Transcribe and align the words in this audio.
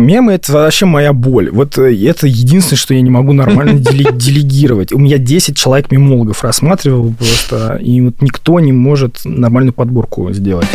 Мемы– 0.00 0.32
это 0.34 0.52
вообще 0.52 0.86
моя 0.86 1.12
боль. 1.12 1.50
Вот 1.50 1.78
э, 1.78 1.94
это 2.06 2.26
единственное, 2.26 2.78
что 2.78 2.94
я 2.94 3.00
не 3.00 3.10
могу 3.10 3.32
нормально 3.32 3.74
делегировать. 3.78 4.92
У 4.92 4.98
меня 4.98 5.18
10 5.18 5.56
человек 5.56 5.90
мемологов 5.90 6.42
рассматривал 6.42 7.12
просто, 7.12 7.76
и 7.76 8.00
вот 8.00 8.22
никто 8.22 8.58
не 8.60 8.72
может 8.72 9.20
нормальную 9.24 9.72
подборку 9.72 10.32
сделать. 10.32 10.66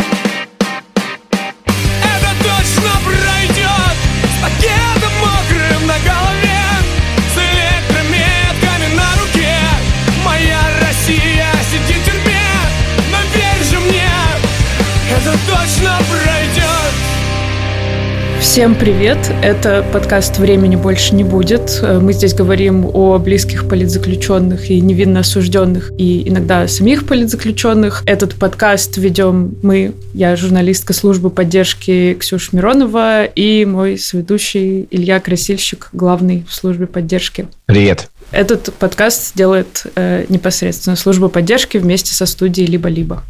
Всем 18.56 18.74
привет! 18.74 19.18
Это 19.42 19.84
подкаст 19.92 20.38
«Времени 20.38 20.76
больше 20.76 21.14
не 21.14 21.24
будет». 21.24 21.78
Мы 21.82 22.14
здесь 22.14 22.32
говорим 22.32 22.86
о 22.86 23.18
близких 23.18 23.68
политзаключенных 23.68 24.70
и 24.70 24.80
невинно 24.80 25.20
осужденных, 25.20 25.92
и 25.98 26.26
иногда 26.26 26.66
самих 26.66 27.06
политзаключенных. 27.06 28.02
Этот 28.06 28.34
подкаст 28.36 28.96
ведем 28.96 29.56
мы, 29.62 29.92
я 30.14 30.34
журналистка 30.36 30.94
службы 30.94 31.28
поддержки 31.28 32.16
Ксюша 32.18 32.56
Миронова 32.56 33.26
и 33.26 33.66
мой 33.66 33.98
соведущий 33.98 34.88
Илья 34.90 35.20
Красильщик, 35.20 35.90
главный 35.92 36.46
в 36.48 36.54
службе 36.54 36.86
поддержки. 36.86 37.48
Привет! 37.66 38.08
Этот 38.30 38.72
подкаст 38.72 39.36
делает 39.36 39.84
э, 39.96 40.24
непосредственно 40.30 40.96
служба 40.96 41.28
поддержки 41.28 41.76
вместе 41.76 42.14
со 42.14 42.24
студией 42.24 42.66
«Либо-либо». 42.66 43.22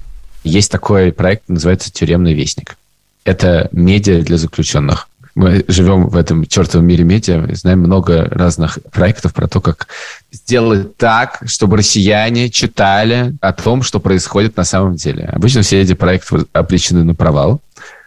Есть 0.45 0.71
такой 0.71 1.11
проект, 1.11 1.49
называется 1.49 1.93
«Тюремный 1.93 2.33
вестник». 2.33 2.77
Это 3.25 3.69
медиа 3.73 4.23
для 4.23 4.37
заключенных 4.37 5.09
мы 5.37 5.67
живем 5.69 6.09
в 6.09 6.17
этом 6.17 6.47
чертовом 6.47 6.87
мире 6.87 7.05
медиа, 7.05 7.47
знаем 7.53 7.81
много 7.81 8.27
разных 8.31 8.79
проектов 8.91 9.35
про 9.35 9.47
то, 9.47 9.61
как 9.61 9.87
сделать 10.33 10.97
так, 10.97 11.43
чтобы 11.45 11.77
россияне 11.77 12.49
читали 12.49 13.35
о 13.43 13.53
том, 13.53 13.83
что 13.83 14.01
происходит 14.01 14.57
на 14.57 14.65
самом 14.65 14.97
деле. 14.97 15.25
Обычно 15.27 15.61
все 15.61 15.83
эти 15.83 15.93
проекты 15.93 16.47
обречены 16.55 17.05
на 17.05 17.15
провал. 17.15 17.61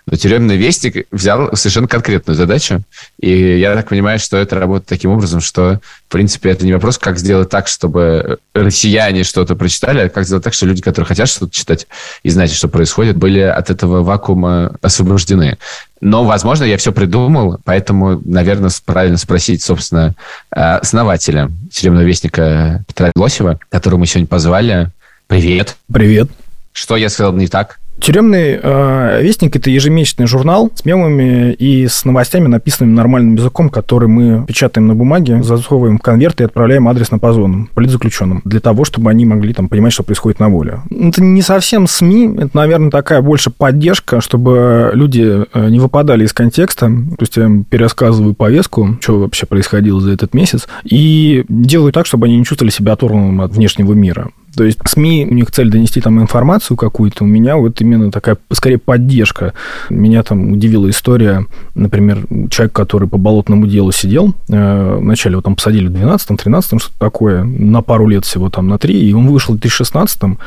Но 0.10 0.18
тюремный 0.18 0.58
вестник 0.58 1.06
взял 1.12 1.56
совершенно 1.56 1.88
конкретную 1.88 2.36
задачу. 2.36 2.82
И 3.20 3.60
я 3.60 3.76
так 3.76 3.90
понимаю, 3.90 4.18
что 4.18 4.38
это 4.38 4.60
работает 4.60 4.88
таким 4.88 5.12
образом, 5.12 5.40
что, 5.40 5.80
в 6.08 6.12
принципе, 6.12 6.50
это 6.50 6.66
не 6.66 6.74
вопрос, 6.74 6.98
как 6.98 7.20
сделать 7.20 7.50
так, 7.50 7.68
чтобы 7.68 8.40
россияне 8.56 9.24
что-то 9.24 9.56
прочитали, 9.56 10.00
а 10.00 10.10
как 10.10 10.26
сделать 10.26 10.44
так, 10.44 10.54
чтобы 10.54 10.72
люди, 10.72 10.82
которые 10.82 11.08
хотят 11.08 11.30
что-то 11.30 11.56
читать 11.56 11.88
и 12.24 12.30
знать, 12.30 12.52
что 12.52 12.68
происходит, 12.68 13.18
были 13.18 13.40
от 13.40 13.70
этого 13.70 14.02
вакуума 14.02 14.76
освобождены. 14.82 15.60
Но, 16.02 16.24
возможно, 16.24 16.64
я 16.64 16.78
все 16.78 16.92
придумал, 16.92 17.60
поэтому, 17.64 18.20
наверное, 18.26 18.72
правильно 18.86 19.18
спросить, 19.18 19.62
собственно, 19.62 20.16
э, 20.52 20.60
основателя 20.60 21.52
тюремного 21.72 22.04
вестника 22.04 22.84
Петра 22.88 23.12
Лосева, 23.16 23.60
которого 23.70 24.00
мы 24.00 24.08
сегодня 24.08 24.28
позвали. 24.28 24.90
Привет. 25.28 25.76
Привет. 25.92 26.32
Что 26.74 26.96
я 26.96 27.10
сказал 27.10 27.34
не 27.34 27.48
так? 27.48 27.79
Тюремный 28.00 28.60
э, 28.62 29.22
вестник 29.22 29.56
это 29.56 29.70
ежемесячный 29.70 30.26
журнал 30.26 30.72
с 30.74 30.86
мемами 30.86 31.54
и 31.54 31.88
с 31.88 32.06
новостями, 32.06 32.48
написанными 32.48 32.96
нормальным 32.96 33.36
языком, 33.36 33.70
который 33.70 34.08
мы 34.08 34.46
печатаем 34.46 34.88
на 34.88 34.96
бумаге, 34.96 35.44
засовываем 35.44 35.98
в 35.98 36.02
конверт 36.02 36.42
и 36.42 36.44
отправляем 36.44 36.88
адресно 36.88 37.20
по 37.20 37.34
зонам, 37.34 37.70
политзаключенным, 37.74 38.42
для 38.46 38.60
того, 38.60 38.86
чтобы 38.86 39.10
они 39.10 39.26
могли 39.26 39.54
там 39.54 39.68
понимать, 39.68 39.94
что 39.94 40.04
происходит 40.04 40.40
на 40.40 40.50
воле. 40.50 40.82
Это 40.90 41.22
не 41.22 41.42
совсем 41.42 41.88
СМИ, 41.88 42.36
это, 42.38 42.50
наверное, 42.54 42.90
такая 42.90 43.22
больше 43.22 43.50
поддержка, 43.50 44.22
чтобы 44.22 44.92
люди 44.94 45.46
э, 45.54 45.70
не 45.70 45.80
выпадали 45.80 46.26
из 46.26 46.34
контекста. 46.34 46.88
То 46.88 47.22
есть 47.22 47.38
я 47.38 47.50
пересказываю 47.70 48.34
повестку, 48.34 48.98
что 49.02 49.20
вообще 49.20 49.46
происходило 49.46 50.00
за 50.00 50.12
этот 50.12 50.34
месяц, 50.34 50.68
и 50.84 51.44
делаю 51.50 51.92
так, 51.92 52.06
чтобы 52.06 52.28
они 52.28 52.38
не 52.38 52.46
чувствовали 52.46 52.72
себя 52.72 52.94
оторванным 52.94 53.42
от 53.42 53.54
внешнего 53.54 53.94
мира. 53.94 54.30
То 54.56 54.64
есть 54.64 54.80
СМИ, 54.86 55.28
у 55.30 55.34
них 55.34 55.52
цель 55.52 55.70
донести 55.70 56.02
там 56.02 56.20
информацию 56.22 56.78
какую-то, 56.78 57.24
у 57.24 57.28
меня 57.28 57.58
вот 57.58 57.80
именно 57.82 58.12
такая, 58.12 58.38
скорее, 58.52 58.78
поддержка. 58.78 59.54
Меня 59.90 60.24
там 60.24 60.54
удивила 60.54 60.90
история, 60.90 61.46
например, 61.76 62.26
человек, 62.50 62.74
который 62.74 63.08
по 63.08 63.18
болотному 63.18 63.68
делу 63.68 63.92
сидел, 63.92 64.34
э, 64.50 64.98
вначале 65.00 65.34
его 65.34 65.42
там 65.42 65.56
посадили 65.56 65.88
в 65.88 65.92
12-м, 65.92 66.36
13-м, 66.36 66.80
что-то 66.80 67.00
такое, 67.00 67.44
на 67.44 67.82
пару 67.82 68.08
лет 68.08 68.26
всего 68.26 68.50
там, 68.50 68.68
на 68.68 68.78
три, 68.78 69.00
и 69.00 69.14
он 69.14 69.28
вышел 69.28 69.56
в 69.56 69.60
2016-м, 69.60 70.40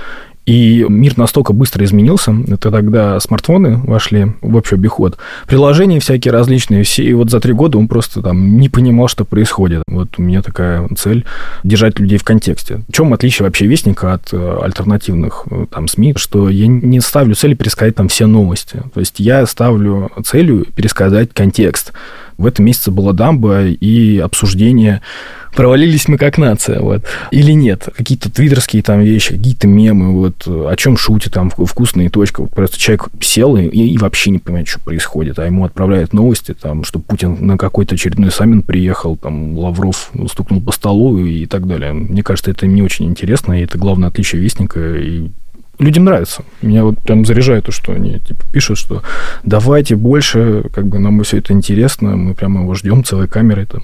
и 0.47 0.85
мир 0.89 1.17
настолько 1.17 1.53
быстро 1.53 1.85
изменился, 1.85 2.35
это 2.49 2.71
тогда 2.71 3.21
смартфоны 3.21 3.77
вошли 3.85 4.33
в 4.41 4.57
общий 4.57 4.75
обиход, 4.75 5.19
приложения 5.47 6.01
всякие 6.01 6.33
различные, 6.33 6.83
все, 6.83 7.05
и 7.05 7.13
вот 7.13 7.31
за 7.31 7.41
три 7.41 7.53
года 7.53 7.79
он 7.79 7.87
просто 7.87 8.23
там 8.23 8.59
не 8.59 8.69
понимал, 8.69 9.09
что 9.09 9.25
происходит. 9.25 9.83
Вот 9.87 10.19
у 10.19 10.23
меня 10.23 10.43
такая 10.43 10.89
цель 10.97 11.25
держать 11.63 11.99
людей 12.01 12.19
в 12.19 12.25
контексте. 12.25 12.81
В 12.89 12.93
чем 12.93 13.13
отличие 13.13 13.47
вообще 13.47 13.67
Вестника 13.67 14.15
от 14.15 14.33
э, 14.33 14.59
альтернативных 14.63 15.45
э, 15.51 15.67
там 15.71 15.87
СМИ, 15.87 16.15
что 16.17 16.49
я 16.49 16.67
не 16.67 17.01
ставлю 17.01 17.35
цели 17.35 17.55
пересказать 17.55 17.95
там 17.95 18.09
все 18.09 18.27
новости. 18.27 18.83
То 18.93 19.01
есть 19.01 19.21
я 19.21 19.47
ставлю 19.47 20.11
целью 20.25 20.67
пересказать 20.75 21.33
контекст. 21.33 21.93
В 22.43 22.47
этом 22.47 22.65
месяце 22.65 22.91
была 22.91 23.13
дамба 23.13 23.67
и 23.67 24.19
обсуждение 24.19 25.01
провалились 25.55 26.09
мы 26.09 26.19
как 26.19 26.39
нация, 26.39 26.81
вот, 26.81 27.05
или 27.31 27.53
нет. 27.53 27.89
Какие-то 27.97 28.33
твиттерские 28.33 28.83
там 28.83 29.01
вещи, 29.01 29.37
какие-то 29.37 29.69
мемы, 29.69 30.13
вот, 30.13 30.47
о 30.47 30.75
чем 30.77 30.97
шутит 30.97 31.35
там 31.35 31.51
вкусные 31.51 32.11
точка. 32.11 32.45
Просто 32.47 32.79
человек 32.79 33.11
сел 33.21 33.57
и, 33.57 33.67
и 33.67 33.97
вообще 33.99 34.31
не 34.31 34.39
понимает, 34.41 34.67
что 34.67 34.81
происходит, 34.81 35.39
а 35.39 35.47
ему 35.47 35.65
отправляют 35.65 36.13
новости, 36.13 36.53
там, 36.53 36.83
что 36.83 36.99
Путин 36.99 37.47
на 37.47 37.57
какой-то 37.57 37.95
очередной 37.95 38.33
саммит 38.33 38.67
приехал, 38.67 39.17
там, 39.17 39.57
Лавров 39.57 40.11
стукнул 40.29 40.61
по 40.61 40.73
столу 40.73 41.25
и 41.25 41.47
так 41.47 41.69
далее. 41.69 41.93
Мне 41.93 42.25
кажется, 42.25 42.51
это 42.51 42.67
не 42.67 42.83
очень 42.83 43.07
интересно, 43.07 43.61
и 43.61 43.65
это 43.65 43.79
главное 43.79 44.09
отличие 44.09 44.43
Вестника, 44.43 44.81
и 44.97 45.29
людям 45.83 46.05
нравится. 46.05 46.43
Меня 46.63 46.85
вот 46.85 46.99
прям 47.01 47.25
заряжает 47.25 47.67
то, 47.67 47.73
что 47.73 47.93
они 47.93 48.19
типа, 48.19 48.45
пишут, 48.53 48.79
что 48.79 49.03
давайте 49.43 49.97
больше, 49.97 50.65
как 50.75 50.87
бы 50.87 50.99
нам 50.99 51.23
все 51.23 51.39
это 51.39 51.53
интересно, 51.53 52.17
мы 52.17 52.35
прямо 52.35 52.63
его 52.63 52.75
ждем 52.75 53.05
целой 53.05 53.29
камерой, 53.29 53.67
там, 53.67 53.83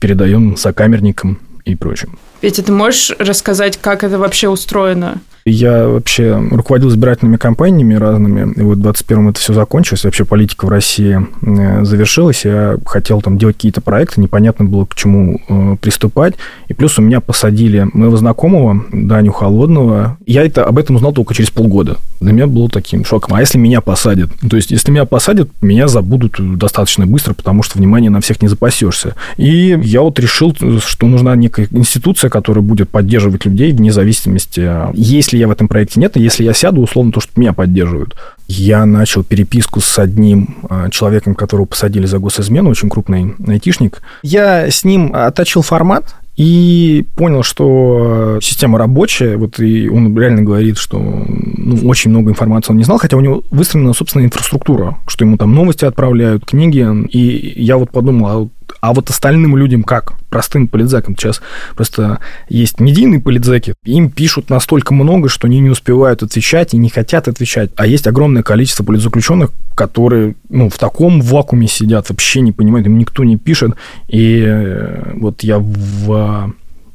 передаем 0.00 0.56
сокамерникам 0.56 1.38
и 1.64 1.74
прочим. 1.74 2.18
Петя, 2.44 2.62
ты 2.62 2.72
можешь 2.72 3.10
рассказать, 3.18 3.78
как 3.78 4.04
это 4.04 4.18
вообще 4.18 4.50
устроено? 4.50 5.22
Я 5.46 5.88
вообще 5.88 6.42
руководил 6.50 6.88
избирательными 6.88 7.36
кампаниями 7.36 7.94
разными, 7.94 8.52
и 8.54 8.62
вот 8.62 8.78
в 8.78 8.80
21-м 8.80 9.28
это 9.28 9.38
все 9.38 9.52
закончилось, 9.52 10.04
вообще 10.04 10.24
политика 10.24 10.64
в 10.64 10.70
России 10.70 11.26
э, 11.42 11.84
завершилась, 11.84 12.46
я 12.46 12.76
хотел 12.86 13.20
там 13.20 13.36
делать 13.36 13.56
какие-то 13.56 13.82
проекты, 13.82 14.22
непонятно 14.22 14.64
было, 14.64 14.86
к 14.86 14.94
чему 14.94 15.40
э, 15.46 15.76
приступать, 15.82 16.34
и 16.68 16.74
плюс 16.74 16.98
у 16.98 17.02
меня 17.02 17.20
посадили 17.20 17.86
моего 17.92 18.16
знакомого, 18.16 18.86
Даню 18.90 19.32
Холодного, 19.32 20.16
я 20.24 20.46
это, 20.46 20.64
об 20.64 20.78
этом 20.78 20.96
узнал 20.96 21.12
только 21.12 21.34
через 21.34 21.50
полгода. 21.50 21.98
Для 22.20 22.32
меня 22.32 22.46
было 22.46 22.70
таким 22.70 23.04
шоком. 23.04 23.34
А 23.34 23.40
если 23.40 23.58
меня 23.58 23.82
посадят? 23.82 24.30
То 24.48 24.56
есть, 24.56 24.70
если 24.70 24.90
меня 24.90 25.04
посадят, 25.04 25.50
меня 25.60 25.88
забудут 25.88 26.36
достаточно 26.56 27.06
быстро, 27.06 27.34
потому 27.34 27.62
что 27.62 27.76
внимание 27.76 28.10
на 28.10 28.22
всех 28.22 28.40
не 28.40 28.48
запасешься. 28.48 29.14
И 29.36 29.78
я 29.82 30.00
вот 30.00 30.18
решил, 30.18 30.54
что 30.78 31.06
нужна 31.06 31.36
некая 31.36 31.68
институция, 31.70 32.30
которая 32.34 32.64
будет 32.64 32.90
поддерживать 32.90 33.44
людей 33.44 33.70
вне 33.70 33.92
зависимости, 33.92 34.68
есть 34.92 35.24
если 35.24 35.38
я 35.38 35.46
в 35.46 35.52
этом 35.52 35.68
проекте 35.68 36.00
нет, 36.00 36.16
если 36.16 36.42
я 36.42 36.52
сяду, 36.52 36.80
условно, 36.80 37.12
то, 37.12 37.20
что 37.20 37.30
меня 37.36 37.52
поддерживают. 37.52 38.16
Я 38.48 38.84
начал 38.86 39.22
переписку 39.22 39.80
с 39.80 40.00
одним 40.00 40.56
а, 40.68 40.90
человеком, 40.90 41.36
которого 41.36 41.66
посадили 41.66 42.06
за 42.06 42.18
госизмену, 42.18 42.70
очень 42.70 42.90
крупный 42.90 43.36
айтишник. 43.46 44.02
Я 44.24 44.68
с 44.68 44.82
ним 44.82 45.12
отточил 45.14 45.62
формат, 45.62 46.16
и 46.36 47.06
понял, 47.14 47.44
что 47.44 48.40
система 48.42 48.76
рабочая, 48.76 49.36
вот 49.36 49.60
и 49.60 49.88
он 49.88 50.18
реально 50.18 50.42
говорит, 50.42 50.78
что 50.78 50.98
ну, 50.98 51.88
очень 51.88 52.10
много 52.10 52.32
информации 52.32 52.72
он 52.72 52.78
не 52.78 52.82
знал, 52.82 52.98
хотя 52.98 53.16
у 53.16 53.20
него 53.20 53.44
выстроена 53.52 53.94
собственная 53.94 54.26
инфраструктура, 54.26 54.98
что 55.06 55.24
ему 55.24 55.36
там 55.36 55.54
новости 55.54 55.84
отправляют, 55.84 56.44
книги, 56.44 56.84
и 57.10 57.62
я 57.62 57.76
вот 57.76 57.92
подумал, 57.92 58.26
а 58.26 58.48
а 58.84 58.92
вот 58.92 59.08
остальным 59.08 59.56
людям 59.56 59.82
как? 59.82 60.12
Простым 60.28 60.68
политзакам. 60.68 61.16
Сейчас 61.16 61.40
просто 61.74 62.18
есть 62.50 62.80
медийные 62.80 63.18
политзаки, 63.18 63.72
им 63.82 64.10
пишут 64.10 64.50
настолько 64.50 64.92
много, 64.92 65.30
что 65.30 65.46
они 65.46 65.60
не 65.60 65.70
успевают 65.70 66.22
отвечать 66.22 66.74
и 66.74 66.76
не 66.76 66.90
хотят 66.90 67.26
отвечать. 67.26 67.70
А 67.76 67.86
есть 67.86 68.06
огромное 68.06 68.42
количество 68.42 68.84
политзаключенных, 68.84 69.52
которые 69.74 70.34
ну, 70.50 70.68
в 70.68 70.76
таком 70.76 71.22
вакууме 71.22 71.66
сидят, 71.66 72.10
вообще 72.10 72.42
не 72.42 72.52
понимают, 72.52 72.86
им 72.86 72.98
никто 72.98 73.24
не 73.24 73.38
пишет. 73.38 73.72
И 74.08 74.44
э, 74.46 75.12
вот 75.14 75.42
я 75.42 75.58
в 75.58 76.52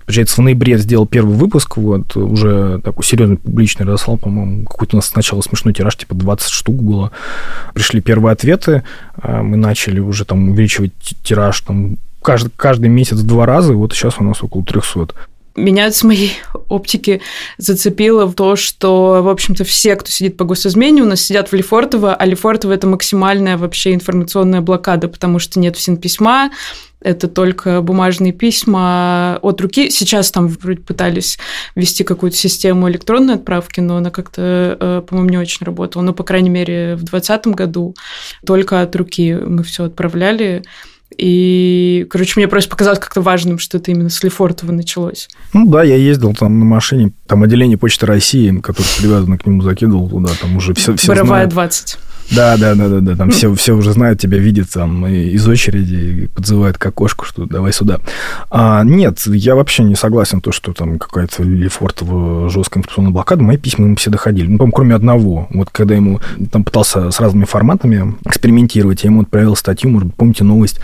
Получается, 0.10 0.42
в 0.42 0.44
ноябре 0.44 0.76
сделал 0.80 1.06
первый 1.06 1.36
выпуск, 1.36 1.78
вот, 1.78 2.18
уже 2.18 2.82
такой 2.84 3.06
серьезный 3.06 3.38
публичный 3.38 3.86
разослал, 3.86 4.18
по-моему, 4.18 4.66
какой-то 4.66 4.96
у 4.96 4.98
нас 4.98 5.06
сначала 5.06 5.42
смешной 5.42 5.72
тираж, 5.72 5.96
типа 5.98 6.16
20 6.16 6.50
штук 6.50 6.82
было. 6.82 7.12
Пришли 7.76 8.02
первые 8.02 8.34
ответы, 8.34 8.82
а 9.22 9.44
мы 9.44 9.56
начали 9.56 10.00
уже 10.00 10.26
там 10.26 10.50
увеличивать 10.50 10.94
тираж 11.22 11.62
там 11.62 11.98
каждый, 12.24 12.50
каждый 12.56 12.90
месяц 12.90 13.20
два 13.20 13.46
раза, 13.46 13.74
и 13.74 13.76
вот 13.76 13.94
сейчас 13.94 14.16
у 14.18 14.24
нас 14.24 14.44
около 14.44 14.64
300. 14.64 15.10
Меня 15.56 15.92
с 15.92 16.04
моей 16.04 16.34
оптики 16.70 17.22
зацепило 17.58 18.32
то, 18.32 18.56
что, 18.56 19.22
в 19.24 19.30
общем-то, 19.30 19.64
все, 19.64 19.96
кто 19.96 20.10
сидит 20.10 20.38
по 20.38 20.46
госизмене, 20.46 21.02
у 21.02 21.06
нас 21.06 21.22
сидят 21.22 21.52
в 21.52 21.56
Лефортово, 21.56 22.16
а 22.16 22.26
Лефортово– 22.26 22.74
это 22.74 22.88
максимальная 22.88 23.58
вообще 23.58 23.94
информационная 23.94 24.62
блокада, 24.62 25.08
потому 25.08 25.40
что 25.40 25.60
нет 25.60 25.76
всем 25.76 25.98
письма, 25.98 26.52
это 27.02 27.28
только 27.28 27.82
бумажные 27.82 28.34
письма 28.34 29.40
от 29.42 29.62
руки. 29.62 29.90
Сейчас 29.90 30.32
там 30.32 30.48
вроде 30.48 30.82
пытались 30.82 31.40
ввести 31.76 32.04
какую-то 32.04 32.36
систему 32.36 32.90
электронной 32.90 33.36
отправки, 33.36 33.80
но 33.80 33.98
она 33.98 34.12
как-то, 34.12 34.78
э, 34.80 35.02
по-моему, 35.08 35.30
не 35.30 35.38
очень 35.38 35.66
работала. 35.66 36.02
Ну, 36.04 36.14
по 36.14 36.24
крайней 36.24 36.50
мере, 36.50 36.96
в 36.96 37.04
2020 37.04 37.48
году 37.48 37.96
только 38.46 38.82
от 38.82 38.96
руки 38.96 39.34
мы 39.34 39.64
все 39.64 39.86
отправляли. 39.86 40.64
И, 41.18 42.08
короче, 42.10 42.34
мне 42.38 42.48
просто 42.48 42.70
показалось 42.70 43.00
как-то 43.00 43.22
важным, 43.22 43.60
что 43.60 43.78
это 43.78 43.92
именно 43.92 44.10
с 44.10 44.24
Лефортово 44.24 44.72
началось. 44.72 45.28
Ну 45.54 45.70
да, 45.70 45.84
я 45.84 45.96
ездил 45.96 46.34
там 46.34 46.60
на 46.60 46.66
машине, 46.66 47.12
там 47.28 47.44
отделение 47.44 47.78
Почты 47.78 48.06
России, 48.06 48.56
которое 48.60 48.88
привязано 49.00 49.38
к 49.38 49.46
нему, 49.46 49.62
закидывал 49.62 50.10
туда, 50.10 50.32
там 50.40 50.56
уже 50.58 50.74
все, 50.74 50.96
все 50.96 51.08
Боровая 51.08 51.50
знают. 51.50 51.52
20. 51.52 51.98
Да, 52.32 52.58
да, 52.58 52.76
да, 52.76 52.88
да, 52.88 53.00
да. 53.00 53.16
Там 53.16 53.32
все, 53.32 53.54
все 53.56 53.74
уже 53.74 53.92
знают 53.94 54.20
тебя, 54.20 54.38
видят 54.38 54.70
там 54.70 55.08
из 55.08 55.48
очереди, 55.48 55.96
и 55.96 56.28
подзывают 56.28 56.78
к 56.78 56.86
окошку, 56.86 57.26
что 57.26 57.46
давай 57.46 57.74
сюда. 57.74 58.00
А, 58.52 58.84
нет, 58.84 59.20
я 59.26 59.56
вообще 59.56 59.84
не 59.84 59.96
согласен 59.96 60.40
то, 60.42 60.52
что 60.52 60.74
там 60.74 61.00
какая-то 61.00 61.44
Лефортова 61.44 62.50
жесткая 62.50 62.82
информационная 62.82 63.12
блокада. 63.12 63.42
Мои 63.42 63.58
письма 63.58 63.86
ему 63.86 63.96
все 63.96 64.12
доходили. 64.12 64.48
Ну, 64.48 64.58
по-моему, 64.58 64.74
кроме 64.74 64.96
одного. 64.96 65.48
Вот 65.52 65.70
когда 65.72 65.96
ему 65.96 66.20
там 66.52 66.64
пытался 66.64 67.10
с 67.10 67.20
разными 67.20 67.46
форматами 67.46 68.16
экспериментировать, 68.26 69.04
я 69.04 69.10
ему 69.10 69.22
отправил 69.22 69.56
статью, 69.56 69.90
может 69.90 70.10
быть, 70.10 70.16
помните 70.16 70.44
новость, 70.44 70.80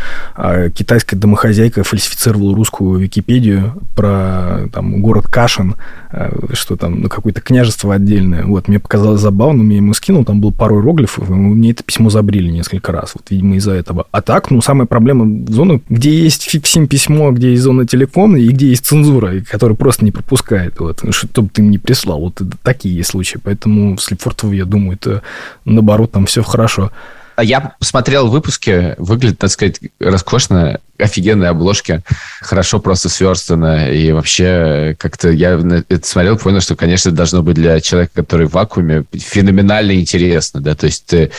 китайская 0.73 1.15
домохозяйка 1.15 1.83
фальсифицировала 1.83 2.56
русскую 2.56 3.00
Википедию 3.00 3.81
про 3.95 4.67
там 4.71 5.01
город 5.01 5.27
Кашин, 5.27 5.75
а, 6.12 6.31
что 6.53 6.75
там, 6.75 7.01
ну, 7.01 7.09
какое-то 7.09 7.41
княжество 7.41 7.94
отдельное. 7.94 8.44
Вот, 8.44 8.67
мне 8.67 8.79
показалось 8.79 9.21
забавно, 9.21 9.63
мне 9.63 9.77
ему 9.77 9.94
скинул, 9.94 10.25
там 10.25 10.41
был 10.41 10.51
пару 10.51 10.79
иероглифов, 10.79 11.29
мне 11.29 11.71
это 11.71 11.83
письмо 11.83 12.09
забрили 12.09 12.50
несколько 12.50 12.91
раз, 12.91 13.12
вот, 13.15 13.29
видимо, 13.29 13.56
из-за 13.56 13.71
этого. 13.71 14.07
А 14.12 14.21
так, 14.21 14.51
ну, 14.51 14.62
самая 14.62 14.85
проблема 14.85 15.25
в 15.25 15.51
зону, 15.51 15.81
где 15.89 16.23
есть 16.23 16.44
фиксим 16.44 16.88
письмо, 16.88 17.31
где 17.31 17.51
есть 17.51 17.63
зона 17.63 17.85
телефона 17.85 18.38
и 18.38 18.50
где 18.50 18.69
есть 18.69 18.85
цензура, 18.85 19.33
которая 19.50 19.75
просто 19.75 20.06
не 20.06 20.12
пропускает, 20.12 20.79
вот, 20.79 21.01
чтобы 21.12 21.50
ты 21.50 21.62
мне 21.62 21.79
прислал. 21.79 22.19
Вот 22.19 22.41
такие 22.63 22.95
есть 22.95 23.09
случаи. 23.09 23.39
Поэтому 23.44 23.95
в 23.95 24.01
Слепфортово, 24.01 24.53
я 24.53 24.65
думаю, 24.65 24.97
это 25.01 25.21
наоборот, 25.65 26.12
там 26.12 26.25
все 26.25 26.44
хорошо. 26.44 26.91
А 27.36 27.44
я 27.44 27.76
посмотрел 27.80 28.28
выпуски, 28.30 28.96
выглядит, 28.98 29.40
так 29.40 29.50
сказать, 29.50 29.80
роскошно, 30.00 30.80
офигенные 30.98 31.50
обложки, 31.50 32.02
хорошо 32.42 32.80
просто 32.80 33.10
сверстано, 33.10 33.92
и 33.92 34.12
вообще 34.12 34.96
как-то 34.98 35.30
я 35.30 35.60
это 35.90 36.08
смотрел, 36.08 36.38
понял, 36.38 36.62
что, 36.62 36.76
конечно, 36.76 37.12
должно 37.12 37.44
быть 37.44 37.56
для 37.56 37.82
человека, 37.82 38.14
который 38.16 38.48
в 38.48 38.54
вакууме, 38.54 39.04
феноменально 39.14 40.00
интересно, 40.00 40.62
да, 40.62 40.76
то 40.76 40.86
есть 40.86 41.06
ты 41.06 41.32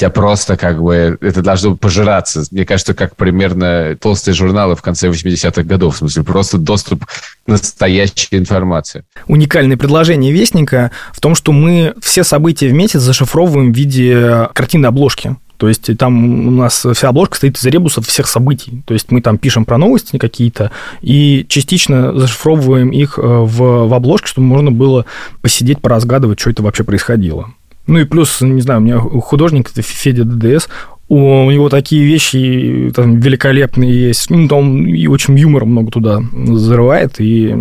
тебя 0.00 0.10
просто 0.10 0.56
как 0.56 0.82
бы 0.82 1.18
это 1.20 1.42
должно 1.42 1.76
пожираться. 1.76 2.42
Мне 2.50 2.64
кажется, 2.64 2.94
как 2.94 3.16
примерно 3.16 3.96
толстые 4.00 4.34
журналы 4.34 4.74
в 4.74 4.82
конце 4.82 5.08
80-х 5.08 5.62
годов. 5.62 5.94
В 5.94 5.98
смысле, 5.98 6.22
просто 6.22 6.58
доступ 6.58 7.04
к 7.04 7.10
настоящей 7.46 8.38
информации. 8.38 9.04
Уникальное 9.26 9.76
предложение 9.76 10.32
Вестника 10.32 10.90
в 11.12 11.20
том, 11.20 11.34
что 11.34 11.52
мы 11.52 11.94
все 12.00 12.24
события 12.24 12.68
в 12.68 12.72
месяц 12.72 13.00
зашифровываем 13.00 13.72
в 13.72 13.76
виде 13.76 14.48
картины 14.54 14.86
обложки. 14.86 15.36
То 15.58 15.68
есть 15.68 15.94
там 15.98 16.48
у 16.48 16.50
нас 16.50 16.86
вся 16.94 17.10
обложка 17.10 17.36
стоит 17.36 17.58
из 17.58 17.64
ребусов 17.66 18.06
всех 18.06 18.26
событий. 18.26 18.82
То 18.86 18.94
есть 18.94 19.12
мы 19.12 19.20
там 19.20 19.36
пишем 19.36 19.66
про 19.66 19.76
новости 19.76 20.16
какие-то 20.16 20.70
и 21.02 21.44
частично 21.50 22.18
зашифровываем 22.18 22.88
их 22.88 23.18
э, 23.18 23.20
в, 23.22 23.86
в 23.86 23.92
обложке, 23.92 24.28
чтобы 24.28 24.46
можно 24.46 24.72
было 24.72 25.04
посидеть, 25.42 25.80
поразгадывать, 25.82 26.40
что 26.40 26.48
это 26.48 26.62
вообще 26.62 26.84
происходило. 26.84 27.52
Ну 27.90 27.98
и 27.98 28.04
плюс, 28.04 28.40
не 28.40 28.60
знаю, 28.60 28.80
у 28.80 28.84
меня 28.84 28.98
художник, 28.98 29.70
это 29.70 29.82
Федя 29.82 30.24
ДДС, 30.24 30.68
у 31.08 31.50
него 31.50 31.68
такие 31.68 32.04
вещи 32.04 32.92
там, 32.94 33.18
великолепные 33.18 34.08
есть. 34.08 34.30
Ну, 34.30 34.46
там 34.46 34.86
и 34.86 35.08
очень 35.08 35.36
юмора 35.36 35.64
много 35.64 35.90
туда 35.90 36.20
зарывает. 36.32 37.16
И 37.18 37.52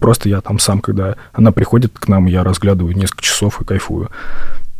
просто 0.00 0.30
я 0.30 0.40
там 0.40 0.58
сам, 0.58 0.80
когда 0.80 1.16
она 1.34 1.52
приходит 1.52 1.92
к 1.92 2.08
нам, 2.08 2.24
я 2.24 2.42
разглядываю 2.42 2.96
несколько 2.96 3.22
часов 3.22 3.60
и 3.60 3.64
кайфую. 3.64 4.08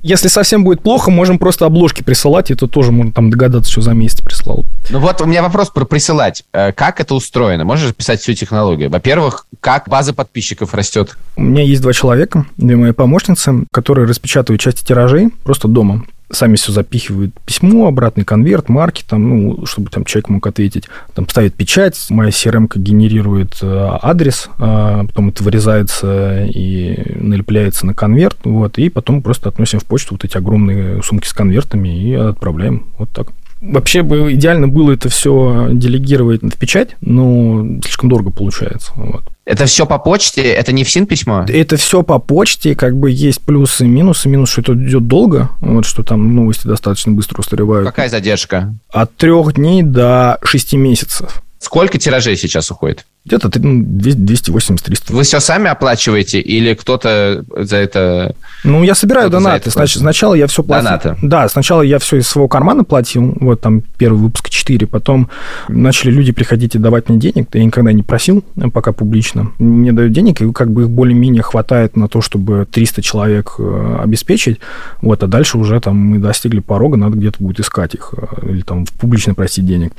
Если 0.06 0.28
совсем 0.28 0.62
будет 0.62 0.82
плохо, 0.82 1.10
можем 1.10 1.36
просто 1.36 1.66
обложки 1.66 2.04
присылать, 2.04 2.50
и 2.50 2.54
это 2.54 2.68
тоже 2.68 2.92
можно 2.92 3.12
там 3.12 3.28
догадаться, 3.28 3.72
что 3.72 3.80
за 3.80 3.90
месяц 3.90 4.20
прислал. 4.20 4.64
Ну 4.88 5.00
вот 5.00 5.20
у 5.20 5.24
меня 5.24 5.42
вопрос 5.42 5.70
про 5.70 5.84
присылать. 5.84 6.44
Э, 6.52 6.70
как 6.70 7.00
это 7.00 7.16
устроено? 7.16 7.64
Можешь 7.64 7.92
писать 7.92 8.20
всю 8.20 8.32
технологию? 8.34 8.88
Во-первых, 8.88 9.48
как 9.58 9.88
база 9.88 10.14
подписчиков 10.14 10.74
растет? 10.74 11.18
У 11.34 11.42
меня 11.42 11.64
есть 11.64 11.82
два 11.82 11.92
человека, 11.92 12.46
две 12.56 12.76
мои 12.76 12.92
помощницы, 12.92 13.66
которые 13.72 14.06
распечатывают 14.06 14.60
части 14.60 14.86
тиражей 14.86 15.30
просто 15.42 15.66
дома 15.66 16.04
сами 16.30 16.56
все 16.56 16.72
запихивают 16.72 17.32
письмо, 17.44 17.86
обратный 17.86 18.24
конверт, 18.24 18.68
марки, 18.68 19.04
там, 19.06 19.28
ну, 19.28 19.66
чтобы 19.66 19.90
там 19.90 20.04
человек 20.04 20.28
мог 20.28 20.46
ответить. 20.46 20.88
Там 21.14 21.28
ставит 21.28 21.54
печать, 21.54 22.06
моя 22.10 22.30
CRM 22.30 22.68
генерирует 22.74 23.58
э, 23.62 23.88
адрес, 24.02 24.48
а 24.58 25.04
потом 25.06 25.28
это 25.28 25.42
вырезается 25.42 26.44
и 26.46 27.14
налепляется 27.14 27.86
на 27.86 27.94
конверт, 27.94 28.38
вот, 28.44 28.78
и 28.78 28.88
потом 28.88 29.22
просто 29.22 29.48
относим 29.48 29.78
в 29.78 29.84
почту 29.84 30.14
вот 30.14 30.24
эти 30.24 30.36
огромные 30.36 31.02
сумки 31.02 31.26
с 31.26 31.32
конвертами 31.32 31.88
и 31.88 32.14
отправляем. 32.14 32.86
Вот 32.98 33.10
так. 33.10 33.28
Вообще 33.60 34.02
бы 34.02 34.32
идеально 34.34 34.68
было 34.68 34.92
это 34.92 35.08
все 35.08 35.68
делегировать 35.72 36.42
в 36.42 36.58
печать, 36.58 36.96
но 37.00 37.80
слишком 37.82 38.08
дорого 38.08 38.30
получается. 38.30 38.92
Вот. 38.96 39.24
Это 39.46 39.66
все 39.66 39.86
по 39.86 39.98
почте? 39.98 40.42
Это 40.42 40.72
не 40.72 40.84
в 40.84 40.90
СИН 40.90 41.06
письмо? 41.06 41.44
Это 41.48 41.76
все 41.76 42.02
по 42.02 42.18
почте, 42.18 42.74
как 42.74 42.96
бы 42.96 43.10
есть 43.10 43.40
плюсы 43.40 43.84
и 43.84 43.88
минусы. 43.88 44.28
Минус, 44.28 44.50
что 44.50 44.60
это 44.60 44.74
идет 44.74 45.06
долго, 45.06 45.50
вот 45.60 45.86
что 45.86 46.02
там 46.02 46.34
новости 46.34 46.66
достаточно 46.66 47.12
быстро 47.12 47.40
устаревают. 47.40 47.86
Какая 47.86 48.08
задержка? 48.08 48.74
От 48.90 49.14
трех 49.16 49.54
дней 49.54 49.82
до 49.82 50.38
шести 50.42 50.76
месяцев. 50.76 51.42
Сколько 51.58 51.98
тиражей 51.98 52.36
сейчас 52.36 52.70
уходит? 52.70 53.06
Где-то 53.26 53.48
280-300. 53.48 55.06
Ну, 55.08 55.16
Вы 55.16 55.24
все 55.24 55.40
сами 55.40 55.68
оплачиваете 55.68 56.40
или 56.40 56.74
кто-то 56.74 57.44
за 57.56 57.76
это... 57.76 58.36
Ну, 58.62 58.84
я 58.84 58.94
собираю 58.94 59.30
донаты. 59.30 59.70
Значит, 59.70 59.98
сначала 59.98 60.34
я 60.34 60.46
все 60.46 60.62
платил. 60.62 60.84
Донаты? 60.84 61.16
Да, 61.22 61.48
сначала 61.48 61.82
я 61.82 61.98
все 61.98 62.18
из 62.18 62.28
своего 62.28 62.46
кармана 62.46 62.84
платил. 62.84 63.36
Вот 63.40 63.60
там 63.60 63.82
первый 63.98 64.18
выпуск 64.18 64.48
4. 64.48 64.86
Потом 64.86 65.28
начали 65.68 66.12
люди 66.12 66.30
приходить 66.30 66.76
и 66.76 66.78
давать 66.78 67.08
мне 67.08 67.18
денег. 67.18 67.48
Я 67.52 67.64
никогда 67.64 67.92
не 67.92 68.04
просил, 68.04 68.44
пока 68.72 68.92
публично. 68.92 69.50
Мне 69.58 69.92
дают 69.92 70.12
денег, 70.12 70.40
и 70.40 70.52
как 70.52 70.70
бы 70.70 70.82
их 70.82 70.90
более-менее 70.90 71.42
хватает 71.42 71.96
на 71.96 72.06
то, 72.06 72.20
чтобы 72.20 72.64
300 72.70 73.02
человек 73.02 73.54
э, 73.58 73.98
обеспечить. 74.04 74.60
Вот, 75.02 75.24
а 75.24 75.26
дальше 75.26 75.58
уже 75.58 75.80
там 75.80 75.96
мы 75.96 76.18
достигли 76.20 76.60
порога, 76.60 76.96
надо 76.96 77.16
где-то 77.16 77.42
будет 77.42 77.58
искать 77.58 77.94
их. 77.94 78.14
Э, 78.16 78.48
или 78.48 78.60
там 78.60 78.86
публично 79.00 79.34
просить 79.34 79.66
денег. 79.66 79.92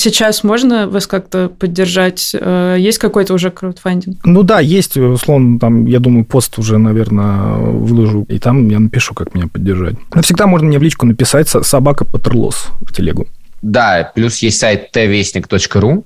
Сейчас 0.00 0.44
можно 0.44 0.88
вас 0.88 1.06
как-то 1.06 1.50
поддержать? 1.50 2.30
Э, 2.32 2.76
есть 2.78 2.96
какой-то 2.96 3.34
уже 3.34 3.50
краудфандинг? 3.50 4.24
Ну 4.24 4.42
да, 4.42 4.58
есть, 4.58 4.96
условно, 4.96 5.58
там, 5.58 5.84
я 5.84 6.00
думаю, 6.00 6.24
пост 6.24 6.58
уже, 6.58 6.78
наверное, 6.78 7.56
выложу, 7.56 8.24
и 8.26 8.38
там 8.38 8.66
я 8.70 8.78
напишу, 8.78 9.12
как 9.12 9.34
меня 9.34 9.46
поддержать. 9.46 9.96
Но 10.14 10.22
всегда 10.22 10.46
можно 10.46 10.68
мне 10.68 10.78
в 10.78 10.82
личку 10.82 11.04
написать 11.04 11.50
собака 11.50 12.06
Патерлос 12.06 12.68
в 12.80 12.94
телегу. 12.94 13.26
Да, 13.60 14.10
плюс 14.14 14.38
есть 14.38 14.58
сайт 14.58 14.88
tvestник.ru, 14.90 16.02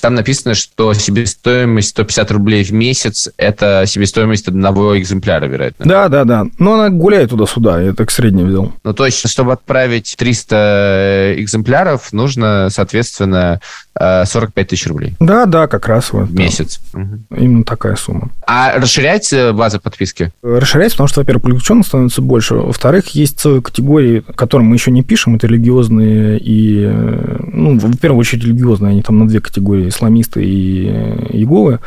там 0.00 0.14
написано, 0.14 0.54
что 0.54 0.92
себестоимость 0.94 1.90
150 1.90 2.30
рублей 2.32 2.64
в 2.64 2.72
месяц– 2.72 3.28
это 3.36 3.84
себестоимость 3.86 4.48
одного 4.48 4.98
экземпляра, 4.98 5.46
вероятно. 5.46 5.84
Да, 5.84 6.08
да, 6.08 6.24
да. 6.24 6.46
Но 6.58 6.74
она 6.74 6.90
гуляет 6.90 7.30
туда-сюда, 7.30 7.80
я 7.80 7.92
так 7.92 8.10
средне 8.10 8.44
взял. 8.44 8.72
Ну, 8.84 8.92
то 8.92 9.06
есть, 9.06 9.28
чтобы 9.28 9.52
отправить 9.52 10.14
300 10.18 11.34
экземпляров, 11.38 12.12
нужно, 12.12 12.68
соответственно, 12.70 13.60
45 13.98 14.52
э, 14.56 14.68
тысяч 14.68 14.86
рублей. 14.86 15.14
Да, 15.20 15.46
да, 15.46 15.66
как 15.66 15.86
раз 15.88 16.12
вот. 16.12 16.28
В 16.28 16.34
месяц. 16.34 16.80
Угу. 16.92 17.36
Именно 17.36 17.64
такая 17.64 17.96
сумма. 17.96 18.30
А 18.46 18.78
расширяется 18.78 19.52
база 19.52 19.80
подписки? 19.80 20.32
Расширяется, 20.42 20.96
потому 20.96 21.08
что, 21.08 21.20
во-первых, 21.20 21.44
привлеченных 21.44 21.86
становится 21.86 22.22
больше. 22.22 22.54
Во-вторых, 22.54 23.08
есть 23.08 23.40
целые 23.40 23.62
категории, 23.62 24.22
которым 24.34 24.66
мы 24.66 24.76
еще 24.76 24.90
не 24.90 25.02
пишем. 25.02 25.36
Это 25.36 25.46
религиозные 25.46 26.38
и... 26.38 26.84
Э, 26.84 27.38
ну, 27.52 27.78
в 27.78 27.96
первую 27.98 28.20
очередь, 28.20 28.44
религиозные. 28.44 28.90
Они 28.90 29.02
там 29.02 29.18
на 29.18 29.26
две 29.26 29.40
категории. 29.40 29.55
Исламисты 29.88 30.44
и 30.44 30.88
э, 30.88 31.26
Иеговы 31.32 31.80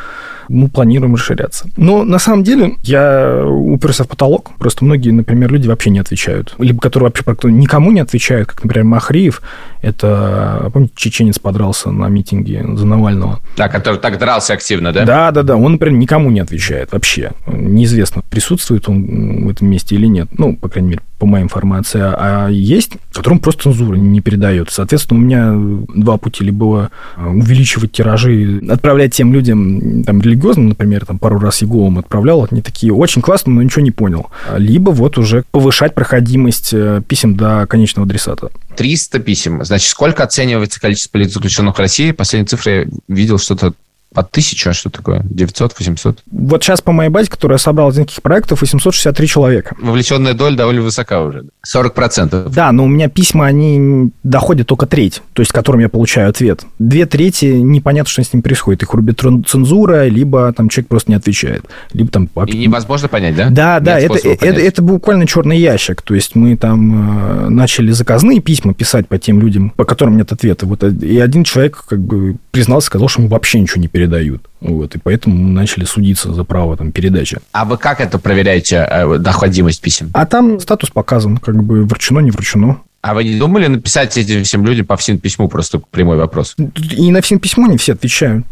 мы 0.49 0.67
планируем 0.67 1.15
расширяться. 1.15 1.69
Но 1.77 2.03
на 2.03 2.19
самом 2.19 2.43
деле 2.43 2.73
я 2.81 3.45
уперся 3.45 4.03
в 4.03 4.07
потолок. 4.07 4.51
Просто 4.57 4.83
многие, 4.83 5.11
например, 5.11 5.51
люди 5.51 5.67
вообще 5.67 5.91
не 5.91 5.99
отвечают. 5.99 6.55
Либо 6.57 6.81
которые 6.81 7.11
вообще 7.11 7.23
никому 7.49 7.91
не 7.91 7.99
отвечают, 7.99 8.49
как, 8.49 8.63
например, 8.63 8.85
Махриев. 8.85 9.41
Это, 9.81 10.69
помните, 10.73 10.93
чеченец 10.95 11.39
подрался 11.39 11.91
на 11.91 12.07
митинге 12.07 12.65
за 12.75 12.85
Навального. 12.85 13.39
Да, 13.55 13.69
который 13.69 13.99
так 13.99 14.19
дрался 14.19 14.53
активно, 14.53 14.91
да? 14.91 15.05
Да, 15.05 15.31
да, 15.31 15.43
да. 15.43 15.55
Он, 15.55 15.73
например, 15.73 15.97
никому 15.97 16.31
не 16.31 16.41
отвечает 16.41 16.91
вообще. 16.91 17.31
Неизвестно, 17.47 18.21
присутствует 18.29 18.89
он 18.89 19.45
в 19.45 19.49
этом 19.49 19.69
месте 19.69 19.95
или 19.95 20.07
нет. 20.07 20.27
Ну, 20.37 20.55
по 20.55 20.67
крайней 20.67 20.89
мере, 20.89 21.01
по 21.17 21.25
моей 21.25 21.43
информации, 21.43 22.01
а 22.01 22.47
есть, 22.49 22.93
которым 23.13 23.39
просто 23.39 23.63
цензура 23.63 23.95
не 23.95 24.21
передает. 24.21 24.69
Соответственно, 24.69 25.19
у 25.19 25.23
меня 25.23 25.85
два 25.95 26.17
пути. 26.17 26.43
Либо 26.43 26.89
увеличивать 27.17 27.91
тиражи, 27.91 28.61
отправлять 28.69 29.13
тем 29.13 29.33
людям, 29.33 30.03
там, 30.03 30.21
религиозным, 30.21 30.69
например, 30.69 31.05
там, 31.05 31.19
пару 31.19 31.39
раз 31.39 31.61
Еговым 31.61 31.99
отправлял, 31.99 32.47
они 32.49 32.61
такие, 32.61 32.93
очень 32.93 33.21
классно, 33.21 33.53
но 33.53 33.61
ничего 33.61 33.81
не 33.81 33.91
понял. 33.91 34.27
Либо 34.57 34.91
вот 34.91 35.17
уже 35.17 35.43
повышать 35.51 35.93
проходимость 35.93 36.73
э, 36.73 37.01
писем 37.07 37.35
до 37.35 37.65
конечного 37.67 38.05
адресата. 38.05 38.49
300 38.75 39.19
писем. 39.19 39.63
Значит, 39.69 39.89
сколько 39.91 40.23
оценивается 40.23 40.81
количество 40.81 41.11
политзаключенных 41.11 41.75
в 41.75 41.79
России? 41.79 42.09
Последние 42.09 42.47
цифры 42.47 42.71
я 42.71 42.85
видел 43.07 43.37
что-то 43.37 43.75
под 44.13 44.31
тысячу, 44.31 44.71
а 44.71 44.73
что 44.73 44.89
такое? 44.89 45.21
900, 45.29 45.75
800? 45.77 46.23
Вот 46.31 46.63
сейчас 46.63 46.81
по 46.81 46.91
моей 46.91 47.09
базе, 47.09 47.29
которую 47.29 47.55
я 47.55 47.59
собрал 47.59 47.89
из 47.89 47.95
таких 47.95 48.21
проектов, 48.21 48.61
863 48.61 49.27
человека. 49.27 49.75
Вовлеченная 49.79 50.33
доля 50.33 50.55
довольно 50.55 50.81
высока 50.81 51.21
уже. 51.21 51.45
40%. 51.71 52.49
Да, 52.49 52.71
но 52.71 52.85
у 52.85 52.87
меня 52.87 53.07
письма, 53.07 53.45
они 53.45 54.11
доходят 54.23 54.67
только 54.67 54.87
треть, 54.87 55.21
то 55.33 55.41
есть 55.41 55.51
которым 55.51 55.81
я 55.81 55.89
получаю 55.89 56.29
ответ. 56.29 56.65
Две 56.79 57.05
трети, 57.05 57.45
непонятно, 57.45 58.09
что 58.09 58.23
с 58.23 58.33
ним 58.33 58.41
происходит. 58.41 58.83
Их 58.83 58.93
рубит 58.93 59.21
цензура, 59.47 60.07
либо 60.07 60.51
там 60.53 60.69
человек 60.69 60.89
просто 60.89 61.11
не 61.11 61.15
отвечает. 61.15 61.65
Либо 61.93 62.09
там... 62.09 62.29
И 62.47 62.57
невозможно 62.57 63.07
понять, 63.07 63.35
да? 63.35 63.49
Да, 63.49 63.79
да, 63.79 63.99
это, 63.99 64.17
это, 64.27 64.45
это 64.45 64.81
буквально 64.81 65.27
черный 65.27 65.59
ящик. 65.59 66.01
То 66.01 66.15
есть 66.15 66.35
мы 66.35 66.57
там 66.57 67.45
э, 67.45 67.49
начали 67.49 67.91
заказные 67.91 68.39
письма 68.39 68.73
писать 68.73 69.07
по 69.07 69.17
тем 69.17 69.39
людям, 69.39 69.69
по 69.71 69.85
которым 69.85 70.17
нет 70.17 70.31
ответа. 70.31 70.65
Вот, 70.65 70.83
э, 70.83 70.91
и 70.91 71.19
один 71.19 71.43
человек 71.43 71.83
как 71.87 71.99
бы 71.99 72.37
признался, 72.51 72.87
сказал, 72.87 73.07
что 73.07 73.21
ему 73.21 73.29
вообще 73.29 73.59
ничего 73.59 73.81
не 73.81 73.87
передают. 73.99 74.49
Вот, 74.61 74.95
и 74.95 74.97
поэтому 74.97 75.35
мы 75.35 75.49
начали 75.51 75.83
судиться 75.83 76.33
за 76.33 76.43
право 76.45 76.77
там, 76.77 76.91
передачи. 76.93 77.37
А 77.51 77.65
вы 77.65 77.77
как 77.77 77.99
это 77.99 78.17
проверяете, 78.17 78.87
э, 78.89 79.17
доходимость 79.17 79.81
писем? 79.81 80.09
А 80.13 80.25
там 80.25 80.59
статус 80.61 80.89
показан, 80.89 81.37
как 81.37 81.61
бы 81.61 81.83
вручено, 81.83 82.19
не 82.19 82.31
вручено. 82.31 82.77
А 83.01 83.13
вы 83.13 83.25
не 83.25 83.37
думали 83.37 83.67
написать 83.67 84.17
этим 84.17 84.43
всем 84.43 84.65
людям 84.65 84.85
по 84.85 84.95
всем 84.95 85.19
письму 85.19 85.49
просто 85.49 85.79
прямой 85.79 86.15
вопрос? 86.17 86.55
И 86.91 87.11
на 87.11 87.21
всем 87.21 87.39
письмо 87.39 87.67
не 87.67 87.77
все 87.77 87.93
отвечают. 87.93 88.45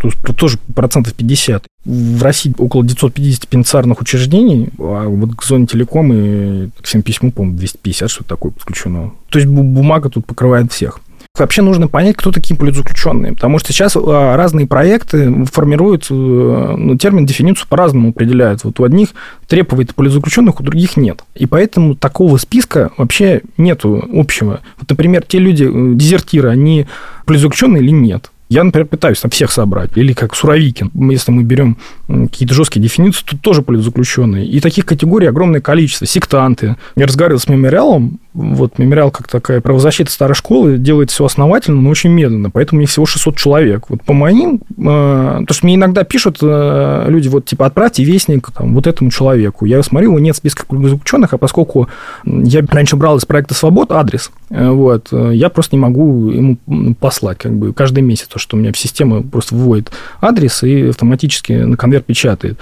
Тут 0.00 0.14
тоже 0.36 0.58
процентов 0.74 1.12
50. 1.14 1.64
В 1.84 2.22
России 2.22 2.54
около 2.56 2.82
950 2.82 3.48
пенитенциарных 3.48 4.00
учреждений, 4.00 4.68
а 4.78 5.06
вот 5.08 5.34
к 5.34 5.42
зоне 5.42 5.66
телеком 5.66 6.12
и 6.12 6.68
к 6.80 6.84
всем 6.84 7.02
письму, 7.02 7.30
по-моему, 7.32 7.58
250, 7.58 8.10
что-то 8.10 8.28
такое 8.30 8.52
подключено. 8.52 9.12
То 9.28 9.38
есть 9.38 9.50
бумага 9.50 10.08
тут 10.08 10.24
покрывает 10.24 10.72
всех. 10.72 11.00
Вообще 11.38 11.62
нужно 11.62 11.88
понять, 11.88 12.16
кто 12.16 12.32
такие 12.32 12.56
политзаключенные, 12.56 13.32
потому 13.32 13.58
что 13.58 13.72
сейчас 13.72 13.96
а, 13.96 14.36
разные 14.36 14.66
проекты 14.66 15.44
формируют 15.46 16.06
э, 16.10 16.14
ну, 16.14 16.96
термин, 16.96 17.26
дефиницию 17.26 17.66
по-разному 17.68 18.10
определяют. 18.10 18.64
Вот 18.64 18.80
у 18.80 18.84
одних 18.84 19.10
требует 19.46 19.94
политзаключенных, 19.94 20.60
у 20.60 20.62
других 20.62 20.96
нет. 20.96 21.24
И 21.34 21.46
поэтому 21.46 21.94
такого 21.94 22.36
списка 22.38 22.90
вообще 22.96 23.42
нету 23.56 24.08
общего. 24.12 24.60
Вот, 24.78 24.90
например, 24.90 25.22
те 25.22 25.38
люди, 25.38 25.64
э, 25.64 25.94
дезертиры, 25.94 26.48
они 26.48 26.86
политзаключенные 27.24 27.82
или 27.82 27.90
нет? 27.90 28.30
Я, 28.48 28.64
например, 28.64 28.86
пытаюсь 28.86 29.20
там 29.20 29.30
всех 29.30 29.50
собрать. 29.50 29.90
Или 29.96 30.14
как 30.14 30.34
Суровикин. 30.34 30.90
Если 31.10 31.30
мы 31.30 31.42
берем 31.42 31.76
какие-то 32.06 32.54
жесткие 32.54 32.82
дефиниции, 32.82 33.22
тут 33.24 33.42
тоже 33.42 33.60
политзаключенные. 33.60 34.46
И 34.46 34.60
таких 34.60 34.86
категорий 34.86 35.26
огромное 35.26 35.60
количество. 35.60 36.06
Сектанты. 36.06 36.76
Я 36.96 37.06
разговаривал 37.06 37.40
с 37.40 37.48
мемориалом. 37.48 38.20
Вот 38.38 38.78
мемориал, 38.78 39.10
как 39.10 39.28
такая 39.28 39.60
правозащита 39.60 40.10
старой 40.10 40.34
школы, 40.34 40.78
делает 40.78 41.10
все 41.10 41.24
основательно, 41.24 41.80
но 41.80 41.90
очень 41.90 42.10
медленно. 42.10 42.50
Поэтому 42.50 42.78
у 42.78 42.80
них 42.80 42.90
всего 42.90 43.04
600 43.04 43.36
человек. 43.36 43.86
Вот 43.88 44.02
по 44.04 44.12
моим... 44.12 44.60
Э, 44.78 45.40
то, 45.46 45.54
что 45.54 45.66
мне 45.66 45.74
иногда 45.74 46.04
пишут 46.04 46.38
э, 46.40 47.04
люди, 47.08 47.28
вот 47.28 47.46
типа, 47.46 47.66
отправьте 47.66 48.04
вестник 48.04 48.50
там, 48.52 48.74
вот 48.74 48.86
этому 48.86 49.10
человеку. 49.10 49.64
Я 49.64 49.82
смотрю, 49.82 50.10
его 50.10 50.20
нет 50.20 50.36
в 50.36 50.38
списках 50.38 50.66
политзаключенных, 50.66 51.34
а 51.34 51.38
поскольку 51.38 51.88
я 52.24 52.64
раньше 52.70 52.96
брал 52.96 53.16
из 53.16 53.24
проекта 53.24 53.54
«Свобод» 53.54 53.92
адрес, 53.92 54.30
э, 54.50 54.68
вот, 54.70 55.08
я 55.12 55.48
просто 55.48 55.76
не 55.76 55.80
могу 55.80 56.30
ему 56.30 56.58
послать 57.00 57.38
как 57.38 57.54
бы 57.54 57.72
каждый 57.72 58.00
месяц 58.00 58.28
что 58.36 58.56
у 58.56 58.60
меня 58.60 58.72
система 58.74 59.22
просто 59.22 59.54
вводит 59.54 59.90
адрес 60.20 60.62
и 60.62 60.88
автоматически 60.88 61.52
на 61.52 61.76
конверт 61.76 62.06
печатает. 62.06 62.58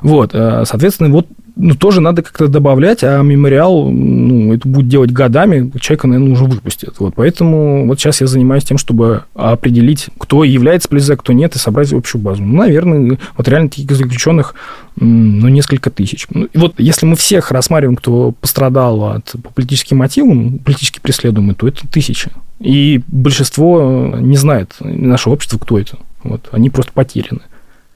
Вот, 0.00 0.30
э, 0.34 0.64
соответственно, 0.66 1.10
вот 1.10 1.26
ну, 1.58 1.74
тоже 1.74 2.00
надо 2.00 2.22
как-то 2.22 2.46
добавлять, 2.46 3.02
а 3.02 3.20
мемориал, 3.20 3.90
ну, 3.90 4.54
это 4.54 4.66
будет 4.66 4.88
делать 4.88 5.10
годами, 5.10 5.70
человека, 5.80 6.06
наверное, 6.06 6.32
уже 6.32 6.44
выпустят. 6.44 6.94
Вот, 7.00 7.14
поэтому 7.16 7.86
вот 7.86 7.98
сейчас 7.98 8.20
я 8.20 8.28
занимаюсь 8.28 8.64
тем, 8.64 8.78
чтобы 8.78 9.24
определить, 9.34 10.06
кто 10.18 10.44
является 10.44 10.88
полизе, 10.88 11.16
кто 11.16 11.32
нет, 11.32 11.56
и 11.56 11.58
собрать 11.58 11.92
общую 11.92 12.22
базу. 12.22 12.44
Ну, 12.44 12.58
наверное, 12.58 13.18
вот 13.36 13.48
реально 13.48 13.70
таких 13.70 13.90
заключенных, 13.90 14.54
ну, 14.96 15.48
несколько 15.48 15.90
тысяч. 15.90 16.28
Ну, 16.30 16.44
и 16.44 16.58
вот 16.58 16.74
если 16.78 17.06
мы 17.06 17.16
всех 17.16 17.50
рассматриваем, 17.50 17.96
кто 17.96 18.32
пострадал 18.40 19.04
от 19.10 19.32
по 19.42 19.52
политическим 19.52 19.96
мотивам, 19.98 20.58
политически 20.60 21.00
преследуемый, 21.00 21.56
то 21.56 21.66
это 21.66 21.86
тысяча. 21.88 22.30
И 22.60 23.00
большинство 23.08 24.14
не 24.18 24.36
знает, 24.36 24.76
наше 24.80 25.28
общество, 25.28 25.58
кто 25.58 25.78
это. 25.78 25.98
Вот, 26.22 26.48
они 26.52 26.70
просто 26.70 26.92
потеряны. 26.92 27.40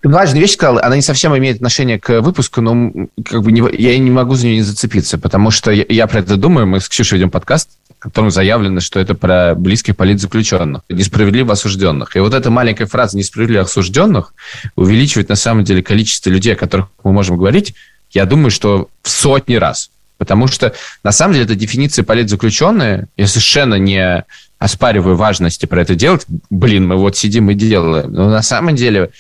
Ты 0.03 0.09
важную 0.09 0.43
вещь 0.43 0.55
сказал, 0.55 0.79
она 0.79 0.97
не 0.97 1.03
совсем 1.03 1.37
имеет 1.39 1.57
отношение 1.57 1.99
к 1.99 2.21
выпуску, 2.23 2.61
но 2.61 3.07
как 3.25 3.43
бы 3.43 3.53
не, 3.53 3.63
я 3.81 3.97
не 3.97 4.11
могу 4.11 4.35
за 4.35 4.47
нее 4.47 4.57
не 4.57 4.63
зацепиться, 4.63 5.17
потому 5.17 5.53
что 5.53 5.71
я, 5.71 5.85
я 5.89 6.09
про 6.09 6.19
это 6.19 6.37
думаю, 6.37 6.67
мы 6.67 6.81
с 6.81 6.89
Ксюшей 6.89 7.19
ведем 7.19 7.31
подкаст, 7.31 7.71
в 8.01 8.03
котором 8.03 8.33
заявлено, 8.33 8.81
что 8.81 8.99
это 8.99 9.15
про 9.15 9.55
близких 9.55 9.97
политзаключенных, 9.97 10.83
несправедливо 10.89 11.53
осужденных. 11.53 12.17
И 12.17 12.19
вот 12.19 12.35
эта 12.35 12.51
маленькая 12.51 12.87
фраза 12.87 13.17
«несправедливо 13.17 13.63
осужденных» 13.63 14.35
увеличивает 14.75 15.29
на 15.29 15.37
самом 15.37 15.63
деле 15.63 15.85
количество 15.85 16.31
людей, 16.31 16.55
о 16.55 16.57
которых 16.57 16.89
мы 17.05 17.13
можем 17.13 17.37
говорить, 17.37 17.77
я 18.11 18.27
думаю, 18.27 18.51
что 18.51 18.89
в 19.03 19.09
сотни 19.09 19.55
раз. 19.55 19.91
Потому 20.19 20.49
что, 20.49 20.75
на 21.05 21.13
самом 21.13 21.35
деле, 21.35 21.45
эта 21.45 21.55
дефиниция 21.55 22.05
политзаключенные, 22.05 23.07
я 23.17 23.27
совершенно 23.29 23.77
не 23.77 24.25
оспариваю 24.59 25.17
важности 25.17 25.67
про 25.67 25.83
это 25.83 25.95
делать. 25.95 26.25
Блин, 26.51 26.87
мы 26.87 26.97
вот 26.97 27.17
сидим 27.17 27.51
и 27.51 27.55
делаем. 27.55 28.13
Но 28.13 28.31
на 28.31 28.43
самом 28.43 28.77
деле 28.77 29.11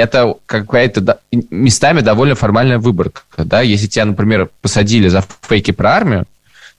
это 0.00 0.34
какая-то 0.46 1.20
местами 1.50 2.00
довольно 2.00 2.34
формальная 2.34 2.78
выборка. 2.78 3.22
Да? 3.36 3.60
Если 3.60 3.86
тебя, 3.86 4.04
например, 4.06 4.50
посадили 4.62 5.08
за 5.08 5.24
фейки 5.42 5.70
про 5.70 5.90
армию, 5.92 6.26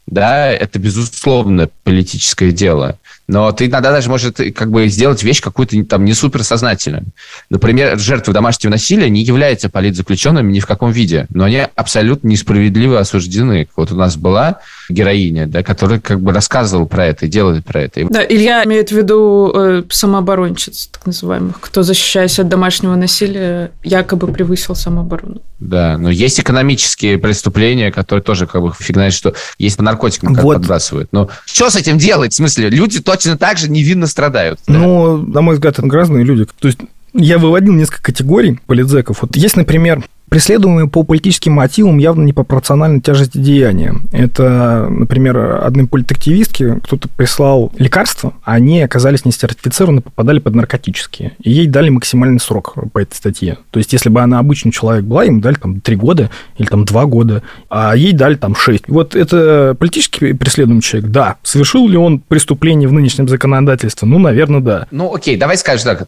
да, 0.07 0.47
это, 0.51 0.79
безусловно, 0.79 1.69
политическое 1.83 2.51
дело. 2.51 2.97
Но 3.27 3.51
ты 3.53 3.67
иногда 3.67 3.91
даже 3.91 4.09
может 4.09 4.41
как 4.53 4.71
бы 4.71 4.87
сделать 4.89 5.23
вещь 5.23 5.41
какую-то 5.41 5.81
там 5.85 6.03
не 6.03 6.13
суперсознательную. 6.13 7.05
Например, 7.49 7.97
жертвы 7.97 8.33
домашнего 8.33 8.71
насилия 8.71 9.09
не 9.09 9.21
являются 9.21 9.69
политзаключенными 9.69 10.51
ни 10.51 10.59
в 10.59 10.65
каком 10.65 10.91
виде, 10.91 11.27
но 11.29 11.45
они 11.45 11.65
абсолютно 11.75 12.27
несправедливо 12.27 12.99
осуждены. 12.99 13.69
Вот 13.77 13.91
у 13.91 13.95
нас 13.95 14.17
была 14.17 14.59
героиня, 14.91 15.47
да, 15.47 15.63
которая 15.63 15.99
как 15.99 16.21
бы 16.21 16.31
рассказывала 16.31 16.85
про 16.85 17.07
это 17.07 17.25
и 17.25 17.29
делает 17.29 17.65
про 17.65 17.81
это. 17.81 18.05
Да, 18.09 18.23
Илья 18.23 18.63
имеет 18.65 18.89
в 18.89 18.95
виду 18.95 19.51
э, 19.53 19.83
самооборонщиц, 19.89 20.89
так 20.91 21.05
называемых, 21.05 21.59
кто, 21.59 21.83
защищаясь 21.83 22.39
от 22.39 22.49
домашнего 22.49 22.95
насилия, 22.95 23.71
якобы 23.83 24.27
превысил 24.27 24.75
самооборону. 24.75 25.41
Да, 25.59 25.97
но 25.97 26.09
есть 26.09 26.39
экономические 26.39 27.17
преступления, 27.17 27.91
которые 27.91 28.23
тоже 28.23 28.47
как 28.47 28.61
бы 28.61 28.73
фигня, 28.77 29.11
что 29.11 29.33
есть 29.57 29.77
по 29.77 29.83
наркотикам 29.83 30.35
как 30.35 30.43
вот. 30.43 30.53
подбрасывают. 30.57 31.09
Но 31.11 31.29
что 31.45 31.69
с 31.69 31.75
этим 31.75 31.97
делать? 31.97 32.33
В 32.33 32.35
смысле, 32.35 32.69
люди 32.69 33.01
точно 33.01 33.37
так 33.37 33.57
же 33.57 33.69
невинно 33.69 34.07
страдают. 34.07 34.59
Ну, 34.67 35.17
да? 35.17 35.33
на 35.33 35.41
мой 35.41 35.55
взгляд, 35.55 35.77
это 35.77 35.87
разные 35.87 36.23
люди. 36.23 36.45
То 36.59 36.67
есть 36.67 36.79
я 37.13 37.37
выводил 37.37 37.73
несколько 37.73 38.03
категорий 38.03 38.59
политзеков. 38.65 39.21
Вот 39.21 39.35
есть, 39.35 39.57
например, 39.57 40.03
преследуемые 40.31 40.87
по 40.87 41.03
политическим 41.03 41.51
мотивам 41.51 41.97
явно 41.97 42.23
непропорциональной 42.23 43.01
тяжести 43.01 43.37
деяния. 43.37 43.95
Это, 44.13 44.87
например, 44.89 45.59
одной 45.61 45.87
политактивистке 45.87 46.79
кто-то 46.85 47.09
прислал 47.09 47.69
лекарства, 47.77 48.33
а 48.45 48.53
они 48.53 48.81
оказались 48.81 49.25
не 49.25 49.33
сертифицированы, 49.33 49.99
попадали 49.99 50.39
под 50.39 50.55
наркотические. 50.55 51.33
И 51.43 51.51
ей 51.51 51.67
дали 51.67 51.89
максимальный 51.89 52.39
срок 52.39 52.75
по 52.93 52.99
этой 52.99 53.13
статье. 53.13 53.57
То 53.71 53.79
есть, 53.79 53.91
если 53.91 54.07
бы 54.07 54.21
она 54.21 54.39
обычный 54.39 54.71
человек 54.71 55.03
была, 55.03 55.25
им 55.25 55.41
дали 55.41 55.55
там 55.55 55.81
3 55.81 55.95
года 55.97 56.29
или 56.57 56.65
там 56.65 56.85
2 56.85 57.05
года, 57.07 57.43
а 57.69 57.93
ей 57.93 58.13
дали 58.13 58.35
там 58.35 58.55
6. 58.55 58.85
Вот 58.87 59.15
это 59.15 59.75
политически 59.77 60.31
преследуемый 60.31 60.81
человек? 60.81 61.11
Да. 61.11 61.35
Совершил 61.43 61.89
ли 61.89 61.97
он 61.97 62.19
преступление 62.19 62.87
в 62.87 62.93
нынешнем 62.93 63.27
законодательстве? 63.27 64.07
Ну, 64.07 64.17
наверное, 64.17 64.61
да. 64.61 64.87
Ну, 64.91 65.13
окей, 65.13 65.35
давай 65.35 65.57
скажем 65.57 65.97
так 65.97 66.07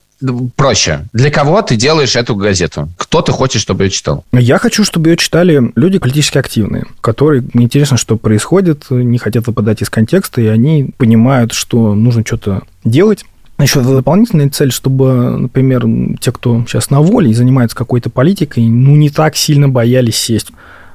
проще. 0.55 1.05
Для 1.11 1.31
кого 1.31 1.61
ты 1.61 1.75
делаешь 1.75 2.15
эту 2.15 2.35
газету? 2.35 2.89
Кто 2.97 3.21
ты 3.21 3.33
хочешь, 3.33 3.61
чтобы 3.61 3.83
ее 3.83 3.89
читал? 3.89 4.12
Я 4.31 4.57
хочу, 4.57 4.83
чтобы 4.83 5.09
ее 5.09 5.17
читали 5.17 5.71
люди 5.75 5.99
политически 5.99 6.37
активные, 6.37 6.85
которые 7.01 7.43
интересно, 7.53 7.97
что 7.97 8.17
происходит, 8.17 8.85
не 8.89 9.17
хотят 9.17 9.47
выпадать 9.47 9.81
из 9.81 9.89
контекста, 9.89 10.41
и 10.41 10.47
они 10.47 10.91
понимают, 10.97 11.53
что 11.53 11.93
нужно 11.95 12.23
что-то 12.25 12.63
делать, 12.83 13.25
еще 13.59 13.81
дополнительная 13.81 14.49
цель, 14.49 14.71
чтобы, 14.71 15.37
например, 15.37 15.85
те, 16.19 16.31
кто 16.31 16.65
сейчас 16.67 16.89
на 16.89 17.01
воле 17.01 17.31
и 17.31 17.35
занимается 17.35 17.77
какой-то 17.77 18.09
политикой, 18.09 18.67
ну, 18.67 18.95
не 18.95 19.09
так 19.09 19.35
сильно 19.35 19.69
боялись 19.69 20.17
сесть 20.17 20.51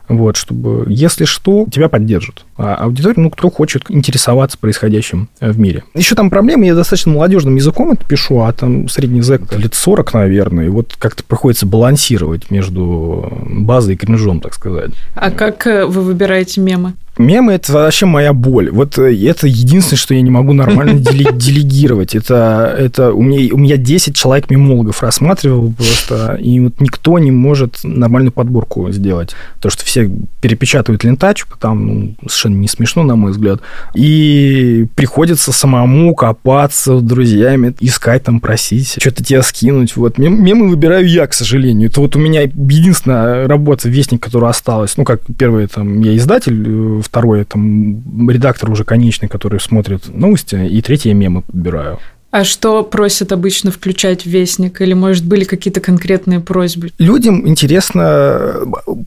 вот, 0.09 0.37
чтобы, 0.37 0.87
если 0.88 1.25
что, 1.25 1.67
тебя 1.71 1.88
поддержат. 1.88 2.45
А 2.57 2.75
аудитория, 2.75 3.15
ну, 3.21 3.31
кто 3.31 3.50
хочет 3.50 3.85
интересоваться 3.91 4.59
происходящим 4.59 5.29
э, 5.41 5.50
в 5.50 5.59
мире. 5.59 5.85
Еще 5.95 6.15
там 6.15 6.31
проблемы, 6.31 6.67
я 6.67 6.75
достаточно 6.75 7.12
молодежным 7.12 7.57
языком 7.57 7.93
это 7.93 8.05
пишу, 8.05 8.41
а 8.41 8.53
там 8.53 8.88
средний 8.88 9.19
язык 9.19 9.53
лет 9.57 9.75
40, 9.75 10.15
наверное, 10.15 10.67
и 10.67 10.69
вот 10.69 10.97
как-то 10.99 11.23
приходится 11.25 11.67
балансировать 11.67 12.50
между 12.50 13.33
базой 13.47 13.95
и 13.95 13.97
кринжом, 13.97 14.41
так 14.41 14.55
сказать. 14.55 14.93
А 15.15 15.31
как 15.31 15.67
э, 15.67 15.85
вы 15.87 16.03
выбираете 16.03 16.61
мемы? 16.61 16.95
Мемы– 17.18 17.52
это 17.54 17.72
вообще 17.72 18.06
моя 18.06 18.32
боль. 18.32 18.70
Вот 18.70 18.96
э, 18.98 19.12
это 19.26 19.48
единственное, 19.48 19.98
что 19.98 20.14
я 20.14 20.22
не 20.22 20.30
могу 20.30 20.52
нормально 20.52 21.00
делегировать. 21.32 22.14
Это, 22.14 22.75
это 22.78 23.12
у, 23.12 23.22
меня, 23.22 23.54
у 23.54 23.58
меня 23.58 23.76
10 23.76 24.16
человек 24.16 24.50
мемологов 24.50 25.02
рассматривал 25.02 25.72
просто, 25.72 26.34
и 26.40 26.60
вот 26.60 26.80
никто 26.80 27.18
не 27.18 27.32
может 27.32 27.80
нормальную 27.82 28.32
подборку 28.32 28.90
сделать. 28.92 29.34
То, 29.60 29.68
что 29.68 29.84
все 29.84 30.10
перепечатывают 30.40 31.02
лентачку, 31.02 31.58
там 31.58 31.87
ну, 31.87 32.14
совершенно 32.22 32.56
не 32.56 32.68
смешно, 32.68 33.02
на 33.02 33.16
мой 33.16 33.32
взгляд. 33.32 33.60
И 33.94 34.87
приходится 34.94 35.52
самому 35.52 36.14
копаться 36.14 36.98
с 36.98 37.02
друзьями, 37.02 37.75
искать 37.80 38.22
там, 38.22 38.38
просить, 38.38 38.96
что-то 39.00 39.25
тебя 39.25 39.42
скинуть. 39.42 39.96
Вот. 39.96 40.18
Мемы 40.18 40.68
выбираю 40.68 41.08
я, 41.08 41.26
к 41.26 41.34
сожалению. 41.34 41.90
Это 41.90 42.00
вот 42.00 42.14
у 42.14 42.18
меня 42.20 42.42
единственная 42.42 43.48
работа, 43.48 43.88
вестник, 43.88 44.22
которая 44.22 44.50
осталась. 44.50 44.96
Ну, 44.96 45.04
как 45.04 45.22
первый, 45.37 45.66
там, 45.66 46.00
я 46.02 46.16
издатель, 46.16 47.02
второй, 47.09 47.45
там, 47.45 48.29
редактор 48.31 48.71
уже 48.71 48.85
конечный, 48.85 49.29
который 49.29 49.61
смотрит 49.61 50.09
новости, 50.09 50.55
и 50.55 50.81
третий 50.83 51.09
я 51.09 51.15
мемы 51.15 51.43
подбираю. 51.43 51.99
А 52.31 52.45
что 52.45 52.85
просят 52.85 53.33
обычно 53.33 53.71
включать 53.71 54.25
в 54.25 54.27
Вестник? 54.27 54.83
Или, 54.83 54.93
может, 54.93 55.25
были 55.25 55.45
какие-то 55.45 55.81
конкретные 55.81 56.41
просьбы? 56.41 56.91
Людям 56.99 57.49
интересно 57.49 58.03
э, 58.03 58.67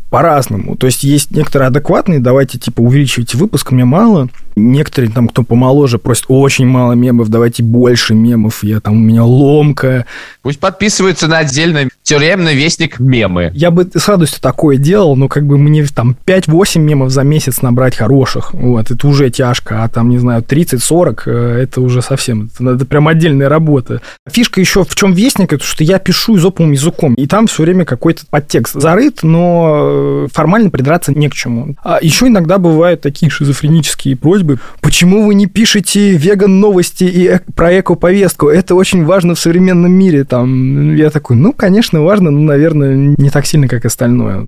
по-разному. 0.10 0.76
То 0.76 0.88
есть 0.88 1.04
есть 1.04 1.30
некоторые 1.30 1.68
адекватные, 1.68 2.20
давайте, 2.20 2.58
типа, 2.58 2.82
увеличивайте 2.82 3.38
выпуск, 3.38 3.72
мне 3.72 3.86
мало. 3.86 4.30
Некоторые 4.56 5.12
там, 5.12 5.28
кто 5.28 5.44
помоложе, 5.44 6.00
просят 6.00 6.26
очень 6.30 6.66
мало 6.66 6.94
мемов, 6.94 7.30
давайте 7.30 7.62
больше 7.62 8.16
мемов, 8.16 8.64
я 8.64 8.80
там, 8.80 8.96
у 8.96 9.00
меня 9.00 9.24
ломка. 9.24 10.08
Пусть 10.42 10.60
подписываются 10.60 11.28
на 11.28 11.38
отдельный 11.38 11.90
тюремный 12.04 12.56
вестник 12.56 13.00
мемы. 13.00 13.52
Я 13.54 13.72
бы 13.72 13.90
с 13.94 14.08
радостью 14.08 14.42
такое 14.42 14.78
делал, 14.78 15.16
но 15.16 15.28
как 15.28 15.46
бы 15.46 15.58
мне 15.58 15.86
там 15.86 16.16
5-8 16.26 16.80
мемов 16.80 17.12
за 17.12 17.24
месяц 17.24 17.62
набрать 17.62 17.96
хороших, 17.96 18.54
вот, 18.54 18.92
это 18.92 19.08
уже 19.08 19.30
тяжко, 19.30 19.84
а 19.84 19.88
там, 19.88 20.10
не 20.10 20.18
знаю, 20.18 20.44
30-40, 20.44 21.22
э, 21.26 21.64
это 21.64 21.82
уже 21.82 22.02
совсем, 22.02 22.50
это, 22.54 22.72
это 22.72 22.86
прям 22.86 23.08
отдельная 23.08 23.50
работа. 23.50 24.02
Фишка 24.30 24.60
еще 24.60 24.84
в 24.84 24.96
чем 24.96 25.14
вестник, 25.14 25.54
это 25.54 25.64
что 25.64 25.84
я 25.84 26.00
пишу 26.00 26.38
изоповым 26.38 26.72
языком, 26.72 27.14
и 27.14 27.28
там 27.28 27.48
все 27.48 27.64
время 27.64 27.86
какой-то 27.86 28.26
подтекст 28.30 28.74
зарыт, 28.74 29.20
но 29.24 30.26
э, 30.26 30.28
формально 30.32 30.70
придраться 30.70 31.12
не 31.14 31.30
к 31.30 31.34
чему. 31.34 31.76
А 31.84 32.00
еще 32.02 32.28
иногда 32.28 32.58
бывают 32.58 33.02
такие 33.02 33.30
шизофренические 33.30 34.16
просьбы, 34.16 34.60
почему 34.82 35.26
вы 35.26 35.36
не 35.36 35.48
пишете 35.48 36.18
веган-новости 36.18 37.04
и 37.04 37.40
про 37.56 37.80
эко-повестку? 37.80 38.50
Это 38.50 38.76
очень 38.76 39.06
важно 39.06 39.36
в 39.36 39.40
современном 39.40 39.92
мире. 39.92 40.24
Там, 40.24 40.96
я 40.96 41.10
такой, 41.10 41.36
ну, 41.36 41.54
конечно, 41.54 42.01
важно, 42.04 42.32
но, 42.32 42.40
наверное, 42.42 43.16
не 43.18 43.30
так 43.30 43.46
сильно, 43.46 43.68
как 43.68 43.86
остальное. 43.86 44.46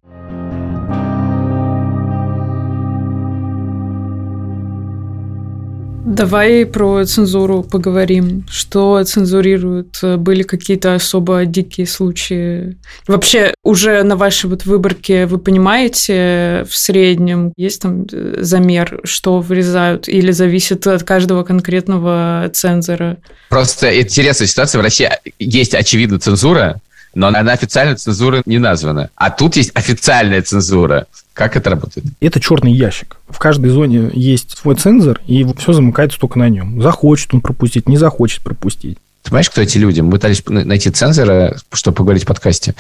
Давай 6.14 6.66
про 6.68 7.04
цензуру 7.06 7.64
поговорим. 7.64 8.46
Что 8.48 9.04
цензурируют? 9.04 10.00
Были 10.20 10.44
какие-то 10.44 10.94
особо 10.94 11.44
дикие 11.46 11.88
случаи? 11.88 12.78
Вообще, 13.08 13.56
уже 13.64 14.04
на 14.04 14.16
вашей 14.16 14.48
вот 14.48 14.66
выборке 14.66 15.26
вы 15.26 15.40
понимаете 15.40 16.68
в 16.70 16.76
среднем, 16.76 17.52
есть 17.58 17.82
там 17.82 18.06
э, 18.12 18.36
замер, 18.42 19.00
что 19.06 19.40
вырезают, 19.40 20.08
или 20.08 20.32
зависит 20.32 20.86
от 20.86 21.04
каждого 21.04 21.44
конкретного 21.44 22.48
цензора? 22.54 23.18
Просто 23.50 24.00
интересная 24.00 24.48
ситуация. 24.48 24.80
В 24.80 24.84
России 24.84 25.10
есть, 25.40 25.74
очевидно, 25.74 26.20
цензура, 26.20 26.80
но 27.14 27.28
она 27.28 27.52
официально 27.52 27.96
цензура 27.96 28.42
не 28.46 28.58
названа. 28.58 29.10
А 29.16 29.30
тут 29.30 29.56
есть 29.56 29.72
официальная 29.76 30.42
цензура. 30.42 31.08
Как 31.34 31.56
это 31.56 31.70
работает? 31.70 32.06
Это 32.20 32.40
черный 32.40 32.72
ящик. 32.72 33.18
В 33.28 33.40
каждой 33.40 33.70
зоне 33.70 34.10
есть 34.14 34.58
свой 34.58 34.76
цензор, 34.76 35.20
и 35.26 35.46
все 35.58 35.74
замыкается 35.74 36.20
только 36.20 36.40
на 36.40 36.50
нем. 36.50 36.82
Захочет 36.82 37.34
он 37.34 37.42
пропустить, 37.42 37.88
не 37.90 37.98
захочет 37.98 38.42
пропустить. 38.42 38.98
Ты 39.24 39.30
понимаешь, 39.30 39.50
кто 39.50 39.62
эти 39.62 39.78
люди? 39.78 40.02
Мы 40.02 40.12
пытались 40.12 40.44
найти 40.48 40.90
цензора, 40.90 41.58
чтобы 41.72 41.96
поговорить 41.96 42.24
в 42.24 42.28
подкасте. 42.28 42.76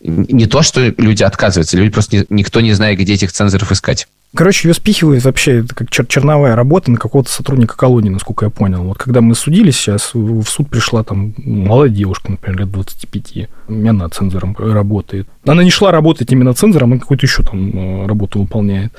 Не 0.00 0.46
то, 0.46 0.62
что 0.62 0.80
люди 0.98 1.22
отказываются, 1.22 1.76
люди 1.76 1.90
просто 1.90 2.16
не, 2.16 2.26
никто 2.28 2.60
не 2.60 2.72
знает, 2.72 2.98
где 2.98 3.14
этих 3.14 3.32
цензоров 3.32 3.72
искать. 3.72 4.08
Короче, 4.34 4.68
ее 4.68 4.74
спихивают 4.74 5.24
вообще, 5.24 5.60
это 5.60 5.74
как 5.74 5.88
чер- 5.88 6.06
черновая 6.06 6.54
работа 6.56 6.90
на 6.90 6.98
какого-то 6.98 7.30
сотрудника 7.30 7.76
колонии, 7.76 8.10
насколько 8.10 8.44
я 8.44 8.50
понял. 8.50 8.82
Вот 8.82 8.98
когда 8.98 9.22
мы 9.22 9.34
судились 9.34 9.76
сейчас, 9.76 10.10
в 10.12 10.44
суд 10.44 10.68
пришла 10.68 11.02
там 11.04 11.32
молодая 11.38 11.88
девушка, 11.88 12.30
например, 12.32 12.60
лет 12.60 12.70
25. 12.70 13.48
У 13.68 13.72
меня 13.72 13.90
она 13.90 14.08
цензором 14.10 14.54
работает. 14.58 15.26
Она 15.46 15.64
не 15.64 15.70
шла 15.70 15.90
работать 15.90 16.30
именно 16.32 16.52
цензором, 16.52 16.92
она 16.92 17.00
какую-то 17.00 17.24
еще 17.24 17.42
там 17.44 17.70
э, 17.70 18.06
работу 18.06 18.40
выполняет. 18.40 18.92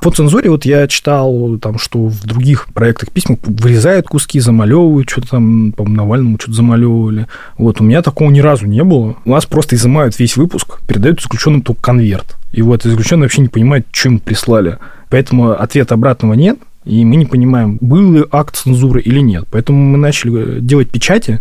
По 0.00 0.10
цензуре 0.10 0.50
вот 0.50 0.64
я 0.64 0.88
читал, 0.88 1.58
там, 1.58 1.78
что 1.78 2.06
в 2.06 2.24
других 2.24 2.68
проектах 2.72 3.10
письма 3.10 3.36
вырезают 3.42 4.06
куски, 4.06 4.40
замалевывают, 4.40 5.10
что-то 5.10 5.28
там, 5.28 5.72
по 5.72 5.86
Навальному 5.86 6.38
что-то 6.38 6.54
замалевывали. 6.54 7.26
Вот, 7.58 7.80
у 7.80 7.84
меня 7.84 8.00
такого 8.00 8.30
ни 8.30 8.40
разу 8.40 8.66
не 8.66 8.82
было. 8.82 9.16
У 9.24 9.30
нас 9.30 9.44
просто 9.44 9.76
изымают 9.76 10.18
весь 10.18 10.36
выпуск, 10.36 10.80
передают 10.86 11.20
заключенным 11.20 11.60
только 11.62 11.82
конверт. 11.82 12.36
И 12.52 12.62
вот 12.62 12.82
заключенный 12.82 13.22
вообще 13.22 13.42
не 13.42 13.48
понимает, 13.48 13.86
чем 13.92 14.18
прислали. 14.18 14.78
Поэтому 15.10 15.50
ответа 15.52 15.94
обратного 15.94 16.32
нет, 16.32 16.58
и 16.84 17.04
мы 17.04 17.16
не 17.16 17.26
понимаем, 17.26 17.76
был 17.80 18.12
ли 18.12 18.24
акт 18.30 18.56
цензуры 18.56 19.02
или 19.02 19.20
нет. 19.20 19.44
Поэтому 19.50 19.78
мы 19.78 19.98
начали 19.98 20.56
э, 20.56 20.60
делать 20.60 20.90
печати. 20.90 21.40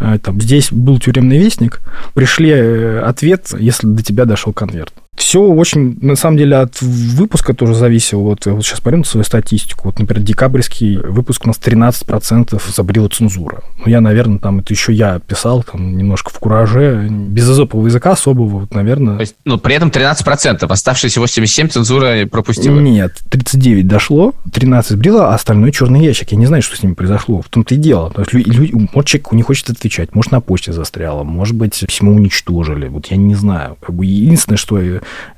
Э, 0.00 0.18
там, 0.20 0.40
здесь 0.40 0.72
был 0.72 0.98
тюремный 0.98 1.38
вестник. 1.38 1.80
Пришли 2.14 2.50
э, 2.50 3.00
ответ, 3.00 3.54
если 3.58 3.86
до 3.86 4.02
тебя 4.02 4.24
дошел 4.24 4.52
конверт. 4.52 4.92
Все 5.14 5.40
очень, 5.40 5.98
на 6.00 6.16
самом 6.16 6.38
деле, 6.38 6.56
от 6.56 6.80
выпуска 6.80 7.52
тоже 7.52 7.74
зависело. 7.74 8.20
Вот, 8.20 8.46
вот 8.46 8.64
сейчас 8.64 8.82
на 8.84 9.04
свою 9.04 9.24
статистику. 9.24 9.82
Вот, 9.84 9.98
например, 9.98 10.22
декабрьский 10.22 10.96
выпуск 10.96 11.44
у 11.44 11.48
нас 11.48 11.58
13% 11.58 12.60
забрила 12.74 13.08
цензура. 13.08 13.62
Ну, 13.78 13.90
я, 13.90 14.00
наверное, 14.00 14.38
там, 14.38 14.60
это 14.60 14.72
еще 14.72 14.92
я 14.92 15.18
писал, 15.18 15.62
там, 15.62 15.96
немножко 15.96 16.30
в 16.30 16.38
кураже, 16.38 17.08
без 17.10 17.44
изопового 17.50 17.86
языка 17.86 18.12
особого, 18.12 18.60
вот, 18.60 18.74
наверное. 18.74 19.16
То 19.16 19.20
есть, 19.20 19.36
ну, 19.44 19.58
при 19.58 19.74
этом 19.74 19.90
13%, 19.90 20.66
оставшиеся 20.66 21.20
87% 21.20 21.68
цензура 21.68 22.26
пропустила? 22.26 22.78
Нет, 22.80 23.20
39 23.30 23.86
дошло, 23.86 24.34
13 24.52 24.92
сбрила, 24.92 25.30
а 25.30 25.34
остальной 25.34 25.72
черный 25.72 26.04
ящик. 26.04 26.32
Я 26.32 26.38
не 26.38 26.46
знаю, 26.46 26.62
что 26.62 26.76
с 26.76 26.82
ними 26.82 26.94
произошло. 26.94 27.42
В 27.42 27.48
том-то 27.48 27.74
и 27.74 27.78
дело. 27.78 28.10
То 28.10 28.22
есть, 28.22 28.32
люди, 28.32 28.72
может, 28.92 29.08
человек 29.08 29.32
не 29.32 29.42
хочет 29.42 29.70
отвечать, 29.70 30.14
может, 30.14 30.32
на 30.32 30.40
почте 30.40 30.72
застряло, 30.72 31.22
может 31.22 31.54
быть, 31.54 31.84
письмо 31.86 32.12
уничтожили. 32.12 32.88
Вот 32.88 33.06
я 33.06 33.16
не 33.18 33.34
знаю. 33.34 33.76
Как 33.80 33.94
бы 33.94 34.06
единственное, 34.06 34.56
что 34.56 34.78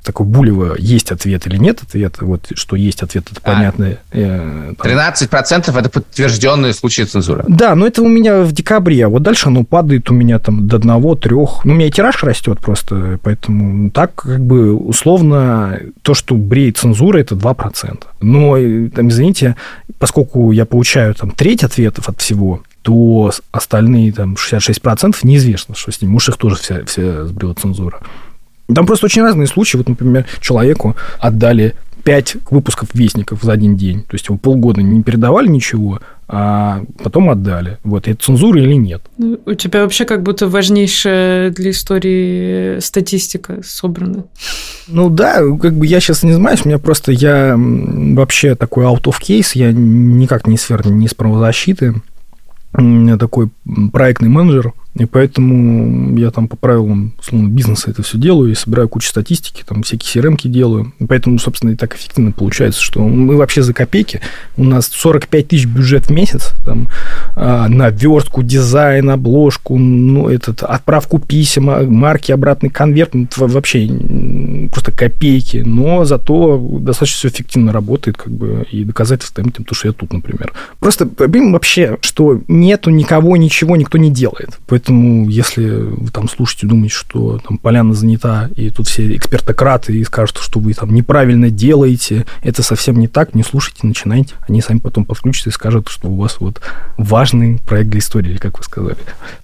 такой 0.03 0.25
Булева, 0.25 0.75
есть 0.77 1.11
ответ 1.11 1.47
или 1.47 1.57
нет 1.57 1.81
ответа, 1.81 2.25
вот 2.25 2.51
что 2.55 2.75
есть 2.75 3.01
ответ, 3.03 3.27
это 3.31 3.41
а, 3.43 3.53
понятно. 3.53 3.97
13% 4.11 5.75
э, 5.75 5.79
это 5.79 5.89
подтвержденные 5.89 6.73
случаи 6.73 7.03
цензуры. 7.03 7.45
Да, 7.47 7.75
но 7.75 7.87
это 7.87 8.01
у 8.01 8.07
меня 8.07 8.41
в 8.41 8.51
декабре, 8.51 9.05
а 9.05 9.09
вот 9.09 9.23
дальше 9.23 9.47
оно 9.47 9.63
падает 9.63 10.09
у 10.09 10.13
меня 10.13 10.39
там 10.39 10.67
до 10.67 10.77
одного, 10.77 11.15
трех. 11.15 11.65
Ну, 11.65 11.73
у 11.73 11.75
меня 11.75 11.89
тираж 11.89 12.23
растет 12.23 12.59
просто, 12.59 13.19
поэтому 13.23 13.89
так 13.91 14.15
как 14.15 14.41
бы 14.41 14.73
условно 14.73 15.79
то, 16.01 16.13
что 16.13 16.35
бреет 16.35 16.77
цензура, 16.77 17.17
это 17.19 17.35
2%. 17.35 18.03
Но, 18.21 18.57
э, 18.57 18.89
там, 18.89 19.09
извините, 19.09 19.55
поскольку 19.99 20.51
я 20.51 20.65
получаю 20.65 21.13
там 21.13 21.31
треть 21.31 21.63
ответов 21.63 22.09
от 22.09 22.19
всего, 22.21 22.61
то 22.81 23.31
остальные 23.51 24.13
там 24.13 24.35
66% 24.35 25.17
неизвестно, 25.23 25.73
что 25.73 25.91
с 25.91 26.01
ним. 26.01 26.11
Может, 26.11 26.29
их 26.29 26.37
тоже 26.37 26.55
вся, 26.55 26.85
вся 26.85 27.25
сбрила 27.25 27.55
цензура. 27.55 27.99
Там 28.73 28.85
просто 28.85 29.05
очень 29.05 29.21
разные 29.21 29.47
случаи. 29.47 29.77
Вот, 29.77 29.89
например, 29.89 30.25
человеку 30.39 30.95
отдали 31.19 31.75
пять 32.03 32.35
выпусков 32.51 32.89
вестников 32.93 33.41
за 33.41 33.51
один 33.51 33.75
день. 33.75 34.01
То 34.01 34.13
есть 34.13 34.27
его 34.27 34.37
полгода 34.37 34.81
не 34.81 35.01
передавали 35.01 35.47
ничего, 35.47 35.99
а 36.27 36.83
потом 37.03 37.31
отдали. 37.31 37.79
Вот, 37.83 38.07
это 38.07 38.23
цензура 38.23 38.61
или 38.61 38.73
нет? 38.73 39.01
Ну, 39.17 39.39
у 39.45 39.53
тебя 39.55 39.81
вообще 39.81 40.05
как 40.05 40.21
будто 40.21 40.47
важнейшая 40.47 41.49
для 41.49 41.71
истории 41.71 42.79
статистика 42.79 43.61
собрана. 43.63 44.25
Ну 44.87 45.09
да, 45.09 45.41
как 45.59 45.73
бы 45.73 45.87
я 45.87 45.99
сейчас 45.99 46.21
не 46.21 46.33
знаю, 46.33 46.57
у 46.63 46.67
меня 46.67 46.77
просто 46.77 47.11
я 47.11 47.55
вообще 47.57 48.53
такой 48.53 48.85
out 48.85 49.03
of 49.05 49.15
case, 49.19 49.51
я 49.55 49.71
никак 49.71 50.45
не 50.45 50.57
сфер, 50.57 50.85
не 50.87 51.07
с 51.07 51.15
правозащиты. 51.15 51.95
У 52.73 52.81
меня 52.81 53.17
такой 53.17 53.49
проектный 53.91 54.29
менеджер, 54.29 54.73
и 54.95 55.05
поэтому 55.05 56.17
я 56.17 56.31
там 56.31 56.47
по 56.47 56.55
правилам, 56.55 57.13
условно, 57.19 57.49
бизнеса 57.49 57.91
это 57.91 58.01
все 58.01 58.17
делаю 58.17 58.51
и 58.51 58.55
собираю 58.55 58.87
кучу 58.87 59.09
статистики, 59.09 59.63
там 59.67 59.83
всякие 59.83 60.23
crm 60.23 60.37
делаю. 60.47 60.93
И 60.99 61.05
поэтому, 61.05 61.37
собственно, 61.37 61.71
и 61.71 61.75
так 61.75 61.95
эффективно 61.95 62.31
получается, 62.31 62.81
что 62.81 63.01
мы 63.01 63.35
вообще 63.35 63.61
за 63.61 63.73
копейки. 63.73 64.21
У 64.55 64.63
нас 64.63 64.87
45 64.87 65.47
тысяч 65.47 65.65
бюджет 65.65 66.07
в 66.07 66.11
месяц 66.11 66.51
там, 66.65 66.87
а, 67.35 67.67
на 67.67 67.89
верстку, 67.89 68.41
дизайн, 68.41 69.09
обложку, 69.09 69.77
ну, 69.77 70.29
этот, 70.29 70.63
отправку 70.63 71.19
писем, 71.19 71.65
марки, 71.93 72.31
обратный 72.31 72.69
конверт. 72.69 73.13
Ну, 73.13 73.27
вообще 73.35 73.89
просто 74.71 74.91
копейки, 74.91 75.57
но 75.57 76.05
зато 76.05 76.57
достаточно 76.79 77.17
все 77.17 77.27
эффективно 77.27 77.73
работает, 77.73 78.17
как 78.17 78.31
бы, 78.31 78.65
и 78.71 78.83
доказательства 78.83 79.41
им, 79.41 79.51
то, 79.51 79.75
что 79.75 79.89
я 79.89 79.93
тут, 79.93 80.13
например. 80.13 80.53
Просто 80.79 81.05
проблема 81.05 81.53
вообще, 81.53 81.97
что 82.01 82.41
нету 82.47 82.89
никого, 82.89 83.35
ничего, 83.37 83.75
никто 83.75 83.97
не 83.97 84.09
делает. 84.09 84.59
Поэтому, 84.67 84.84
если 84.89 85.67
вы 85.69 86.09
там 86.11 86.29
слушаете, 86.29 86.67
думаете, 86.67 86.95
что 86.95 87.39
там 87.39 87.57
поляна 87.57 87.93
занята, 87.93 88.49
и 88.55 88.69
тут 88.69 88.87
все 88.87 89.15
экспертократы 89.15 89.93
и 89.93 90.03
скажут, 90.03 90.37
что 90.37 90.59
вы 90.59 90.73
там 90.73 90.93
неправильно 90.93 91.49
делаете, 91.49 92.25
это 92.43 92.63
совсем 92.63 92.99
не 92.99 93.07
так, 93.07 93.35
не 93.35 93.43
слушайте, 93.43 93.87
начинайте. 93.87 94.33
Они 94.47 94.61
сами 94.61 94.79
потом 94.79 95.05
подключатся 95.05 95.49
и 95.49 95.53
скажут, 95.53 95.89
что 95.89 96.09
у 96.09 96.15
вас 96.15 96.37
вот 96.39 96.61
важный 96.97 97.59
проект 97.65 97.89
для 97.89 97.99
истории, 97.99 98.37
как 98.37 98.57
вы 98.57 98.63
сказали. 98.63 98.97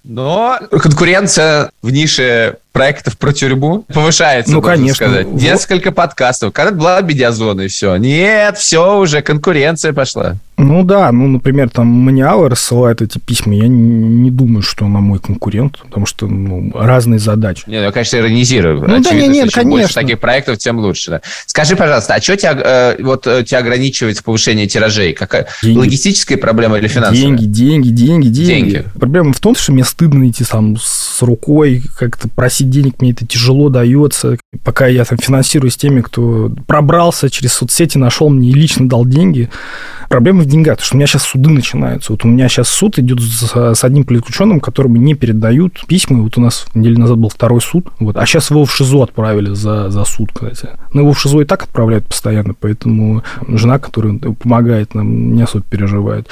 Но 0.03 0.59
конкуренция 0.69 1.71
в 1.81 1.91
нише 1.91 2.57
проектов 2.71 3.17
про 3.17 3.33
тюрьму 3.33 3.85
повышается, 3.93 4.53
ну, 4.53 4.61
конечно. 4.61 4.95
сказать. 4.95 5.27
Вот. 5.27 5.41
Несколько 5.41 5.91
подкастов. 5.91 6.53
Когда 6.53 6.71
была 6.71 7.01
медиазона 7.01 7.61
и 7.61 7.67
все. 7.67 7.95
Нет, 7.97 8.57
все, 8.57 8.99
уже 8.99 9.21
конкуренция 9.21 9.93
пошла. 9.93 10.37
Ну 10.61 10.83
да, 10.83 11.11
ну, 11.11 11.27
например, 11.27 11.69
там 11.69 11.87
Маниала 11.87 12.47
рассылает 12.47 13.01
эти 13.01 13.17
письма, 13.17 13.55
я 13.55 13.67
не, 13.67 13.79
не 13.79 14.29
думаю, 14.29 14.61
что 14.61 14.85
она 14.85 14.99
мой 14.99 15.17
конкурент, 15.17 15.79
потому 15.79 16.05
что 16.05 16.27
ну, 16.27 16.71
разные 16.75 17.19
задачи. 17.19 17.63
Не, 17.65 17.77
ну, 17.77 17.85
я, 17.85 17.91
конечно, 17.91 18.17
иронизирую. 18.17 18.79
Ну, 18.79 18.83
Очевидно, 18.83 19.09
да, 19.09 19.15
нет, 19.15 19.31
нет, 19.31 19.43
чем 19.45 19.63
конечно. 19.63 19.81
больше 19.81 19.93
таких 19.95 20.19
проектов, 20.19 20.59
тем 20.59 20.77
лучше. 20.77 21.11
Да. 21.11 21.21
Скажи, 21.47 21.75
пожалуйста, 21.75 22.13
а 22.13 22.21
что 22.21 22.37
тебя, 22.37 22.53
э, 22.63 23.01
вот, 23.01 23.25
э, 23.25 23.43
тебя 23.43 23.59
ограничивает 23.59 24.19
в 24.19 24.23
повышении 24.23 24.67
тиражей? 24.67 25.13
Какая 25.13 25.47
деньги. 25.63 25.79
логистическая 25.79 26.37
проблема 26.37 26.77
или 26.77 26.87
финансовая? 26.87 27.19
Деньги, 27.19 27.45
деньги, 27.45 27.89
деньги, 27.89 28.27
деньги. 28.27 28.71
деньги. 28.71 28.85
Проблема 28.99 29.33
в 29.33 29.39
том, 29.39 29.55
что 29.55 29.71
мне 29.71 29.83
стыдно 29.83 30.29
идти 30.29 30.43
сам 30.43 30.77
с 30.77 31.23
рукой, 31.23 31.81
как-то 31.97 32.27
просить 32.29 32.60
денег, 32.69 33.01
мне 33.01 33.11
это 33.11 33.25
тяжело 33.25 33.69
дается. 33.69 34.37
Пока 34.63 34.87
я 34.87 35.05
там 35.05 35.17
финансирую 35.17 35.71
с 35.71 35.77
теми, 35.77 36.01
кто 36.01 36.51
пробрался 36.67 37.29
через 37.29 37.53
соцсети, 37.53 37.97
нашел 37.97 38.29
мне 38.29 38.49
и 38.49 38.53
лично 38.53 38.87
дал 38.87 39.05
деньги, 39.05 39.49
Проблема 40.11 40.41
в 40.41 40.45
деньгах, 40.45 40.73
потому 40.75 40.85
что 40.85 40.95
у 40.95 40.97
меня 40.97 41.07
сейчас 41.07 41.23
суды 41.23 41.49
начинаются. 41.49 42.11
Вот 42.11 42.25
у 42.25 42.27
меня 42.27 42.49
сейчас 42.49 42.67
суд 42.67 42.99
идет 42.99 43.21
с, 43.21 43.73
с 43.73 43.83
одним 43.85 44.03
политключенным, 44.03 44.59
которому 44.59 44.97
не 44.97 45.13
передают 45.13 45.85
письма. 45.87 46.21
Вот 46.21 46.37
у 46.37 46.41
нас 46.41 46.65
неделю 46.73 46.99
назад 46.99 47.17
был 47.17 47.29
второй 47.29 47.61
суд, 47.61 47.87
вот, 47.97 48.17
а 48.17 48.25
сейчас 48.25 48.51
его 48.51 48.65
в 48.65 48.75
ШИЗО 48.75 49.03
отправили 49.03 49.53
за, 49.53 49.89
за 49.89 50.03
суд, 50.03 50.31
кстати. 50.33 50.67
Но 50.91 50.99
его 50.99 51.13
в 51.13 51.19
ШИЗО 51.21 51.43
и 51.43 51.45
так 51.45 51.63
отправляют 51.63 52.07
постоянно, 52.07 52.53
поэтому 52.53 53.23
жена, 53.47 53.79
которая 53.79 54.15
помогает 54.17 54.95
нам, 54.95 55.33
не 55.33 55.43
особо 55.43 55.63
переживает. 55.63 56.27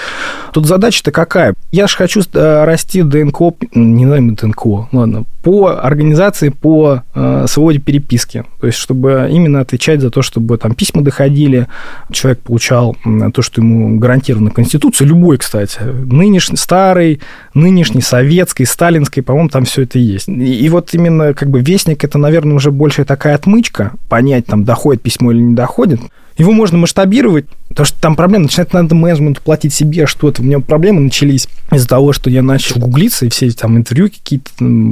Тут 0.52 0.66
задача-то 0.66 1.12
какая? 1.12 1.54
Я 1.72 1.88
же 1.88 1.96
хочу 1.96 2.22
э, 2.34 2.64
расти 2.66 3.02
ДНК, 3.02 3.40
не 3.74 4.06
знаю, 4.06 4.36
ДНК, 4.36 4.66
ладно, 4.92 5.24
по 5.42 5.80
организации, 5.82 6.19
по 6.50 7.04
э, 7.16 7.46
свободе 7.48 7.80
переписки. 7.80 8.46
То 8.60 8.68
есть, 8.68 8.80
чтобы 8.80 9.28
именно 9.32 9.62
отвечать 9.62 10.02
за 10.02 10.10
то, 10.10 10.22
чтобы 10.22 10.58
там 10.58 10.76
письма 10.76 11.02
доходили, 11.02 11.68
человек 12.12 12.40
получал 12.40 12.96
то, 13.34 13.42
что 13.42 13.62
ему 13.62 13.98
гарантировано 14.00 14.52
Конституцией, 14.52 15.10
любой, 15.10 15.38
кстати, 15.38 15.80
нынешний, 15.82 16.58
старый, 16.58 17.22
нынешний, 17.54 18.02
советский, 18.02 18.66
сталинский, 18.66 19.22
по-моему, 19.22 19.50
там 19.50 19.66
все 19.66 19.84
это 19.84 20.00
есть. 20.00 20.28
И, 20.28 20.66
и 20.66 20.70
вот 20.70 20.94
именно 20.94 21.34
как 21.34 21.50
бы 21.50 21.62
вестник, 21.62 22.04
это, 22.04 22.18
наверное, 22.18 22.56
уже 22.56 22.72
больше 22.72 23.06
такая 23.06 23.36
отмычка, 23.36 23.94
понять, 24.10 24.46
там, 24.46 24.64
доходит 24.64 25.02
письмо 25.02 25.32
или 25.32 25.40
не 25.40 25.56
доходит. 25.56 26.02
Его 26.38 26.52
можно 26.52 26.78
масштабировать, 26.78 27.46
потому 27.70 27.86
что 27.86 28.02
там 28.02 28.16
проблема, 28.16 28.44
начинать 28.44 28.74
надо 28.74 28.96
менеджменту 28.96 29.42
платить 29.42 29.74
себе 29.74 30.06
что-то. 30.06 30.42
У 30.42 30.46
меня 30.46 30.60
проблемы 30.60 31.02
начались 31.02 31.48
из-за 31.72 31.88
того, 31.88 32.14
что 32.14 32.30
я 32.30 32.42
начал 32.42 32.80
гуглиться, 32.80 33.26
и 33.26 33.30
все 33.30 33.50
там 33.52 33.78
интервью 33.78 34.10
какие-то, 34.10 34.50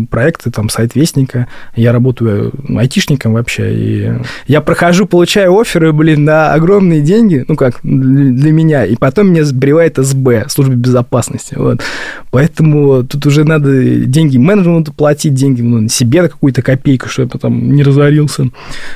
проекты, 0.09 0.51
там, 0.51 0.69
сайт 0.69 0.95
Вестника. 0.95 1.47
Я 1.75 1.91
работаю 1.91 2.53
айтишником 2.77 3.33
вообще, 3.33 3.73
и 3.73 4.11
я 4.47 4.61
прохожу, 4.61 5.05
получаю 5.05 5.57
оферы, 5.59 5.91
блин, 5.91 6.23
на 6.23 6.53
огромные 6.53 7.01
деньги, 7.01 7.43
ну 7.47 7.55
как, 7.55 7.79
для 7.83 8.51
меня, 8.51 8.85
и 8.85 8.95
потом 8.95 9.31
меня 9.31 9.43
сбривает 9.43 9.97
СБ, 9.97 10.45
служба 10.49 10.75
безопасности, 10.75 11.55
вот. 11.57 11.81
Поэтому 12.31 13.03
тут 13.03 13.25
уже 13.25 13.43
надо 13.43 14.05
деньги 14.05 14.37
менеджменту 14.37 14.93
платить, 14.93 15.33
деньги 15.33 15.61
ну, 15.61 15.87
себе 15.87 16.27
какую-то 16.27 16.61
копейку, 16.61 17.09
чтобы 17.09 17.27
я 17.27 17.29
потом 17.31 17.73
не 17.73 17.83
разорился. 17.83 18.49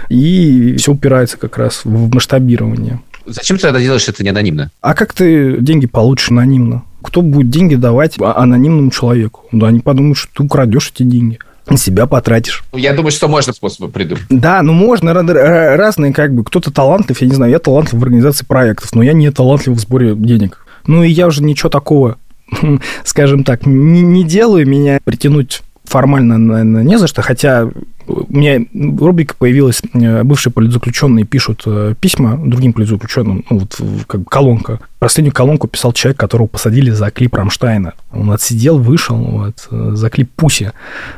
И 0.10 0.76
все 0.78 0.91
упирается 0.91 1.38
как 1.38 1.58
раз 1.58 1.82
в 1.84 2.13
масштабирование. 2.13 3.00
Зачем 3.34 3.58
ты 3.58 3.63
тогда 3.63 3.80
делаешь 3.80 4.08
это 4.08 4.24
не 4.24 4.30
анонимно? 4.30 4.72
А 4.82 4.94
как 4.94 5.13
ты 5.13 5.58
деньги 5.60 5.88
получишь 5.88 6.32
анонимно? 6.32 6.84
Кто 7.02 7.22
будет 7.22 7.50
деньги 7.50 7.76
давать 7.76 8.15
анонимному 8.20 8.91
человеку? 8.91 9.46
Да, 9.52 9.67
они 9.67 9.80
подумают, 9.80 10.17
что 10.17 10.30
ты 10.34 10.44
украдешь 10.44 10.91
эти 10.94 11.04
деньги 11.04 11.39
на 11.70 11.78
себя 11.78 12.06
потратишь. 12.06 12.63
Я 12.74 12.94
думаю, 12.94 13.12
что 13.12 13.28
можно 13.28 13.54
способы 13.54 13.89
придумать. 13.89 14.24
Да, 14.30 14.62
ну 14.62 14.74
можно 14.74 15.13
разные, 15.13 16.13
как 16.13 16.34
бы, 16.34 16.44
кто-то 16.44 16.72
талантлив, 16.72 17.20
я 17.22 17.28
не 17.28 17.36
знаю, 17.36 17.52
я 17.52 17.60
талантлив 17.60 18.00
в 18.00 18.04
организации 18.04 18.46
проектов, 18.46 18.94
но 18.94 19.04
я 19.04 19.13
не 19.13 19.32
талантлив 19.32 19.76
в 19.76 19.80
сборе 19.80 20.15
денег. 20.15 20.65
Ну 20.88 21.04
и 21.04 21.10
я 21.10 21.28
уже 21.28 21.44
ничего 21.44 21.70
такого, 21.70 22.17
скажем 23.06 23.44
так, 23.44 23.65
не, 23.65 24.02
не 24.02 24.24
делаю, 24.24 24.67
меня 24.67 25.00
притянуть 25.04 25.62
формально, 25.86 26.38
наверное, 26.38 26.84
не 26.84 26.98
за 26.98 27.08
что, 27.08 27.22
хотя 27.22 27.70
у 28.12 28.38
меня 28.38 28.65
рубрика 28.74 29.36
появилась, 29.38 29.82
э, 29.93 30.24
бывшие 30.24 30.54
политзаключенные 30.54 31.26
пишут 31.26 31.63
э, 31.65 31.95
письма 32.00 32.38
другим 32.38 32.74
политзаключенным, 32.74 33.45
ну, 33.50 33.60
вот 33.60 33.80
как 34.08 34.21
бы 34.21 34.26
колонка. 34.26 34.80
Последнюю 35.00 35.34
колонку 35.34 35.67
писал 35.67 35.93
человек, 35.93 36.19
которого 36.19 36.47
посадили 36.47 36.91
за 36.91 37.10
клип 37.10 37.36
Рамштайна. 37.36 37.93
Он 38.12 38.32
отсидел, 38.32 38.78
вышел 38.78 39.17
вот, 39.17 39.67
э, 39.71 39.91
за 39.93 40.10
клип 40.10 40.30
Пуси, 40.36 40.71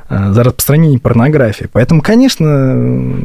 за 0.09 0.43
распространение 0.43 0.99
порнографии. 0.99 1.69
Поэтому, 1.71 2.01
конечно, 2.01 3.17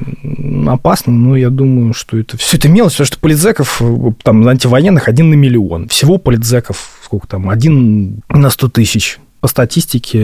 опасно, 0.66 1.12
но 1.12 1.36
я 1.36 1.50
думаю, 1.50 1.94
что 1.94 2.18
это 2.18 2.36
все 2.36 2.56
это 2.56 2.68
мелочь, 2.68 2.92
потому 2.92 3.06
что 3.06 3.18
политзеков, 3.18 3.82
там, 4.22 4.46
антивоенных 4.46 5.08
один 5.08 5.30
на 5.30 5.34
миллион. 5.34 5.88
Всего 5.88 6.18
политзеков, 6.18 6.98
сколько 7.04 7.26
там, 7.26 7.50
один 7.50 8.22
на 8.28 8.50
сто 8.50 8.68
тысяч 8.68 9.18
по 9.40 9.48
статистике 9.48 10.20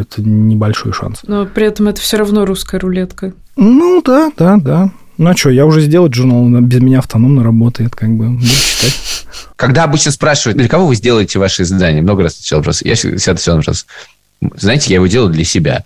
это 0.00 0.22
небольшой 0.22 0.92
шанс. 0.92 1.20
Но 1.26 1.46
при 1.46 1.66
этом 1.66 1.88
это 1.88 2.00
все 2.00 2.18
равно 2.18 2.44
русская 2.44 2.78
рулетка. 2.78 3.32
Ну 3.56 4.02
да, 4.04 4.30
да, 4.36 4.56
да. 4.56 4.90
Ну 5.16 5.30
а 5.30 5.36
что, 5.36 5.50
я 5.50 5.66
уже 5.66 5.80
сделать 5.80 6.14
журнал, 6.14 6.48
без 6.60 6.80
меня 6.80 7.00
автономно 7.00 7.42
работает, 7.42 7.96
как 7.96 8.10
бы, 8.10 8.30
буду 8.30 8.46
читать. 8.46 9.26
Когда 9.56 9.84
обычно 9.84 10.12
спрашивают, 10.12 10.58
для 10.58 10.68
кого 10.68 10.86
вы 10.86 10.94
сделаете 10.94 11.40
ваши 11.40 11.62
издания? 11.62 12.02
Много 12.02 12.22
раз 12.22 12.34
отвечал 12.34 12.60
вопрос. 12.60 12.82
Я 12.82 12.94
всегда 12.94 13.32
отвечал 13.32 13.56
вопрос. 13.56 13.86
Знаете, 14.56 14.90
я 14.90 14.96
его 14.96 15.06
делаю 15.08 15.32
для 15.32 15.44
себя. 15.44 15.84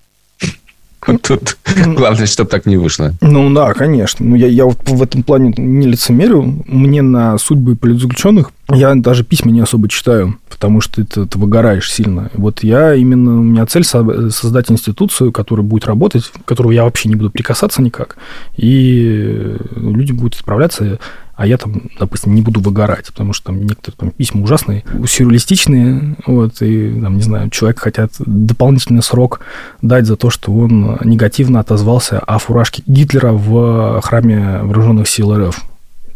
Тут 1.22 1.56
главное, 1.66 2.26
чтобы 2.26 2.50
так 2.50 2.66
не 2.66 2.76
вышло. 2.76 3.14
Ну 3.20 3.52
да, 3.52 3.72
конечно. 3.74 4.24
Ну, 4.24 4.36
я, 4.36 4.46
я 4.46 4.66
вот 4.66 4.78
в 4.84 5.02
этом 5.02 5.22
плане 5.22 5.52
не 5.56 5.86
лицемерю. 5.86 6.62
Мне 6.66 7.02
на 7.02 7.38
судьбы 7.38 7.74
политзаключенных 7.74 8.52
я 8.74 8.94
даже 8.94 9.24
письма 9.24 9.50
не 9.50 9.60
особо 9.60 9.88
читаю, 9.88 10.38
потому 10.48 10.80
что 10.80 11.04
ты, 11.04 11.26
ты 11.26 11.38
выгораешь 11.38 11.90
сильно. 11.90 12.30
Вот 12.34 12.62
я 12.62 12.94
именно, 12.94 13.40
у 13.40 13.42
меня 13.42 13.66
цель 13.66 13.84
создать 13.84 14.70
институцию, 14.70 15.32
которая 15.32 15.64
будет 15.64 15.86
работать, 15.86 16.24
в 16.24 16.42
которую 16.44 16.74
я 16.74 16.84
вообще 16.84 17.08
не 17.08 17.16
буду 17.16 17.30
прикасаться 17.30 17.82
никак, 17.82 18.16
и 18.56 19.56
люди 19.76 20.12
будут 20.12 20.34
справляться 20.34 20.98
а 21.34 21.46
я 21.46 21.56
там, 21.56 21.90
допустим, 21.98 22.34
не 22.34 22.42
буду 22.42 22.60
выгорать, 22.60 23.06
потому 23.08 23.32
что 23.32 23.46
там 23.46 23.62
некоторые 23.62 23.96
там, 23.96 24.10
письма 24.10 24.42
ужасные, 24.42 24.84
сюрреалистичные, 25.06 26.16
вот, 26.26 26.60
и, 26.60 27.00
там, 27.00 27.16
не 27.16 27.22
знаю, 27.22 27.50
человек 27.50 27.80
хотят 27.80 28.12
дополнительный 28.18 29.02
срок 29.02 29.40
дать 29.80 30.06
за 30.06 30.16
то, 30.16 30.30
что 30.30 30.52
он 30.52 30.98
негативно 31.02 31.58
отозвался 31.60 32.18
о 32.18 32.38
фуражке 32.38 32.82
Гитлера 32.86 33.32
в 33.32 34.00
храме 34.02 34.60
вооруженных 34.62 35.08
сил 35.08 35.34
РФ. 35.34 35.71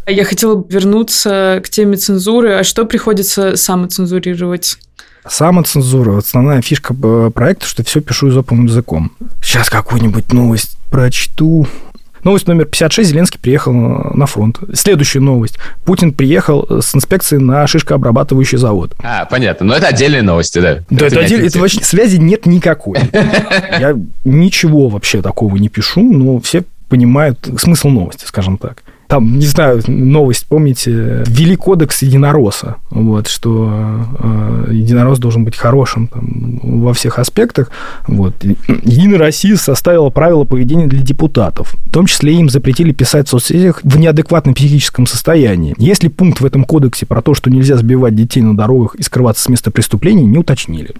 Я 0.06 0.24
хотела 0.24 0.64
вернуться 0.68 1.60
к 1.64 1.68
теме 1.68 1.96
цензуры. 1.96 2.54
А 2.54 2.64
что 2.64 2.84
приходится 2.84 3.56
самоцензурировать? 3.56 4.78
Самоцензура. 5.28 6.18
Основная 6.18 6.62
фишка 6.62 6.94
э, 7.02 7.30
проекта, 7.34 7.66
что 7.66 7.82
все 7.82 8.00
пишу 8.00 8.28
изоповым 8.28 8.66
языком. 8.66 9.10
Сейчас 9.42 9.68
какую-нибудь 9.68 10.32
новость 10.32 10.76
прочту. 10.92 11.66
Новость 12.22 12.46
номер 12.46 12.66
56. 12.66 13.10
Зеленский 13.10 13.40
приехал 13.40 13.72
на 13.72 14.26
фронт. 14.26 14.60
Следующая 14.74 15.18
новость. 15.18 15.58
Путин 15.84 16.12
приехал 16.12 16.80
с 16.80 16.94
инспекцией 16.94 17.42
на 17.42 17.66
шишкообрабатывающий 17.66 18.58
завод. 18.58 18.94
А, 19.02 19.24
понятно. 19.24 19.66
Но 19.66 19.74
это 19.74 19.88
отдельные 19.88 20.22
новости, 20.22 20.60
да? 20.60 20.84
Да, 20.88 21.06
это, 21.06 21.20
отдель... 21.20 21.44
это 21.44 21.58
вообще 21.58 21.82
связи 21.82 22.16
нет 22.16 22.46
никакой. 22.46 23.00
Я 23.12 23.96
ничего 24.24 24.88
вообще 24.88 25.20
такого 25.20 25.56
не 25.56 25.68
пишу, 25.68 26.02
но 26.02 26.38
все 26.38 26.62
понимают 26.88 27.48
смысл 27.58 27.88
новости, 27.88 28.24
скажем 28.24 28.56
так 28.58 28.84
там, 29.06 29.38
не 29.38 29.46
знаю, 29.46 29.82
новость, 29.86 30.46
помните, 30.46 31.24
ввели 31.26 31.56
кодекс 31.56 32.02
единоросса, 32.02 32.76
вот, 32.90 33.28
что 33.28 34.04
э, 34.18 34.68
единорос 34.72 35.18
должен 35.18 35.44
быть 35.44 35.56
хорошим 35.56 36.08
там, 36.08 36.60
во 36.62 36.92
всех 36.92 37.18
аспектах. 37.18 37.70
Вот. 38.06 38.34
Единая 38.42 39.18
Россия 39.18 39.56
составила 39.56 40.10
правила 40.10 40.44
поведения 40.44 40.86
для 40.86 41.02
депутатов. 41.02 41.74
В 41.86 41.90
том 41.90 42.06
числе 42.06 42.34
им 42.34 42.48
запретили 42.48 42.92
писать 42.92 43.28
в 43.28 43.30
соцсетях 43.30 43.80
в 43.82 43.98
неадекватном 43.98 44.54
психическом 44.54 45.06
состоянии. 45.06 45.74
Если 45.78 46.08
пункт 46.08 46.40
в 46.40 46.46
этом 46.46 46.64
кодексе 46.64 47.06
про 47.06 47.22
то, 47.22 47.34
что 47.34 47.50
нельзя 47.50 47.76
сбивать 47.76 48.14
детей 48.14 48.40
на 48.40 48.56
дорогах 48.56 48.94
и 48.96 49.02
скрываться 49.02 49.44
с 49.44 49.48
места 49.48 49.70
преступления, 49.70 50.24
не 50.24 50.38
уточнили. 50.38 50.94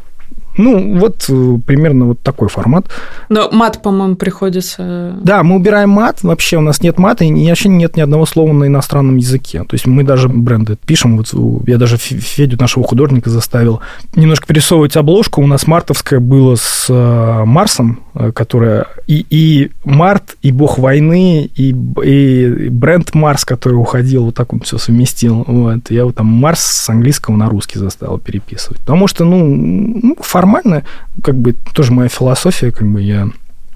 Ну, 0.57 0.99
вот 0.99 1.27
э, 1.29 1.59
примерно 1.66 2.07
вот 2.07 2.21
такой 2.21 2.49
формат. 2.49 2.87
Но 3.29 3.51
мат, 3.51 3.83
по-моему, 3.83 4.16
приходится... 4.16 5.16
Да, 5.23 5.42
мы 5.42 5.57
убираем 5.57 5.90
мат, 5.90 6.23
вообще 6.23 6.57
у 6.57 6.61
нас 6.61 6.83
нет 6.83 6.99
мата, 6.99 7.25
и 7.25 7.49
вообще 7.49 7.69
нет 7.69 7.97
ни 7.97 8.01
одного 8.01 8.27
слова 8.27 8.53
на 8.53 8.66
иностранном 8.66 9.16
языке. 9.16 9.61
То 9.61 9.75
есть 9.75 9.87
мы 9.87 10.03
даже 10.03 10.29
бренды 10.29 10.77
пишем, 10.87 11.16
вот 11.16 11.35
я 11.66 11.79
даже 11.79 11.97
Федю, 11.97 12.57
нашего 12.61 12.85
художника, 12.85 13.31
заставил 13.31 13.81
немножко 14.14 14.47
перерисовывать 14.47 14.97
обложку. 14.97 15.42
У 15.42 15.47
нас 15.47 15.66
мартовская 15.66 16.21
было 16.21 16.57
с 16.57 16.87
э, 16.88 17.45
Марсом, 17.45 18.01
э, 18.14 18.33
которая 18.33 18.87
и, 19.07 19.25
и 19.31 19.71
Март, 19.85 20.37
и 20.42 20.53
бог 20.53 20.79
войны, 20.79 21.51
и, 21.55 21.75
и 22.03 22.69
бренд 22.71 23.14
Марс, 23.14 23.45
который 23.45 23.75
уходил, 23.75 24.25
вот 24.25 24.35
так 24.35 24.53
он 24.53 24.61
все 24.61 24.79
совместил. 24.79 25.45
Вот. 25.47 25.90
Я 25.90 26.05
вот 26.05 26.16
там 26.16 26.27
Марс 26.27 26.61
с 26.61 26.88
английского 26.88 27.37
на 27.37 27.49
русский 27.49 27.79
заставил 27.79 28.19
переписывать. 28.19 28.81
Потому 28.81 29.07
что, 29.07 29.25
ну, 29.25 29.45
ну 29.47 30.16
формально, 30.46 30.85
как 31.22 31.37
бы, 31.37 31.54
тоже 31.74 31.92
моя 31.92 32.09
философия, 32.09 32.70
как 32.70 32.87
бы 32.87 33.02
я 33.02 33.28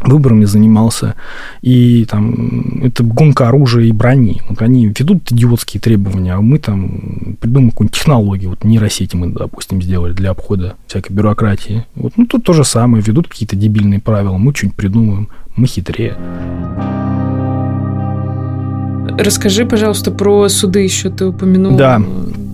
выборами 0.02 0.46
занимался, 0.46 1.14
и 1.60 2.06
там 2.06 2.82
это 2.82 3.02
гонка 3.04 3.48
оружия 3.48 3.84
и 3.84 3.92
брони. 3.92 4.40
Вот 4.48 4.62
они 4.62 4.86
ведут 4.86 5.30
идиотские 5.30 5.78
требования, 5.78 6.32
а 6.32 6.40
мы 6.40 6.58
там 6.58 7.36
придумаем 7.38 7.70
какую-нибудь 7.70 7.98
технологию, 7.98 8.50
вот 8.50 8.64
нейросети 8.64 9.14
мы, 9.14 9.28
допустим, 9.28 9.82
сделали 9.82 10.14
для 10.14 10.30
обхода 10.30 10.76
всякой 10.86 11.12
бюрократии. 11.12 11.84
Вот, 11.96 12.14
ну, 12.16 12.24
тут 12.24 12.44
то 12.44 12.54
же 12.54 12.64
самое, 12.64 13.02
ведут 13.02 13.28
какие-то 13.28 13.56
дебильные 13.56 14.00
правила, 14.00 14.38
мы 14.38 14.54
что-нибудь 14.54 14.76
придумаем, 14.76 15.28
мы 15.54 15.66
хитрее. 15.66 16.16
Расскажи, 19.18 19.66
пожалуйста, 19.66 20.10
про 20.12 20.48
суды 20.48 20.80
еще 20.80 21.10
ты 21.10 21.26
упомянул. 21.26 21.76
Да. 21.76 22.00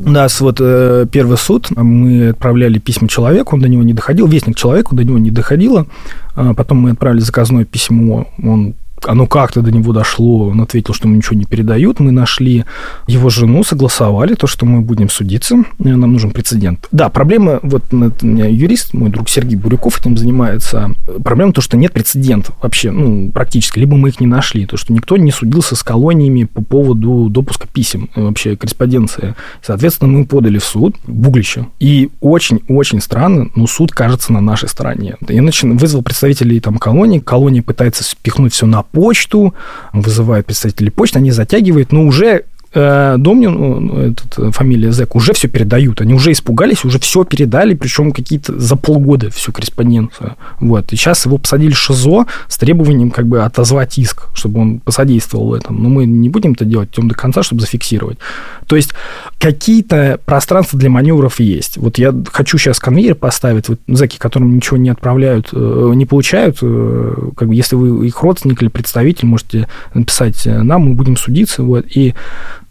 У 0.07 0.11
нас 0.11 0.41
вот 0.41 0.59
э, 0.61 1.05
первый 1.11 1.37
суд, 1.37 1.69
мы 1.75 2.29
отправляли 2.29 2.79
письма 2.79 3.09
человеку, 3.09 3.57
он 3.57 3.63
до 3.63 3.69
него 3.69 3.83
не 3.83 3.93
доходил, 3.93 4.29
вестник 4.29 4.55
человеку 4.57 4.95
до 4.95 5.03
него 5.03 5.19
не 5.19 5.33
доходило, 5.33 5.89
а 6.37 6.55
потом 6.55 6.79
мы 6.79 6.91
отправили 6.91 7.19
заказное 7.19 7.65
письмо, 7.65 8.29
он 8.41 8.77
оно 9.05 9.27
как-то 9.27 9.63
до 9.63 9.71
него 9.71 9.93
дошло, 9.93 10.49
он 10.49 10.61
ответил, 10.61 10.95
что 10.95 11.07
ему 11.07 11.17
ничего 11.17 11.37
не 11.37 11.45
передают. 11.45 12.01
Мы 12.01 12.13
нашли 12.13 12.65
его 13.07 13.29
жену, 13.29 13.63
согласовали 13.65 14.35
то, 14.35 14.47
что 14.47 14.67
мы 14.67 14.81
будем 14.81 15.09
судиться, 15.09 15.57
нам 15.79 16.13
нужен 16.13 16.31
прецедент. 16.31 16.89
Да, 16.93 17.09
проблема, 17.09 17.61
вот 17.63 17.85
юрист, 17.93 18.95
мой 18.95 19.11
друг 19.11 19.29
Сергей 19.29 19.57
Буряков 19.57 20.01
этим 20.01 20.17
занимается, 20.17 20.91
проблема 21.23 21.53
то, 21.53 21.61
что 21.61 21.77
нет 21.77 21.93
прецедентов 21.93 22.55
вообще, 22.63 22.91
ну, 22.91 23.31
практически, 23.31 23.79
либо 23.79 23.97
мы 23.97 24.09
их 24.09 24.21
не 24.21 24.27
нашли, 24.27 24.67
то, 24.67 24.77
что 24.77 24.93
никто 24.93 25.17
не 25.17 25.31
судился 25.31 25.77
с 25.77 25.83
колониями 25.83 26.45
по 26.45 26.63
поводу 26.63 27.29
допуска 27.29 27.69
писем, 27.69 28.09
э, 28.15 28.23
вообще 28.23 28.57
корреспонденции. 28.57 29.35
Соответственно, 29.63 30.11
мы 30.11 30.27
подали 30.27 30.59
в 30.59 30.65
суд 30.65 30.97
в 31.05 31.29
Углище, 31.29 31.67
и 31.81 32.11
очень-очень 32.21 33.01
странно, 33.01 33.51
но 33.55 33.67
суд 33.67 33.93
кажется 33.93 34.33
на 34.33 34.41
нашей 34.41 34.69
стороне. 34.69 35.17
Я 35.29 35.43
начал, 35.43 35.69
вызвал 35.69 36.03
представителей 36.03 36.61
там 36.61 36.79
колонии, 36.79 37.19
колония 37.19 37.63
пытается 37.63 38.05
спихнуть 38.05 38.53
все 38.53 38.67
на 38.67 38.86
почту, 38.93 39.55
вызывают 39.93 40.47
представителей 40.47 40.91
почты, 40.91 41.19
они 41.19 41.31
затягивают, 41.31 41.93
но 41.93 42.05
уже 42.05 42.45
э, 42.77 43.15
Домнин, 43.19 43.53
ну, 43.53 43.99
этот, 43.99 44.39
э, 44.39 44.51
фамилия 44.51 44.93
Зек, 44.93 45.17
уже 45.17 45.33
все 45.33 45.49
передают. 45.49 46.01
Они 46.01 46.15
уже 46.15 46.33
испугались, 46.33 46.85
уже 46.85 46.99
все 46.99 47.25
передали, 47.25 47.75
причем 47.75 48.13
какие-то 48.13 48.59
за 48.59 48.77
полгода 48.77 49.31
всю 49.31 49.53
корреспонденцию. 49.53 50.37
Вот. 50.61 50.93
И 50.93 50.97
сейчас 50.97 51.27
его 51.27 51.39
посадили 51.39 51.73
в 51.73 51.79
ШИЗО 51.79 52.27
с 52.49 52.59
требованием 52.59 53.11
как 53.11 53.27
бы 53.27 53.43
отозвать 53.43 53.99
иск, 53.99 54.29
чтобы 54.35 54.61
он 54.61 54.79
посодействовал 54.81 55.49
в 55.49 55.55
этом. 55.55 55.83
Но 55.83 55.89
мы 55.89 56.05
не 56.05 56.29
будем 56.29 56.53
это 56.53 56.65
делать 56.65 56.91
идем 56.93 57.09
до 57.09 57.15
конца, 57.15 57.43
чтобы 57.43 57.63
зафиксировать. 57.63 58.19
То 58.67 58.77
есть 58.77 58.93
какие-то 59.39 60.19
пространства 60.25 60.79
для 60.79 60.91
маневров 60.91 61.41
есть. 61.41 61.77
Вот 61.77 61.99
я 61.99 62.15
хочу 62.33 62.59
сейчас 62.59 62.79
конвейер 62.79 63.15
поставить, 63.15 63.69
вот 63.69 63.81
зэки, 63.87 64.17
которым 64.19 64.57
ничего 64.57 64.77
не 64.77 64.89
отправляют, 64.89 65.51
э, 65.53 65.93
не 65.95 66.07
получают, 66.07 66.59
как 66.59 67.49
бы 67.49 67.55
если 67.55 67.77
вы 67.77 68.07
их 68.07 68.23
родственник 68.23 68.63
или 68.63 68.69
представитель, 68.69 69.27
можете 69.27 69.69
написать 69.95 70.47
нам, 70.47 70.89
мы 70.89 70.95
будем 70.95 71.17
судиться. 71.17 71.63
Вот. 71.63 71.85
И 71.95 72.15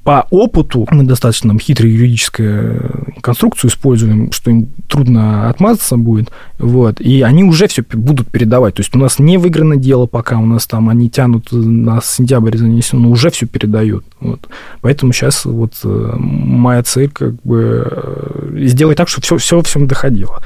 по 0.05 0.27
опыту 0.29 0.87
мы 0.91 1.03
достаточно 1.03 1.49
там, 1.49 1.59
хитрую 1.59 1.91
юридическую 1.91 3.15
конструкцию 3.21 3.71
используем, 3.71 4.31
что 4.31 4.51
им 4.51 4.67
трудно 4.87 5.49
отмазаться 5.49 5.97
будет, 5.97 6.29
вот, 6.59 7.01
и 7.01 7.23
они 7.23 7.43
уже 7.43 7.67
все 7.67 7.83
будут 7.91 8.27
передавать. 8.27 8.75
То 8.75 8.81
есть 8.81 8.95
у 8.95 8.99
нас 8.99 9.17
не 9.17 9.39
выиграно 9.39 9.77
дело 9.77 10.05
пока, 10.05 10.37
у 10.37 10.45
нас 10.45 10.67
там 10.67 10.89
они 10.89 11.09
тянут 11.09 11.47
на 11.51 12.01
сентябрь 12.03 12.55
занесено, 12.55 13.01
но 13.01 13.09
уже 13.09 13.31
все 13.31 13.47
передают. 13.47 14.05
Вот. 14.19 14.47
Поэтому 14.81 15.11
сейчас 15.11 15.43
вот 15.45 15.73
э, 15.83 16.13
моя 16.17 16.83
цель 16.83 17.09
как 17.09 17.33
бы 17.41 17.87
э, 17.91 18.65
сделать 18.67 18.97
так, 18.97 19.07
чтобы 19.07 19.25
все, 19.25 19.37
все 19.37 19.61
всем 19.61 19.87
доходило. 19.87 20.39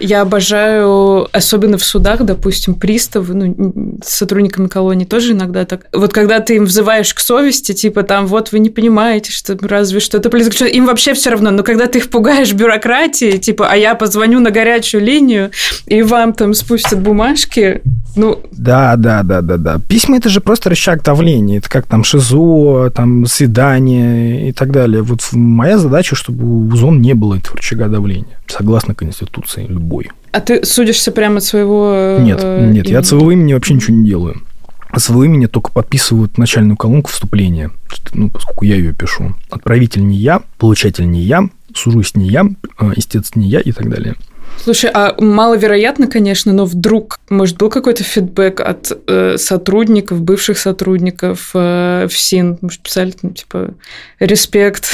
Я 0.00 0.22
обожаю, 0.22 1.28
особенно 1.32 1.76
в 1.76 1.84
судах, 1.84 2.24
допустим, 2.24 2.74
приставы, 2.74 3.34
ну, 3.34 3.98
с 4.02 4.08
сотрудниками 4.08 4.68
колонии 4.68 5.04
тоже 5.04 5.32
иногда 5.32 5.66
так. 5.66 5.86
Вот 5.92 6.14
когда 6.14 6.40
ты 6.40 6.56
им 6.56 6.64
взываешь 6.64 7.12
к 7.12 7.20
совести, 7.20 7.72
типа 7.72 8.04
там, 8.04 8.26
вот 8.26 8.52
вы 8.52 8.58
не 8.58 8.70
понимаете, 8.70 9.01
понимаете, 9.02 9.32
что 9.32 9.56
разве 9.60 10.00
что 10.00 10.18
это 10.18 10.30
политзаключенные. 10.30 10.74
Им 10.74 10.86
вообще 10.86 11.14
все 11.14 11.30
равно. 11.30 11.50
Но 11.50 11.62
когда 11.62 11.86
ты 11.86 11.98
их 11.98 12.08
пугаешь 12.08 12.52
бюрократией, 12.52 13.38
типа, 13.38 13.68
а 13.68 13.76
я 13.76 13.94
позвоню 13.94 14.40
на 14.40 14.50
горячую 14.50 15.04
линию, 15.04 15.50
и 15.86 16.02
вам 16.02 16.32
там 16.32 16.54
спустят 16.54 17.00
бумажки, 17.00 17.82
ну... 18.14 18.40
Да, 18.52 18.94
да, 18.96 19.22
да, 19.22 19.40
да, 19.40 19.56
да. 19.56 19.80
Письма– 19.88 20.16
это 20.18 20.28
же 20.28 20.40
просто 20.40 20.70
рычаг 20.70 21.02
давления. 21.02 21.58
Это 21.58 21.68
как 21.68 21.86
там 21.86 22.04
ШИЗО, 22.04 22.90
там 22.94 23.26
свидание 23.26 24.50
и 24.50 24.52
так 24.52 24.70
далее. 24.70 25.02
Вот 25.02 25.20
моя 25.32 25.78
задача, 25.78 26.14
чтобы 26.14 26.66
у 26.66 26.76
ЗОН 26.76 27.00
не 27.00 27.14
было 27.14 27.34
этого 27.34 27.56
рычага 27.56 27.88
давления, 27.88 28.38
согласно 28.46 28.94
Конституции 28.94 29.66
любой. 29.66 30.10
А 30.30 30.40
ты 30.40 30.64
судишься 30.64 31.10
прямо 31.10 31.38
от 31.38 31.44
своего... 31.44 32.18
Нет, 32.20 32.38
э, 32.42 32.66
нет, 32.70 32.86
имени? 32.86 32.92
я 32.92 33.00
от 33.00 33.06
своего 33.06 33.32
имени 33.32 33.52
вообще 33.52 33.74
ничего 33.74 33.96
не 33.96 34.06
делаю 34.06 34.42
своего 35.00 35.24
имени 35.24 35.46
только 35.46 35.70
подписывают 35.72 36.38
начальную 36.38 36.76
колонку 36.76 37.10
вступления, 37.10 37.70
ну, 38.12 38.30
поскольку 38.30 38.64
я 38.64 38.76
ее 38.76 38.92
пишу. 38.92 39.34
Отправитель 39.50 40.06
не 40.06 40.16
я, 40.16 40.42
получатель 40.58 41.10
не 41.10 41.20
я, 41.20 41.48
сужусь 41.74 42.14
не 42.14 42.28
я, 42.28 42.46
э, 42.80 42.92
истец 42.96 43.34
не 43.34 43.48
я 43.48 43.60
и 43.60 43.72
так 43.72 43.88
далее. 43.88 44.16
Слушай, 44.58 44.90
а 44.92 45.14
маловероятно, 45.18 46.06
конечно, 46.06 46.52
но 46.52 46.66
вдруг, 46.66 47.18
может, 47.30 47.56
был 47.56 47.70
какой-то 47.70 48.04
фидбэк 48.04 48.60
от 48.60 48.92
э, 49.08 49.36
сотрудников, 49.38 50.20
бывших 50.20 50.58
сотрудников 50.58 51.50
э, 51.54 52.06
в 52.08 52.16
СИН? 52.16 52.58
Может, 52.60 52.80
писали, 52.80 53.14
ну, 53.22 53.30
типа, 53.30 53.74
респект? 54.20 54.90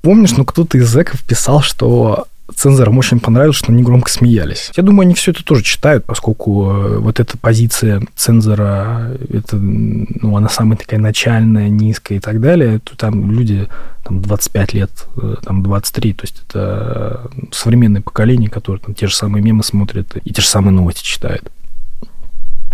Помнишь, 0.00 0.36
ну, 0.36 0.44
кто-то 0.44 0.78
из 0.78 0.88
зэков 0.88 1.22
писал, 1.24 1.60
что 1.60 2.26
цензорам 2.54 2.98
очень 2.98 3.20
понравилось, 3.20 3.56
что 3.56 3.72
они 3.72 3.82
громко 3.82 4.10
смеялись. 4.10 4.70
Я 4.76 4.82
думаю, 4.82 5.02
они 5.02 5.14
все 5.14 5.32
это 5.32 5.44
тоже 5.44 5.62
читают, 5.62 6.04
поскольку 6.04 6.70
э, 6.70 6.98
вот 6.98 7.20
эта 7.20 7.36
позиция 7.36 8.02
цензора, 8.16 9.12
это, 9.28 9.56
ну, 9.56 10.36
она 10.36 10.48
самая 10.48 10.76
такая 10.78 11.00
начальная, 11.00 11.68
низкая 11.68 12.18
и 12.18 12.20
так 12.20 12.40
далее, 12.40 12.80
то 12.80 12.96
там 12.96 13.30
люди 13.30 13.68
там 14.04 14.22
25 14.22 14.74
лет, 14.74 14.90
э, 15.16 15.36
там 15.42 15.62
23, 15.62 16.12
то 16.14 16.24
есть 16.24 16.42
это 16.48 17.30
современное 17.52 18.00
поколение, 18.00 18.48
которое 18.48 18.78
там 18.78 18.94
те 18.94 19.06
же 19.06 19.14
самые 19.14 19.42
мемы 19.42 19.62
смотрят 19.62 20.16
и 20.24 20.32
те 20.32 20.40
же 20.40 20.48
самые 20.48 20.72
новости 20.72 21.04
читает. 21.04 21.42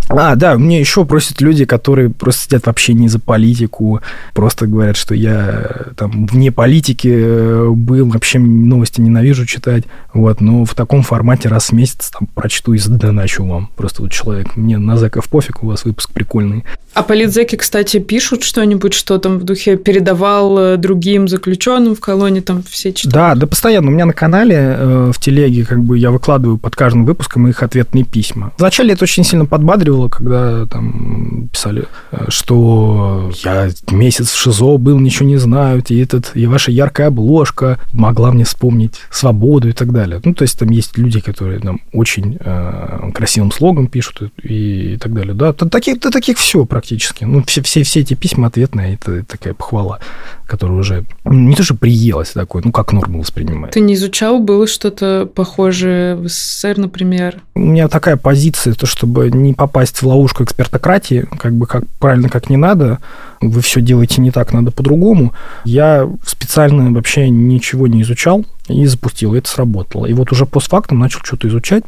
А, 0.09 0.37
да, 0.37 0.59
мне 0.59 0.81
еще 0.81 1.05
просят 1.05 1.41
люди, 1.41 1.65
которые 1.65 2.11
просто 2.11 2.45
сидят 2.45 2.67
вообще 2.67 2.93
не 2.93 3.09
за 3.09 3.19
политику, 3.19 4.01
просто 4.35 4.67
говорят, 4.67 4.97
что 4.97 5.15
я 5.15 5.71
там 5.97 6.27
вне 6.27 6.53
политики 6.53 7.09
э, 7.11 7.69
был, 7.71 8.09
вообще 8.11 8.39
новости 8.39 9.01
ненавижу 9.01 9.47
читать, 9.47 9.85
вот, 10.13 10.41
но 10.41 10.65
в 10.65 10.75
таком 10.75 11.03
формате 11.03 11.49
раз 11.49 11.71
в 11.71 11.73
месяц 11.73 12.11
там 12.11 12.29
прочту 12.35 12.75
и 12.75 12.79
задоначу 12.79 13.45
вам. 13.45 13.71
Просто 13.77 14.03
вот 14.03 14.13
человек, 14.13 14.57
мне 14.57 14.79
на 14.79 14.97
зэков 14.97 15.29
пофиг, 15.29 15.63
у 15.63 15.69
вас 15.69 15.85
выпуск 15.85 16.11
прикольный. 16.13 16.65
А 16.95 17.03
политзеки, 17.03 17.57
кстати, 17.57 17.99
пишут 17.99 18.45
что-нибудь, 18.45 18.95
что 18.95 19.19
там 19.19 19.39
в 19.39 19.45
духе 19.45 19.77
передавал 19.77 20.59
э, 20.59 20.77
другим 20.77 21.27
заключенным 21.27 21.97
в 21.97 22.01
колонии, 22.01 22.41
там 22.41 22.63
все 22.63 22.93
читают? 22.93 23.15
Да, 23.15 23.35
да, 23.35 23.47
постоянно. 23.49 23.89
У 23.89 23.91
меня 23.91 24.07
на 24.07 24.13
канале 24.13 24.57
э, 24.57 25.13
в 25.13 25.19
телеге 25.19 25.65
как 25.65 25.83
бы 25.83 25.99
я 25.99 26.13
выкладываю 26.13 26.57
под 26.57 26.77
каждым 26.77 27.05
выпуском 27.05 27.49
их 27.49 27.65
ответные 27.65 28.05
письма. 28.05 28.53
Вначале 28.59 28.95
это 28.95 29.05
очень 29.05 29.25
сильно 29.25 29.45
подбадривало, 29.45 30.09
когда 30.09 30.67
там 30.67 31.49
писали, 31.53 31.87
э, 32.13 32.27
что 32.29 33.33
я 33.43 33.71
месяц 33.91 34.31
в 34.31 34.41
ШИЗО 34.41 34.77
был, 34.77 35.01
ничего 35.01 35.29
не 35.29 35.37
знаю, 35.37 35.83
и, 35.89 36.01
этот, 36.01 36.31
и 36.35 36.47
ваша 36.47 36.71
яркая 36.71 37.09
обложка 37.09 37.81
могла 37.93 38.31
мне 38.31 38.45
вспомнить 38.45 39.01
свободу 39.11 39.69
и 39.69 39.73
так 39.73 39.93
далее. 39.93 40.21
Ну, 40.25 40.33
то 40.33 40.43
есть 40.43 40.57
там 40.59 40.71
есть 40.71 40.97
люди, 40.97 41.19
которые 41.19 41.59
там 41.59 41.81
очень 41.93 42.39
э, 42.39 43.11
красивым 43.13 43.51
слогом 43.51 43.89
пишут 43.89 44.31
и, 44.43 44.95
и 44.95 44.97
так 44.97 45.13
далее. 45.13 45.35
Да, 45.35 45.53
таких, 45.53 45.99
да, 45.99 46.11
таких 46.11 46.39
все 46.39 46.65
практически. 46.85 47.25
Ну, 47.25 47.43
все, 47.47 47.63
все, 47.63 47.83
все 47.83 48.01
эти 48.01 48.13
письма 48.13 48.49
ответные, 48.49 48.95
это 48.95 49.25
такая 49.25 49.55
похвала, 49.55 50.01
которая 50.47 50.79
уже 50.79 51.05
не 51.25 51.55
то, 51.55 51.63
что 51.63 51.75
приелась 51.75 52.33
такой, 52.33 52.61
ну, 52.63 52.73
как 52.73 52.93
норму 52.93 53.21
воспринимает. 53.21 53.73
Ты 53.73 53.81
не 53.81 53.95
изучал, 53.95 54.39
было 54.39 54.67
что-то 54.67 55.27
похожее 55.35 56.15
в 56.17 56.29
СССР, 56.29 56.77
например? 56.77 57.37
У 57.55 57.61
меня 57.61 57.89
такая 57.89 58.19
позиция, 58.19 58.75
то, 58.75 58.85
чтобы 58.85 59.31
не 59.31 59.55
попасть 59.55 60.03
в 60.03 60.07
ловушку 60.07 60.45
экспертократии, 60.45 61.27
как 61.39 61.55
бы 61.55 61.67
как 61.67 61.85
правильно, 61.99 62.29
как 62.29 62.51
не 62.51 62.59
надо, 62.59 62.99
вы 63.41 63.63
все 63.63 63.81
делаете 63.81 64.21
не 64.21 64.31
так, 64.31 64.53
надо 64.53 64.71
по-другому. 64.71 65.33
Я 65.65 66.07
специально 66.27 66.93
вообще 66.93 67.31
ничего 67.31 67.87
не 67.87 68.03
изучал 68.03 68.45
и 68.69 68.85
запустил, 68.85 69.35
и 69.35 69.39
это 69.39 69.49
сработало. 69.49 70.05
И 70.05 70.13
вот 70.13 70.33
уже 70.33 70.45
постфактум 70.45 70.99
начал 70.99 71.21
что-то 71.23 71.49
изучать, 71.49 71.85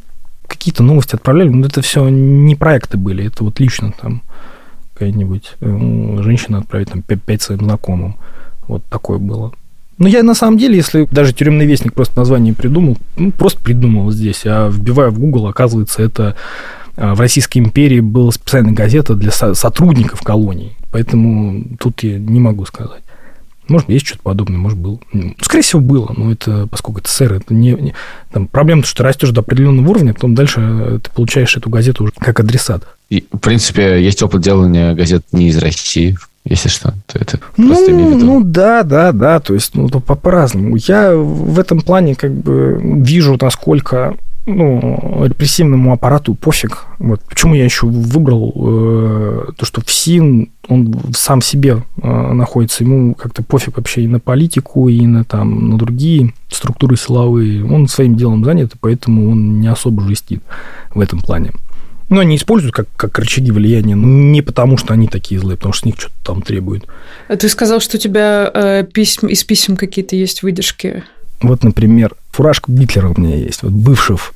какие-то 0.46 0.82
новости 0.82 1.16
отправляли, 1.16 1.50
но 1.50 1.66
это 1.66 1.82
все 1.82 2.08
не 2.08 2.54
проекты 2.54 2.96
были, 2.96 3.26
это 3.26 3.44
вот 3.44 3.60
лично 3.60 3.92
там 4.00 4.22
какая-нибудь 4.96 5.52
э, 5.60 6.18
женщина 6.22 6.58
отправит 6.58 6.90
там 6.90 7.02
пять 7.02 7.42
своим 7.42 7.60
знакомым. 7.60 8.16
Вот 8.66 8.82
такое 8.86 9.18
было. 9.18 9.52
Но 9.98 10.08
я 10.08 10.22
на 10.22 10.34
самом 10.34 10.58
деле, 10.58 10.76
если 10.76 11.06
даже 11.10 11.32
тюремный 11.32 11.66
вестник 11.66 11.94
просто 11.94 12.18
название 12.18 12.54
придумал, 12.54 12.98
ну, 13.16 13.30
просто 13.32 13.60
придумал 13.62 14.10
здесь, 14.10 14.42
а 14.44 14.68
вбивая 14.68 15.10
в 15.10 15.18
Google, 15.18 15.46
оказывается, 15.46 16.02
это 16.02 16.36
а, 16.96 17.14
в 17.14 17.20
Российской 17.20 17.58
империи 17.58 18.00
была 18.00 18.30
специальная 18.30 18.74
газета 18.74 19.14
для 19.14 19.30
сотрудников 19.30 20.20
колоний. 20.22 20.76
Поэтому 20.90 21.64
тут 21.78 22.02
я 22.02 22.18
не 22.18 22.40
могу 22.40 22.66
сказать. 22.66 23.02
Может, 23.68 23.88
есть 23.88 24.06
что-то 24.06 24.22
подобное, 24.22 24.58
может, 24.58 24.78
было. 24.78 24.98
Ну, 25.12 25.34
скорее 25.40 25.62
всего, 25.62 25.80
было, 25.80 26.12
но 26.16 26.32
это, 26.32 26.66
поскольку 26.70 27.00
это 27.00 27.10
СССР, 27.10 27.34
это 27.34 27.54
не... 27.54 27.72
не 27.72 27.94
там, 28.32 28.46
проблема, 28.46 28.84
что 28.84 28.98
ты 28.98 29.02
растешь 29.02 29.30
до 29.30 29.40
определенного 29.40 29.88
уровня, 29.88 30.14
потом 30.14 30.34
дальше 30.34 31.00
ты 31.02 31.10
получаешь 31.10 31.56
эту 31.56 31.70
газету 31.70 32.04
уже 32.04 32.12
как 32.18 32.38
адресат. 32.40 32.86
И, 33.10 33.24
в 33.32 33.38
принципе, 33.38 34.02
есть 34.02 34.22
опыт 34.22 34.42
делания 34.42 34.94
газет 34.94 35.24
не 35.32 35.48
из 35.48 35.58
России, 35.58 36.16
если 36.44 36.68
что, 36.68 36.94
то 37.06 37.18
это 37.18 37.40
ну. 37.56 38.16
Ну, 38.16 38.42
да, 38.44 38.84
да, 38.84 39.10
да, 39.12 39.40
то 39.40 39.54
есть, 39.54 39.74
ну, 39.74 39.88
по-разному. 39.88 40.76
Я 40.76 41.14
в 41.14 41.58
этом 41.58 41.80
плане 41.80 42.14
как 42.14 42.32
бы 42.32 42.80
вижу, 42.80 43.36
насколько 43.40 44.16
ну, 44.46 45.24
репрессивному 45.24 45.92
аппарату 45.92 46.34
пофиг. 46.34 46.84
Вот. 46.98 47.20
Почему 47.28 47.54
я 47.54 47.64
еще 47.64 47.86
выбрал 47.86 48.52
э, 48.54 49.46
то, 49.56 49.66
что 49.66 49.80
ФСИН, 49.80 50.48
он 50.68 50.94
сам 51.14 51.42
себе 51.42 51.82
э, 52.00 52.32
находится, 52.32 52.84
ему 52.84 53.14
как-то 53.14 53.42
пофиг 53.42 53.76
вообще 53.76 54.02
и 54.02 54.08
на 54.08 54.20
политику, 54.20 54.88
и 54.88 55.04
на, 55.04 55.24
там, 55.24 55.70
на 55.70 55.78
другие 55.78 56.32
структуры 56.48 56.96
силовые. 56.96 57.64
Он 57.64 57.88
своим 57.88 58.14
делом 58.16 58.44
занят, 58.44 58.74
и 58.74 58.78
поэтому 58.80 59.30
он 59.30 59.60
не 59.60 59.66
особо 59.66 60.02
жестит 60.02 60.42
в 60.94 61.00
этом 61.00 61.20
плане. 61.20 61.50
Но 62.08 62.20
они 62.20 62.36
используют 62.36 62.74
как, 62.74 62.86
как 62.96 63.18
рычаги 63.18 63.50
влияния, 63.50 63.96
но 63.96 64.06
не 64.06 64.40
потому, 64.40 64.76
что 64.76 64.94
они 64.94 65.08
такие 65.08 65.40
злые, 65.40 65.56
потому 65.56 65.72
что 65.72 65.82
с 65.82 65.86
них 65.86 65.96
что-то 65.98 66.14
там 66.22 66.42
требуют. 66.42 66.86
А 67.28 67.36
ты 67.36 67.48
сказал, 67.48 67.80
что 67.80 67.96
у 67.96 68.00
тебя 68.00 68.48
э, 68.54 68.84
письм, 68.84 69.26
из 69.26 69.42
писем 69.42 69.76
какие-то 69.76 70.14
есть 70.14 70.44
выдержки. 70.44 71.02
Вот, 71.42 71.64
например, 71.64 72.14
фуражка 72.30 72.72
Гитлера 72.72 73.08
у 73.08 73.20
меня 73.20 73.36
есть, 73.36 73.62
вот 73.62 73.72
бывших. 73.72 74.32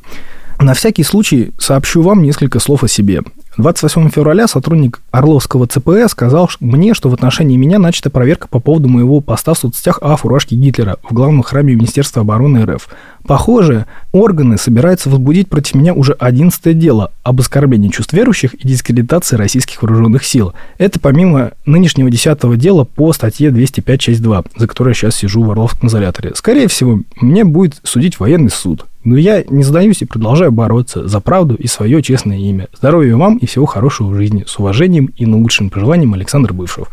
На 0.59 0.75
всякий 0.75 1.05
случай 1.05 1.53
сообщу 1.59 2.03
вам 2.03 2.23
несколько 2.23 2.61
слов 2.61 2.85
о 2.85 2.89
себе. 2.89 3.23
28 3.57 4.11
февраля 4.11 4.47
сотрудник 4.47 5.01
Орловского 5.11 5.67
ЦПС 5.67 6.13
сказал 6.13 6.51
мне, 6.61 6.95
что 6.95 7.09
в 7.09 7.15
отношении 7.15 7.57
меня 7.57 7.79
начата 7.79 8.11
проверка 8.11 8.47
по 8.47 8.61
поводу 8.61 8.89
моего 8.89 9.21
поста 9.21 9.55
в 9.55 9.59
соцсетях 9.59 9.99
о 10.03 10.17
фуражке 10.17 10.57
Гитлера 10.57 10.99
в 11.03 11.13
главном 11.13 11.43
храме 11.43 11.75
Министерства 11.75 12.23
обороны 12.23 12.65
РФ. 12.65 12.89
Похоже, 13.27 13.87
органы 14.13 14.59
собираются 14.59 15.11
возбудить 15.11 15.49
против 15.49 15.75
меня 15.75 15.95
уже 15.95 16.13
11 16.13 16.79
дело 16.79 17.13
об 17.23 17.41
оскорблении 17.41 17.89
чувств 17.89 18.13
верующих 18.13 18.55
и 18.55 18.67
дискредитации 18.67 19.37
российских 19.37 19.83
вооруженных 19.83 20.25
сил. 20.25 20.53
Это 20.79 20.99
помимо 20.99 21.53
нынешнего 21.67 22.11
10 22.11 22.59
дела 22.59 22.85
по 22.85 23.13
статье 23.13 23.51
205 23.51 24.01
часть 24.01 24.23
2, 24.23 24.45
за 24.57 24.67
которой 24.67 24.91
я 24.91 24.95
сейчас 24.95 25.17
сижу 25.17 25.43
в 25.43 25.51
Орловском 25.51 25.89
изоляторе. 25.89 26.33
Скорее 26.35 26.69
всего, 26.69 27.01
мне 27.21 27.45
будет 27.45 27.77
судить 27.83 28.19
военный 28.19 28.51
суд. 28.51 28.87
Но 29.03 29.17
я 29.17 29.43
не 29.49 29.63
сдаюсь 29.63 30.03
и 30.03 30.07
продолжаю 30.07 30.53
бороться 30.53 31.09
за 31.09 31.21
правду 31.21 31.55
и 31.55 31.67
свое 31.67 32.03
честное 32.03 32.37
имя. 32.37 32.69
Здоровья 32.77 33.17
вам 33.17 33.39
и 33.39 33.47
всего 33.47 33.65
хорошего 33.65 34.09
в 34.09 34.15
жизни. 34.15 34.45
С 34.47 34.59
уважением 34.59 35.11
и 35.17 35.25
наилучшим 35.25 35.71
пожеланием 35.71 36.13
Александр 36.13 36.53
Бывшев. 36.53 36.89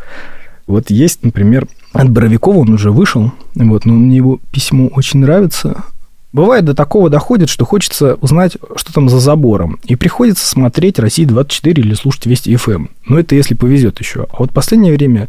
Вот 0.66 0.90
есть, 0.90 1.22
например, 1.22 1.66
от 1.92 2.10
Боровикова, 2.10 2.58
он 2.58 2.74
уже 2.74 2.90
вышел, 2.90 3.32
вот, 3.54 3.86
но 3.86 3.94
мне 3.94 4.16
его 4.16 4.38
письмо 4.52 4.88
очень 4.88 5.20
нравится. 5.20 5.84
Бывает 6.32 6.64
до 6.64 6.74
такого 6.74 7.08
доходит, 7.08 7.48
что 7.48 7.64
хочется 7.64 8.16
узнать, 8.20 8.58
что 8.76 8.92
там 8.92 9.08
за 9.08 9.18
забором. 9.18 9.78
И 9.84 9.96
приходится 9.96 10.46
смотреть 10.46 10.98
«Россия-24» 10.98 11.72
или 11.72 11.94
слушать 11.94 12.26
«Вести 12.26 12.54
ФМ». 12.54 12.86
Но 13.06 13.18
это 13.18 13.34
если 13.34 13.54
повезет 13.54 13.98
еще. 13.98 14.26
А 14.30 14.36
вот 14.38 14.50
в 14.50 14.54
последнее 14.54 14.92
время 14.92 15.28